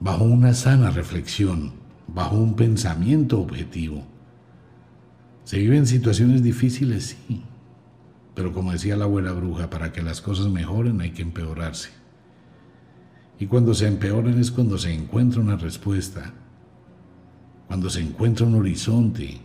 Bajo 0.00 0.24
una 0.24 0.52
sana 0.52 0.90
reflexión, 0.90 1.72
bajo 2.06 2.36
un 2.36 2.56
pensamiento 2.56 3.40
objetivo. 3.40 4.06
Se 5.44 5.58
viven 5.58 5.86
situaciones 5.86 6.42
difíciles, 6.42 7.16
sí, 7.26 7.42
pero 8.34 8.52
como 8.52 8.72
decía 8.72 8.96
la 8.96 9.04
abuela 9.04 9.32
bruja, 9.32 9.70
para 9.70 9.92
que 9.92 10.02
las 10.02 10.20
cosas 10.20 10.48
mejoren 10.48 11.00
hay 11.00 11.10
que 11.10 11.22
empeorarse. 11.22 11.90
Y 13.38 13.46
cuando 13.46 13.74
se 13.74 13.86
empeoran 13.86 14.38
es 14.38 14.50
cuando 14.50 14.78
se 14.78 14.92
encuentra 14.92 15.40
una 15.40 15.56
respuesta 15.56 16.32
cuando 17.66 17.90
se 17.90 18.00
encuentra 18.00 18.46
un 18.46 18.54
horizonte, 18.54 19.40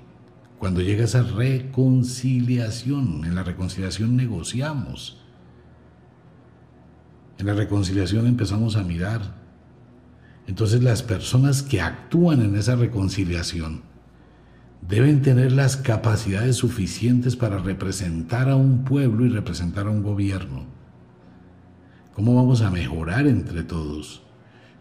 cuando 0.57 0.81
llega 0.81 1.05
esa 1.05 1.23
reconciliación. 1.23 3.25
En 3.25 3.35
la 3.35 3.43
reconciliación 3.43 4.15
negociamos. 4.15 5.21
En 7.37 7.45
la 7.45 7.53
reconciliación 7.53 8.27
empezamos 8.27 8.75
a 8.75 8.83
mirar. 8.83 9.39
Entonces 10.47 10.83
las 10.83 11.01
personas 11.01 11.63
que 11.63 11.81
actúan 11.81 12.41
en 12.41 12.55
esa 12.55 12.75
reconciliación 12.75 13.83
deben 14.81 15.21
tener 15.21 15.51
las 15.51 15.77
capacidades 15.77 16.55
suficientes 16.55 17.35
para 17.35 17.57
representar 17.57 18.49
a 18.49 18.55
un 18.55 18.83
pueblo 18.83 19.25
y 19.25 19.29
representar 19.29 19.87
a 19.87 19.91
un 19.91 20.03
gobierno. 20.03 20.65
¿Cómo 22.13 22.35
vamos 22.35 22.61
a 22.61 22.71
mejorar 22.71 23.27
entre 23.27 23.63
todos? 23.63 24.23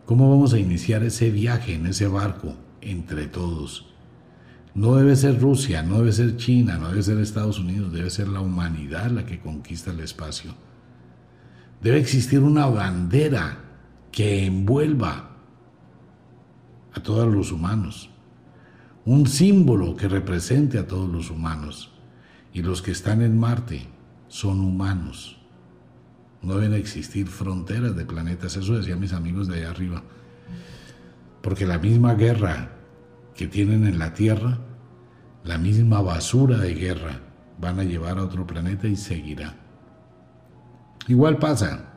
¿Cómo 0.07 0.31
vamos 0.31 0.55
a 0.55 0.59
iniciar 0.59 1.03
ese 1.03 1.31
viaje 1.31 1.75
en 1.75 1.87
ese 1.87 2.07
barco? 2.07 2.57
entre 2.81 3.27
todos. 3.27 3.87
No 4.75 4.95
debe 4.97 5.17
ser 5.17 5.41
Rusia, 5.41 5.83
no 5.83 5.99
debe 5.99 6.13
ser 6.13 6.37
China, 6.37 6.79
no 6.79 6.91
debe 6.91 7.03
ser 7.03 7.19
Estados 7.19 7.59
Unidos, 7.59 7.93
debe 7.93 8.11
ser 8.11 8.29
la 8.29 8.41
humanidad 8.41 9.11
la 9.11 9.27
que 9.27 9.41
conquista 9.41 9.91
el 9.91 10.01
espacio. 10.01 10.55
Debe 11.83 11.99
existir 11.99 12.41
una 12.41 12.67
bandera 12.67 13.59
que 14.13 14.47
envuelva 14.47 15.31
a 16.93 17.03
todos 17.03 17.33
los 17.33 17.53
humanos, 17.53 18.11
un 19.09 19.27
símbolo 19.27 19.97
que 19.97 20.07
represente 20.07 20.79
a 20.79 20.87
todos 20.87 21.09
los 21.09 21.31
humanos. 21.31 21.91
Y 22.53 22.61
los 22.61 22.83
que 22.83 22.91
están 22.91 23.23
en 23.23 23.39
Marte 23.39 23.87
son 24.29 24.61
humanos. 24.61 25.39
No 26.43 26.57
deben 26.57 26.75
existir 26.75 27.27
fronteras 27.27 27.97
de 27.97 28.05
planetas, 28.05 28.55
eso 28.59 28.75
decían 28.75 29.01
mis 29.01 29.15
amigos 29.15 29.49
de 29.49 29.61
allá 29.61 29.71
arriba. 29.71 30.03
Porque 31.41 31.67
la 31.67 31.79
misma 31.79 32.17
guerra 32.17 32.73
que 33.35 33.47
tienen 33.47 33.87
en 33.87 33.99
la 33.99 34.13
Tierra, 34.13 34.59
la 35.43 35.57
misma 35.57 36.03
basura 36.03 36.59
de 36.59 36.75
guerra, 36.75 37.23
van 37.59 37.81
a 37.81 37.85
llevar 37.85 38.19
a 38.19 38.25
otro 38.25 38.47
planeta 38.47 38.89
y 38.89 38.97
seguirá. 38.97 39.57
Igual 41.07 41.39
pasa 41.39 41.95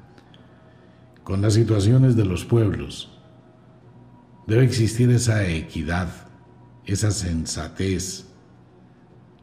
con 1.26 1.42
las 1.42 1.56
situaciones 1.56 2.16
de 2.16 2.24
los 2.24 2.46
pueblos. 2.46 3.12
Debe 4.48 4.64
existir 4.64 5.10
esa 5.10 5.46
equidad, 5.46 6.31
esa 6.86 7.12
sensatez, 7.12 8.26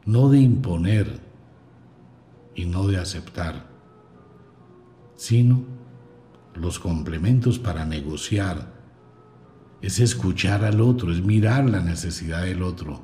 no 0.05 0.29
de 0.29 0.39
imponer 0.39 1.19
y 2.55 2.65
no 2.65 2.87
de 2.87 2.97
aceptar, 2.97 3.67
sino 5.15 5.63
los 6.55 6.79
complementos 6.79 7.59
para 7.59 7.85
negociar 7.85 8.79
es 9.81 9.99
escuchar 9.99 10.65
al 10.65 10.81
otro, 10.81 11.11
es 11.11 11.21
mirar 11.21 11.69
la 11.69 11.79
necesidad 11.79 12.43
del 12.43 12.63
otro, 12.63 13.01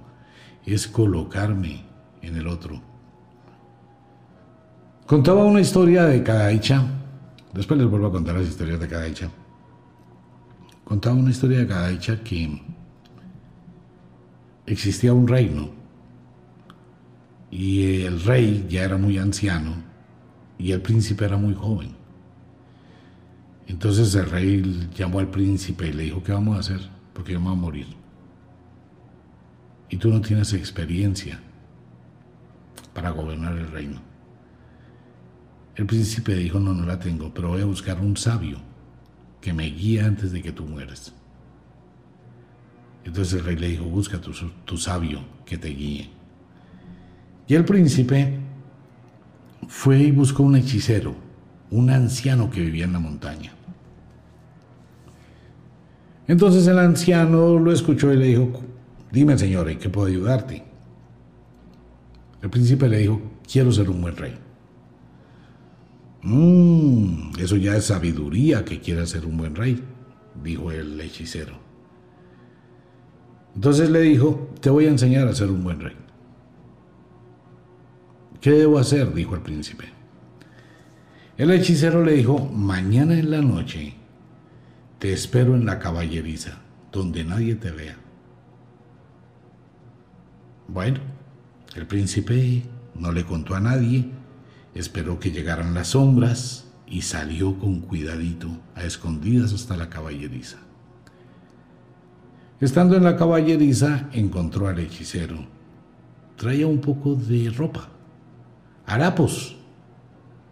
es 0.66 0.88
colocarme 0.88 1.86
en 2.22 2.36
el 2.36 2.48
otro. 2.48 2.82
Contaba 5.06 5.44
una 5.44 5.62
historia 5.62 6.04
de 6.06 6.24
Kadaicha. 6.24 6.84
Después 7.54 7.80
les 7.80 7.90
vuelvo 7.90 8.08
a 8.08 8.12
contar 8.12 8.36
las 8.36 8.48
historias 8.48 8.80
de 8.80 8.88
Kadaicha. 8.88 9.30
Contaba 10.84 11.16
una 11.16 11.30
historia 11.30 11.60
de 11.60 11.68
Kadaicha 11.68 12.24
que 12.24 12.62
existía 14.66 15.14
un 15.14 15.28
reino 15.28 15.70
y 17.52 18.02
el 18.04 18.22
rey 18.22 18.66
ya 18.70 18.84
era 18.84 18.98
muy 18.98 19.18
anciano 19.18 19.76
y 20.58 20.72
el 20.72 20.82
príncipe 20.82 21.26
era 21.26 21.38
muy 21.38 21.54
joven. 21.54 21.92
Entonces 23.68 24.14
el 24.16 24.30
rey 24.30 24.90
llamó 24.96 25.20
al 25.20 25.30
príncipe 25.30 25.88
y 25.88 25.94
le 25.94 26.04
dijo, 26.04 26.24
¿qué 26.24 26.32
vamos 26.32 26.58
a 26.58 26.60
hacer? 26.60 26.90
Porque 27.14 27.34
yo 27.34 27.40
me 27.40 27.48
voy 27.48 27.58
a 27.58 27.62
morir. 27.62 27.88
Y 29.90 29.98
tú 29.98 30.10
no 30.10 30.22
tienes 30.22 30.54
experiencia 30.54 31.40
para 32.94 33.10
gobernar 33.10 33.58
el 33.58 33.72
reino. 33.72 34.02
El 35.76 35.86
príncipe 35.86 36.36
dijo, 36.36 36.60
no, 36.60 36.74
no 36.74 36.86
la 36.86 37.00
tengo, 37.00 37.34
pero 37.34 37.50
voy 37.50 37.62
a 37.62 37.66
buscar 37.66 38.00
un 38.00 38.16
sabio 38.16 38.60
que 39.42 39.54
me 39.54 39.66
guíe 39.66 40.02
antes 40.02 40.32
de 40.32 40.42
que 40.42 40.52
tú 40.52 40.66
mueras. 40.66 41.14
Entonces 43.06 43.36
el 43.36 43.46
rey 43.46 43.56
le 43.56 43.68
dijo, 43.70 43.86
busca 43.86 44.20
tu, 44.20 44.78
sabio 44.78 45.20
que 45.46 45.60
te 45.60 45.70
guíe. 45.70 46.10
Y 47.48 47.54
el 47.54 47.64
príncipe 47.64 48.40
fue 49.68 50.00
y 50.00 50.12
buscó 50.12 50.42
un 50.42 50.56
hechicero, 50.56 51.16
un 51.70 51.92
anciano 51.92 52.50
que 52.50 52.62
vivía 52.62 52.86
en 52.86 52.94
la 52.94 53.00
montaña. 53.00 53.54
Entonces 56.28 56.66
el 56.66 56.80
anciano 56.80 57.60
lo 57.60 57.72
escuchó 57.72 58.12
y 58.12 58.18
le 58.18 58.26
dijo, 58.26 58.52
dime 59.12 59.38
señor, 59.38 59.70
¿en 59.70 59.78
qué 59.78 59.90
puedo 59.90 60.08
ayudarte? 60.08 60.64
El 62.42 62.50
príncipe 62.50 62.90
le 62.90 62.98
dijo, 62.98 63.22
quiero 63.50 63.72
ser 63.72 63.92
un 63.92 64.02
buen 64.02 64.18
rey. 64.18 64.36
Mmm, 66.24 67.34
eso 67.38 67.56
ya 67.56 67.78
es 67.78 67.86
sabiduría 67.86 68.66
que 68.66 68.80
quiera 68.80 69.06
ser 69.06 69.28
un 69.28 69.38
buen 69.38 69.56
rey, 69.56 69.80
dijo 70.44 70.72
el 70.72 71.00
hechicero. 71.00 71.65
Entonces 73.56 73.90
le 73.90 74.02
dijo, 74.02 74.50
te 74.60 74.70
voy 74.70 74.86
a 74.86 74.90
enseñar 74.90 75.28
a 75.28 75.34
ser 75.34 75.50
un 75.50 75.64
buen 75.64 75.80
rey. 75.80 75.96
¿Qué 78.42 78.52
debo 78.52 78.78
hacer? 78.78 79.14
dijo 79.14 79.34
el 79.36 79.42
príncipe. 79.42 79.86
El 81.38 81.52
hechicero 81.52 82.04
le 82.04 82.14
dijo, 82.14 82.40
mañana 82.40 83.18
en 83.18 83.32
la 83.32 83.42
noche 83.42 83.96
te 85.00 85.12
espero 85.14 85.56
en 85.56 85.66
la 85.66 85.80
caballeriza, 85.80 86.60
donde 86.92 87.24
nadie 87.24 87.56
te 87.56 87.72
vea. 87.72 87.98
Bueno, 90.68 91.00
el 91.76 91.88
príncipe 91.88 92.64
no 92.94 93.12
le 93.12 93.26
contó 93.26 93.56
a 93.56 93.60
nadie, 93.60 94.10
esperó 94.74 95.20
que 95.20 95.32
llegaran 95.32 95.74
las 95.74 95.90
sombras 95.90 96.68
y 96.88 97.02
salió 97.02 97.58
con 97.60 97.82
cuidadito, 97.82 98.50
a 98.76 98.84
escondidas 98.84 99.54
hasta 99.54 99.76
la 99.76 99.90
caballeriza. 99.90 100.65
Estando 102.60 102.96
en 102.96 103.04
la 103.04 103.18
caballeriza, 103.18 104.10
encontró 104.14 104.68
al 104.68 104.80
hechicero. 104.80 105.38
Traía 106.38 106.68
un 106.68 106.80
poco 106.80 107.16
de 107.16 107.50
ropa, 107.50 107.90
harapos, 108.86 109.58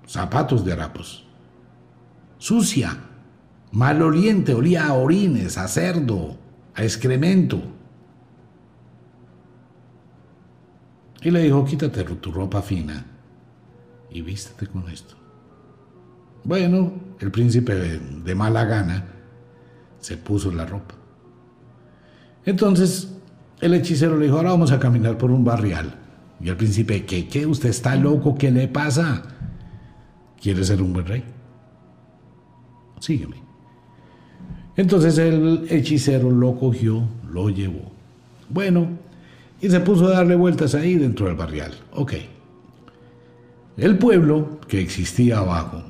zapatos 0.06 0.66
de 0.66 0.74
harapos, 0.74 1.26
sucia, 2.38 2.97
maloliente, 3.72 4.54
olía 4.54 4.88
a 4.88 4.93
orines, 4.93 5.58
a 5.58 5.68
cerdo, 5.68 6.38
a 6.76 6.84
excremento. 6.84 7.62
Y 11.22 11.32
le 11.32 11.43
dijo, 11.43 11.64
quítate 11.64 12.04
tu 12.04 12.32
ropa 12.32 12.62
fina 12.62 13.06
y 14.10 14.22
vístete 14.22 14.68
con 14.68 14.89
esto. 14.89 15.16
Bueno, 16.43 16.91
el 17.20 17.32
príncipe 17.32 17.76
de 17.76 18.36
mala 18.36 18.66
gana 18.66 19.06
se 19.99 20.18
puso 20.18 20.51
la 20.51 20.66
ropa. 20.66 20.95
Entonces 22.46 23.14
el 23.62 23.74
hechicero 23.74 24.18
le 24.18 24.26
dijo, 24.26 24.38
ahora 24.38 24.52
vamos 24.52 24.72
a 24.72 24.80
caminar 24.80 25.18
por 25.18 25.32
un 25.32 25.44
barrial. 25.44 25.96
Y 26.41 26.50
el 26.50 26.58
príncipe, 26.58 27.06
¿qué? 27.06 27.28
¿Qué? 27.28 27.46
¿Usted 27.46 27.70
está 27.70 27.96
loco? 27.96 28.36
¿Qué 28.36 28.52
le 28.52 28.68
pasa? 28.68 29.24
¿Quiere 30.41 30.64
ser 30.64 30.82
un 30.82 30.94
buen 30.94 31.06
rey? 31.06 31.24
Sígueme. 33.00 33.38
Entonces 34.76 35.18
el 35.18 35.66
hechicero 35.70 36.32
lo 36.32 36.56
cogió, 36.56 37.04
lo 37.32 37.50
llevó. 37.50 37.91
Bueno, 38.50 38.88
y 39.62 39.70
se 39.70 39.80
puso 39.80 40.08
a 40.08 40.12
darle 40.12 40.36
vueltas 40.36 40.76
ahí 40.76 40.96
dentro 40.96 41.28
del 41.28 41.36
barrial. 41.36 41.72
Ok. 41.94 42.14
El 43.78 43.98
pueblo 43.98 44.60
que 44.68 44.82
existía 44.82 45.38
abajo, 45.38 45.82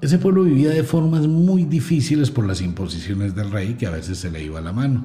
ese 0.00 0.18
pueblo 0.18 0.44
vivía 0.44 0.70
de 0.70 0.84
formas 0.84 1.26
muy 1.26 1.64
difíciles 1.64 2.30
por 2.30 2.46
las 2.46 2.60
imposiciones 2.60 3.34
del 3.34 3.50
rey 3.50 3.74
que 3.74 3.86
a 3.86 3.90
veces 3.90 4.18
se 4.18 4.30
le 4.30 4.42
iba 4.42 4.60
la 4.60 4.72
mano. 4.72 5.04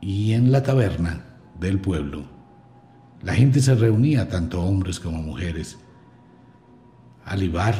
Y 0.00 0.32
en 0.32 0.52
la 0.52 0.62
taberna 0.62 1.24
del 1.58 1.80
pueblo, 1.80 2.24
la 3.22 3.34
gente 3.34 3.60
se 3.60 3.74
reunía, 3.74 4.28
tanto 4.28 4.62
hombres 4.62 5.00
como 5.00 5.22
mujeres, 5.22 5.78
a 7.24 7.36
libar, 7.36 7.74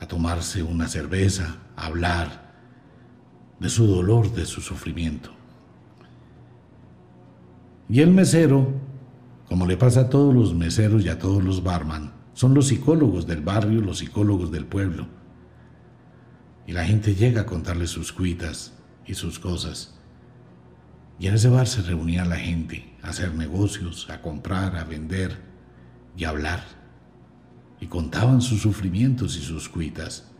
a 0.00 0.06
tomarse 0.06 0.62
una 0.62 0.88
cerveza, 0.88 1.56
hablar 1.76 2.54
de 3.58 3.68
su 3.68 3.86
dolor, 3.86 4.32
de 4.32 4.44
su 4.44 4.60
sufrimiento. 4.60 5.30
Y 7.88 8.00
el 8.00 8.10
mesero, 8.10 8.68
como 9.48 9.66
le 9.66 9.76
pasa 9.76 10.00
a 10.00 10.08
todos 10.10 10.34
los 10.34 10.54
meseros 10.54 11.04
y 11.04 11.08
a 11.08 11.18
todos 11.18 11.42
los 11.42 11.62
barman, 11.62 12.15
son 12.36 12.52
los 12.52 12.66
psicólogos 12.66 13.26
del 13.26 13.40
barrio, 13.40 13.80
los 13.80 13.98
psicólogos 13.98 14.52
del 14.52 14.66
pueblo. 14.66 15.06
Y 16.66 16.72
la 16.72 16.84
gente 16.84 17.14
llega 17.14 17.40
a 17.40 17.46
contarle 17.46 17.86
sus 17.86 18.12
cuitas 18.12 18.74
y 19.06 19.14
sus 19.14 19.38
cosas. 19.38 19.94
Y 21.18 21.28
en 21.28 21.34
ese 21.36 21.48
bar 21.48 21.66
se 21.66 21.80
reunía 21.80 22.26
la 22.26 22.36
gente 22.36 22.94
a 23.02 23.08
hacer 23.08 23.34
negocios, 23.34 24.10
a 24.10 24.20
comprar, 24.20 24.76
a 24.76 24.84
vender 24.84 25.38
y 26.14 26.24
a 26.24 26.28
hablar. 26.28 26.62
Y 27.80 27.86
contaban 27.86 28.42
sus 28.42 28.60
sufrimientos 28.60 29.38
y 29.38 29.40
sus 29.40 29.70
cuitas. 29.70 30.30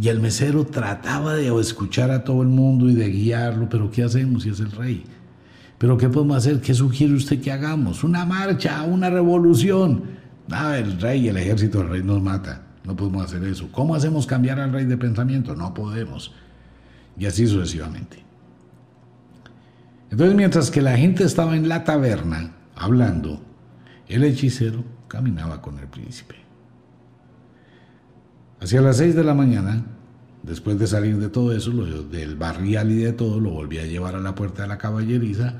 Y 0.00 0.08
el 0.08 0.20
mesero 0.20 0.64
trataba 0.64 1.34
de 1.34 1.54
escuchar 1.60 2.10
a 2.12 2.24
todo 2.24 2.40
el 2.40 2.48
mundo 2.48 2.88
y 2.88 2.94
de 2.94 3.10
guiarlo, 3.10 3.68
pero 3.68 3.90
¿qué 3.90 4.04
hacemos 4.04 4.44
si 4.44 4.48
es 4.48 4.60
el 4.60 4.72
rey? 4.72 5.04
¿Pero 5.76 5.98
qué 5.98 6.08
podemos 6.08 6.38
hacer? 6.38 6.62
¿Qué 6.62 6.72
sugiere 6.72 7.12
usted 7.12 7.42
que 7.42 7.52
hagamos? 7.52 8.04
¿Una 8.04 8.24
marcha? 8.24 8.82
¿Una 8.84 9.10
revolución? 9.10 10.19
Ah, 10.50 10.78
el 10.78 11.00
rey, 11.00 11.28
el 11.28 11.36
ejército 11.36 11.78
del 11.78 11.88
rey 11.88 12.02
nos 12.02 12.22
mata. 12.22 12.62
No 12.84 12.96
podemos 12.96 13.24
hacer 13.24 13.44
eso. 13.44 13.70
¿Cómo 13.70 13.94
hacemos 13.94 14.26
cambiar 14.26 14.58
al 14.58 14.72
rey 14.72 14.84
de 14.84 14.96
pensamiento? 14.96 15.54
No 15.54 15.74
podemos. 15.74 16.32
Y 17.16 17.26
así 17.26 17.46
sucesivamente. 17.46 18.24
Entonces, 20.10 20.34
mientras 20.34 20.70
que 20.70 20.82
la 20.82 20.96
gente 20.96 21.24
estaba 21.24 21.56
en 21.56 21.68
la 21.68 21.84
taberna 21.84 22.52
hablando, 22.74 23.40
el 24.08 24.24
hechicero 24.24 24.84
caminaba 25.06 25.62
con 25.62 25.78
el 25.78 25.86
príncipe. 25.86 26.36
Hacia 28.60 28.80
las 28.80 28.96
seis 28.96 29.14
de 29.14 29.24
la 29.24 29.34
mañana, 29.34 29.84
después 30.42 30.78
de 30.78 30.86
salir 30.86 31.18
de 31.18 31.28
todo 31.28 31.52
eso, 31.52 31.70
del 31.70 32.36
barrial 32.36 32.90
y 32.90 32.96
de 32.96 33.12
todo, 33.12 33.38
lo 33.40 33.50
volvía 33.50 33.82
a 33.82 33.86
llevar 33.86 34.16
a 34.16 34.20
la 34.20 34.34
puerta 34.34 34.62
de 34.62 34.68
la 34.68 34.78
caballeriza, 34.78 35.54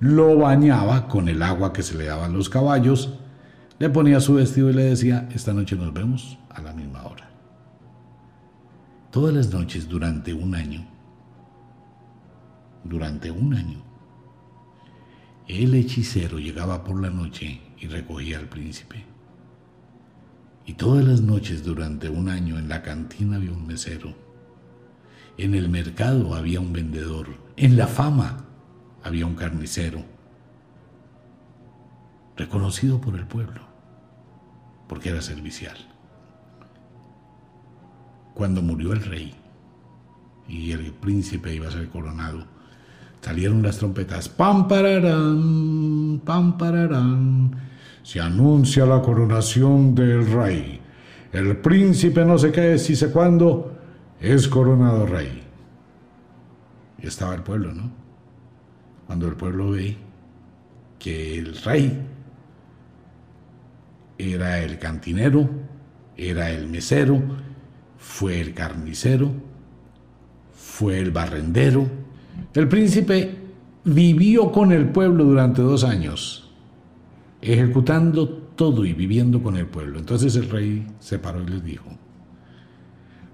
lo 0.00 0.36
bañaba 0.36 1.08
con 1.08 1.28
el 1.28 1.42
agua 1.42 1.72
que 1.72 1.82
se 1.82 1.96
le 1.96 2.06
daba 2.06 2.26
a 2.26 2.28
los 2.28 2.48
caballos, 2.48 3.14
le 3.78 3.90
ponía 3.90 4.20
su 4.20 4.34
vestido 4.34 4.70
y 4.70 4.74
le 4.74 4.84
decía, 4.84 5.28
esta 5.34 5.52
noche 5.52 5.76
nos 5.76 5.92
vemos 5.92 6.38
a 6.50 6.62
la 6.62 6.72
misma 6.72 7.04
hora. 7.04 7.28
Todas 9.10 9.34
las 9.34 9.52
noches 9.52 9.88
durante 9.88 10.32
un 10.32 10.54
año, 10.54 10.86
durante 12.84 13.30
un 13.30 13.54
año, 13.54 13.82
el 15.48 15.74
hechicero 15.74 16.38
llegaba 16.38 16.84
por 16.84 17.00
la 17.00 17.10
noche 17.10 17.60
y 17.78 17.86
recogía 17.86 18.38
al 18.38 18.48
príncipe. 18.48 19.04
Y 20.66 20.74
todas 20.74 21.04
las 21.04 21.20
noches 21.20 21.62
durante 21.62 22.08
un 22.08 22.28
año 22.28 22.58
en 22.58 22.68
la 22.68 22.82
cantina 22.82 23.36
había 23.36 23.52
un 23.52 23.66
mesero. 23.66 24.14
En 25.36 25.54
el 25.54 25.68
mercado 25.68 26.34
había 26.34 26.60
un 26.60 26.72
vendedor. 26.72 27.26
En 27.56 27.76
la 27.76 27.86
fama 27.86 28.46
había 29.02 29.26
un 29.26 29.34
carnicero. 29.34 30.13
Reconocido 32.36 33.00
por 33.00 33.14
el 33.14 33.26
pueblo, 33.26 33.60
porque 34.88 35.10
era 35.10 35.22
servicial. 35.22 35.76
Cuando 38.34 38.62
murió 38.62 38.92
el 38.92 39.04
rey 39.04 39.34
y 40.48 40.72
el 40.72 40.92
príncipe 40.92 41.54
iba 41.54 41.68
a 41.68 41.72
ser 41.72 41.88
coronado, 41.88 42.44
salieron 43.20 43.62
las 43.62 43.78
trompetas. 43.78 44.28
¡Pam, 44.28 44.66
pararán! 44.66 46.20
¡Pam, 46.24 46.58
pararán! 46.58 47.64
se 48.04 48.20
anuncia 48.20 48.84
la 48.84 49.00
coronación 49.00 49.94
del 49.94 50.30
rey. 50.30 50.78
El 51.32 51.56
príncipe 51.56 52.24
no 52.24 52.38
sé 52.38 52.52
qué, 52.52 52.78
si 52.78 52.94
sé 52.94 53.10
cuándo, 53.10 53.72
es 54.20 54.46
coronado 54.46 55.06
rey. 55.06 55.42
Y 57.02 57.06
estaba 57.06 57.34
el 57.34 57.42
pueblo, 57.42 57.72
¿no? 57.72 57.90
Cuando 59.06 59.26
el 59.26 59.34
pueblo 59.34 59.70
ve 59.70 59.96
que 60.98 61.38
el 61.38 61.56
rey 61.56 61.98
era 64.18 64.60
el 64.60 64.78
cantinero, 64.78 65.48
era 66.16 66.50
el 66.50 66.68
mesero, 66.68 67.20
fue 67.98 68.40
el 68.40 68.54
carnicero, 68.54 69.30
fue 70.54 70.98
el 70.98 71.10
barrendero. 71.10 71.88
El 72.52 72.68
príncipe 72.68 73.36
vivió 73.84 74.50
con 74.50 74.72
el 74.72 74.88
pueblo 74.88 75.24
durante 75.24 75.62
dos 75.62 75.84
años, 75.84 76.50
ejecutando 77.40 78.28
todo 78.28 78.84
y 78.84 78.92
viviendo 78.92 79.42
con 79.42 79.56
el 79.56 79.66
pueblo. 79.66 79.98
Entonces 79.98 80.36
el 80.36 80.48
rey 80.48 80.86
se 81.00 81.18
paró 81.18 81.42
y 81.42 81.46
les 81.46 81.64
dijo, 81.64 81.90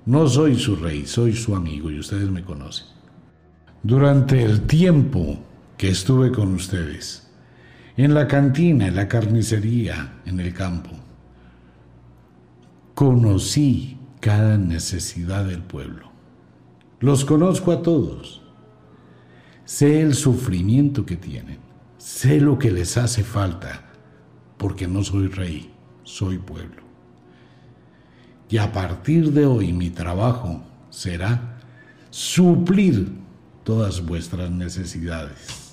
no 0.07 0.27
soy 0.29 0.59
su 0.59 0.77
rey, 0.77 1.07
soy 1.07 1.35
su 1.35 1.55
amigo 1.55 1.91
y 1.91 1.99
ustedes 1.99 2.31
me 2.31 2.43
conocen. 2.43 2.87
Durante 3.83 4.43
el 4.43 4.63
tiempo 4.63 5.39
que 5.77 5.89
estuve 5.89 6.31
con 6.33 6.55
ustedes, 6.55 7.30
en 7.97 8.15
la 8.15 8.27
cantina, 8.27 8.87
en 8.87 8.97
la 8.97 9.09
carnicería, 9.09 10.21
en 10.25 10.41
el 10.41 10.55
campo, 10.55 10.91
conocí 12.95 13.99
cada 14.21 14.59
necesidad 14.59 15.45
del 15.45 15.63
pueblo. 15.63 16.11
Los 17.01 17.25
conozco 17.25 17.73
a 17.73 17.83
todos. 17.83 18.43
Sé 19.65 20.03
el 20.03 20.15
sufrimiento 20.15 21.07
que 21.07 21.17
tienen. 21.17 21.59
Sé 21.97 22.41
lo 22.41 22.59
que 22.59 22.71
les 22.71 22.97
hace 22.97 23.23
falta, 23.23 23.83
porque 24.57 24.87
no 24.87 25.03
soy 25.05 25.29
rey, 25.29 25.71
soy 26.03 26.39
pueblo. 26.39 26.83
Y 28.49 28.59
a 28.59 28.73
partir 28.73 29.33
de 29.33 29.47
hoy 29.47 29.73
mi 29.73 29.91
trabajo 29.91 30.63
será 30.91 31.59
suplir 32.11 33.13
todas 33.65 34.05
vuestras 34.05 34.51
necesidades. 34.51 35.70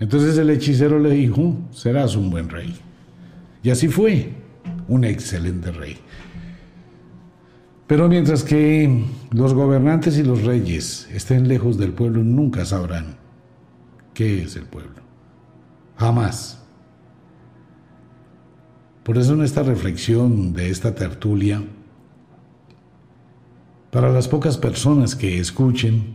Entonces 0.00 0.38
el 0.38 0.48
hechicero 0.48 0.98
le 0.98 1.10
dijo, 1.10 1.56
serás 1.70 2.16
un 2.16 2.30
buen 2.30 2.48
rey. 2.48 2.74
Y 3.62 3.68
así 3.68 3.88
fue, 3.88 4.32
un 4.88 5.04
excelente 5.04 5.70
rey. 5.70 5.98
Pero 7.86 8.08
mientras 8.08 8.42
que 8.42 9.04
los 9.30 9.52
gobernantes 9.52 10.16
y 10.16 10.22
los 10.22 10.42
reyes 10.42 11.06
estén 11.12 11.48
lejos 11.48 11.76
del 11.76 11.92
pueblo, 11.92 12.24
nunca 12.24 12.64
sabrán 12.64 13.18
qué 14.14 14.42
es 14.42 14.56
el 14.56 14.64
pueblo. 14.64 15.02
Jamás. 15.96 16.64
Por 19.02 19.18
eso 19.18 19.34
en 19.34 19.42
esta 19.42 19.62
reflexión 19.62 20.54
de 20.54 20.70
esta 20.70 20.94
tertulia, 20.94 21.62
para 23.90 24.10
las 24.10 24.28
pocas 24.28 24.56
personas 24.56 25.14
que 25.14 25.38
escuchen, 25.38 26.14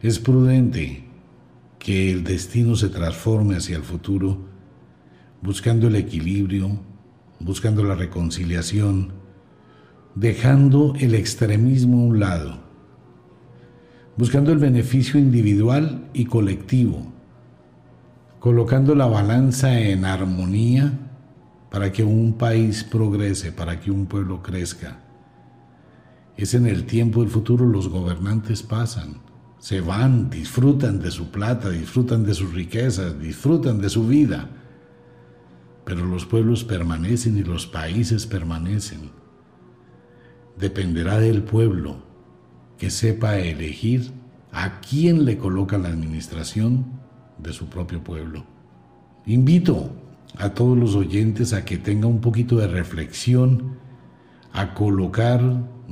es 0.00 0.18
prudente 0.18 1.03
que 1.84 2.10
el 2.10 2.24
destino 2.24 2.76
se 2.76 2.88
transforme 2.88 3.56
hacia 3.56 3.76
el 3.76 3.82
futuro, 3.82 4.38
buscando 5.42 5.88
el 5.88 5.96
equilibrio, 5.96 6.80
buscando 7.40 7.84
la 7.84 7.94
reconciliación, 7.94 9.12
dejando 10.14 10.94
el 10.98 11.14
extremismo 11.14 11.98
a 11.98 12.04
un 12.06 12.20
lado, 12.20 12.58
buscando 14.16 14.50
el 14.50 14.56
beneficio 14.56 15.20
individual 15.20 16.08
y 16.14 16.24
colectivo, 16.24 17.12
colocando 18.40 18.94
la 18.94 19.06
balanza 19.06 19.78
en 19.78 20.06
armonía 20.06 20.90
para 21.70 21.92
que 21.92 22.02
un 22.02 22.32
país 22.38 22.82
progrese, 22.82 23.52
para 23.52 23.78
que 23.78 23.90
un 23.90 24.06
pueblo 24.06 24.42
crezca. 24.42 25.00
Es 26.38 26.54
en 26.54 26.66
el 26.66 26.86
tiempo 26.86 27.20
del 27.20 27.28
futuro 27.28 27.66
los 27.66 27.90
gobernantes 27.90 28.62
pasan, 28.62 29.23
se 29.64 29.80
van, 29.80 30.28
disfrutan 30.28 31.00
de 31.00 31.10
su 31.10 31.30
plata, 31.30 31.70
disfrutan 31.70 32.22
de 32.22 32.34
sus 32.34 32.52
riquezas, 32.52 33.18
disfrutan 33.18 33.80
de 33.80 33.88
su 33.88 34.06
vida, 34.06 34.50
pero 35.86 36.04
los 36.04 36.26
pueblos 36.26 36.64
permanecen 36.64 37.38
y 37.38 37.44
los 37.44 37.66
países 37.66 38.26
permanecen 38.26 39.08
dependerá 40.58 41.18
del 41.18 41.42
pueblo 41.44 41.96
que 42.76 42.90
sepa 42.90 43.38
elegir 43.38 44.10
a 44.52 44.82
quién 44.82 45.24
le 45.24 45.38
coloca 45.38 45.78
la 45.78 45.88
administración 45.88 46.84
de 47.38 47.54
su 47.54 47.70
propio 47.70 48.04
pueblo. 48.04 48.44
Invito 49.24 49.92
a 50.36 50.50
todos 50.50 50.76
los 50.76 50.94
oyentes 50.94 51.54
a 51.54 51.64
que 51.64 51.78
tengan 51.78 52.10
un 52.10 52.20
poquito 52.20 52.58
de 52.58 52.66
reflexión, 52.66 53.78
a 54.52 54.74
colocar 54.74 55.40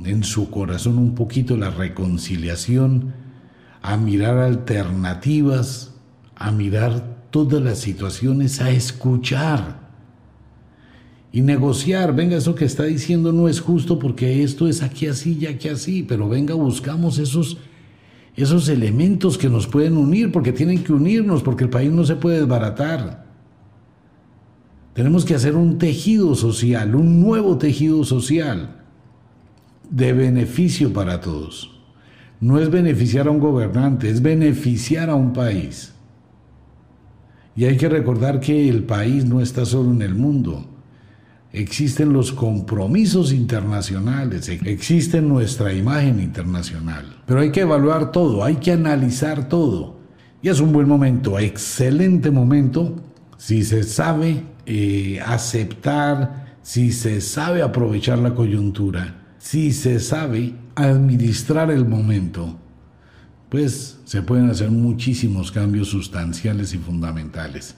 en 0.05 0.23
su 0.23 0.51
corazón 0.51 0.99
un 0.99 1.15
poquito 1.15 1.57
la 1.57 1.71
reconciliación, 1.71 3.22
a 3.83 3.97
mirar 3.97 4.37
alternativas, 4.37 5.93
a 6.35 6.51
mirar 6.51 7.27
todas 7.29 7.61
las 7.61 7.79
situaciones, 7.79 8.61
a 8.61 8.71
escuchar 8.71 9.83
y 11.33 11.41
negociar, 11.41 12.15
venga, 12.15 12.37
eso 12.37 12.55
que 12.55 12.63
está 12.63 12.83
diciendo 12.83 13.33
no 13.33 13.49
es 13.49 13.59
justo 13.59 13.99
porque 13.99 14.41
esto 14.41 14.67
es 14.67 14.81
aquí 14.81 15.07
así 15.07 15.37
y 15.39 15.47
aquí 15.47 15.67
así, 15.67 16.01
pero 16.01 16.29
venga, 16.29 16.53
buscamos 16.53 17.17
esos, 17.17 17.57
esos 18.37 18.69
elementos 18.69 19.37
que 19.37 19.49
nos 19.49 19.67
pueden 19.67 19.97
unir, 19.97 20.31
porque 20.31 20.53
tienen 20.53 20.83
que 20.83 20.93
unirnos, 20.93 21.43
porque 21.43 21.65
el 21.65 21.69
país 21.69 21.91
no 21.91 22.05
se 22.05 22.15
puede 22.15 22.39
desbaratar. 22.39 23.25
Tenemos 24.93 25.25
que 25.25 25.35
hacer 25.35 25.55
un 25.55 25.77
tejido 25.77 26.35
social, 26.35 26.95
un 26.95 27.19
nuevo 27.19 27.57
tejido 27.57 28.03
social 28.05 28.83
de 29.89 30.13
beneficio 30.13 30.93
para 30.93 31.19
todos. 31.19 31.72
No 32.39 32.59
es 32.59 32.69
beneficiar 32.69 33.27
a 33.27 33.31
un 33.31 33.39
gobernante, 33.39 34.09
es 34.09 34.21
beneficiar 34.21 35.09
a 35.09 35.15
un 35.15 35.33
país. 35.33 35.93
Y 37.55 37.65
hay 37.65 37.77
que 37.77 37.87
recordar 37.87 38.39
que 38.39 38.67
el 38.67 38.83
país 38.83 39.25
no 39.25 39.41
está 39.41 39.65
solo 39.65 39.91
en 39.91 40.01
el 40.01 40.15
mundo 40.15 40.73
existen 41.53 42.11
los 42.11 42.31
compromisos 42.31 43.31
internacionales, 43.31 44.49
existe 44.49 45.21
nuestra 45.21 45.71
imagen 45.71 46.19
internacional. 46.19 47.21
Pero 47.27 47.39
hay 47.39 47.51
que 47.51 47.61
evaluar 47.61 48.11
todo, 48.11 48.43
hay 48.43 48.55
que 48.55 48.71
analizar 48.71 49.47
todo. 49.47 49.99
Y 50.41 50.49
es 50.49 50.59
un 50.59 50.73
buen 50.73 50.87
momento, 50.87 51.39
excelente 51.39 52.31
momento, 52.31 52.95
si 53.37 53.63
se 53.63 53.83
sabe 53.83 54.43
eh, 54.65 55.21
aceptar, 55.25 56.57
si 56.63 56.91
se 56.91 57.21
sabe 57.21 57.61
aprovechar 57.61 58.17
la 58.17 58.33
coyuntura, 58.33 59.21
si 59.37 59.71
se 59.71 59.99
sabe 59.99 60.55
administrar 60.75 61.71
el 61.71 61.85
momento, 61.85 62.57
pues 63.49 63.99
se 64.05 64.21
pueden 64.21 64.49
hacer 64.49 64.71
muchísimos 64.71 65.51
cambios 65.51 65.89
sustanciales 65.89 66.73
y 66.73 66.77
fundamentales. 66.77 67.75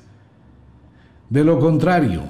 De 1.29 1.43
lo 1.43 1.59
contrario, 1.59 2.23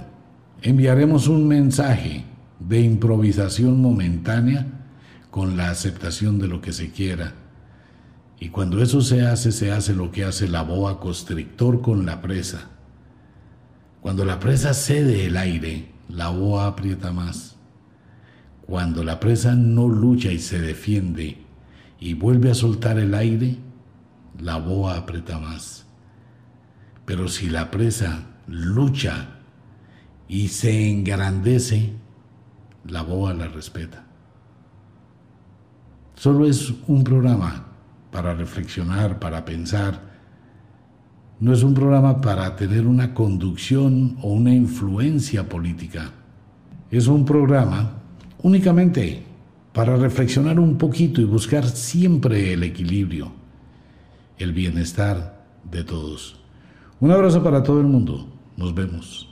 enviaremos 0.61 1.27
un 1.27 1.47
mensaje 1.47 2.25
de 2.59 2.81
improvisación 2.81 3.81
momentánea 3.81 4.65
con 5.29 5.57
la 5.57 5.69
aceptación 5.69 6.39
de 6.39 6.47
lo 6.47 6.61
que 6.61 6.73
se 6.73 6.91
quiera. 6.91 7.33
Y 8.39 8.49
cuando 8.49 8.81
eso 8.81 9.01
se 9.01 9.25
hace, 9.25 9.51
se 9.51 9.71
hace 9.71 9.93
lo 9.93 10.11
que 10.11 10.23
hace 10.23 10.47
la 10.47 10.61
boa 10.63 10.99
constrictor 10.99 11.81
con 11.81 12.05
la 12.05 12.21
presa. 12.21 12.69
Cuando 14.01 14.23
la 14.23 14.39
presa 14.39 14.73
cede 14.73 15.25
el 15.25 15.37
aire, 15.37 15.91
la 16.09 16.29
boa 16.29 16.67
aprieta 16.67 17.11
más. 17.11 17.54
Cuando 18.65 19.03
la 19.03 19.19
presa 19.19 19.55
no 19.55 19.87
lucha 19.87 20.31
y 20.31 20.39
se 20.39 20.59
defiende 20.59 21.37
y 21.99 22.13
vuelve 22.15 22.49
a 22.49 22.55
soltar 22.55 22.97
el 22.97 23.13
aire, 23.13 23.57
la 24.39 24.57
boa 24.57 24.97
aprieta 24.97 25.39
más. 25.39 25.85
Pero 27.05 27.27
si 27.27 27.49
la 27.49 27.69
presa 27.69 28.23
lucha 28.47 29.27
y 30.27 30.47
se 30.47 30.89
engrandece, 30.89 31.93
la 32.87 33.03
boa 33.03 33.33
la 33.33 33.47
respeta. 33.47 34.03
Solo 36.15 36.47
es 36.47 36.73
un 36.87 37.03
programa 37.03 37.67
para 38.11 38.33
reflexionar, 38.33 39.19
para 39.19 39.45
pensar. 39.45 40.15
No 41.39 41.53
es 41.53 41.61
un 41.61 41.73
programa 41.73 42.21
para 42.21 42.55
tener 42.55 42.87
una 42.87 43.13
conducción 43.13 44.17
o 44.21 44.31
una 44.31 44.55
influencia 44.55 45.47
política. 45.47 46.11
Es 46.89 47.07
un 47.07 47.25
programa 47.25 48.04
únicamente 48.45 49.23
para 49.73 49.97
reflexionar 49.97 50.59
un 50.59 50.77
poquito 50.77 51.19
y 51.19 51.23
buscar 51.23 51.65
siempre 51.65 52.53
el 52.53 52.61
equilibrio, 52.61 53.31
el 54.37 54.53
bienestar 54.53 55.43
de 55.63 55.83
todos. 55.83 56.39
Un 56.99 57.09
abrazo 57.09 57.43
para 57.43 57.63
todo 57.63 57.81
el 57.81 57.87
mundo. 57.87 58.27
Nos 58.55 58.75
vemos. 58.75 59.27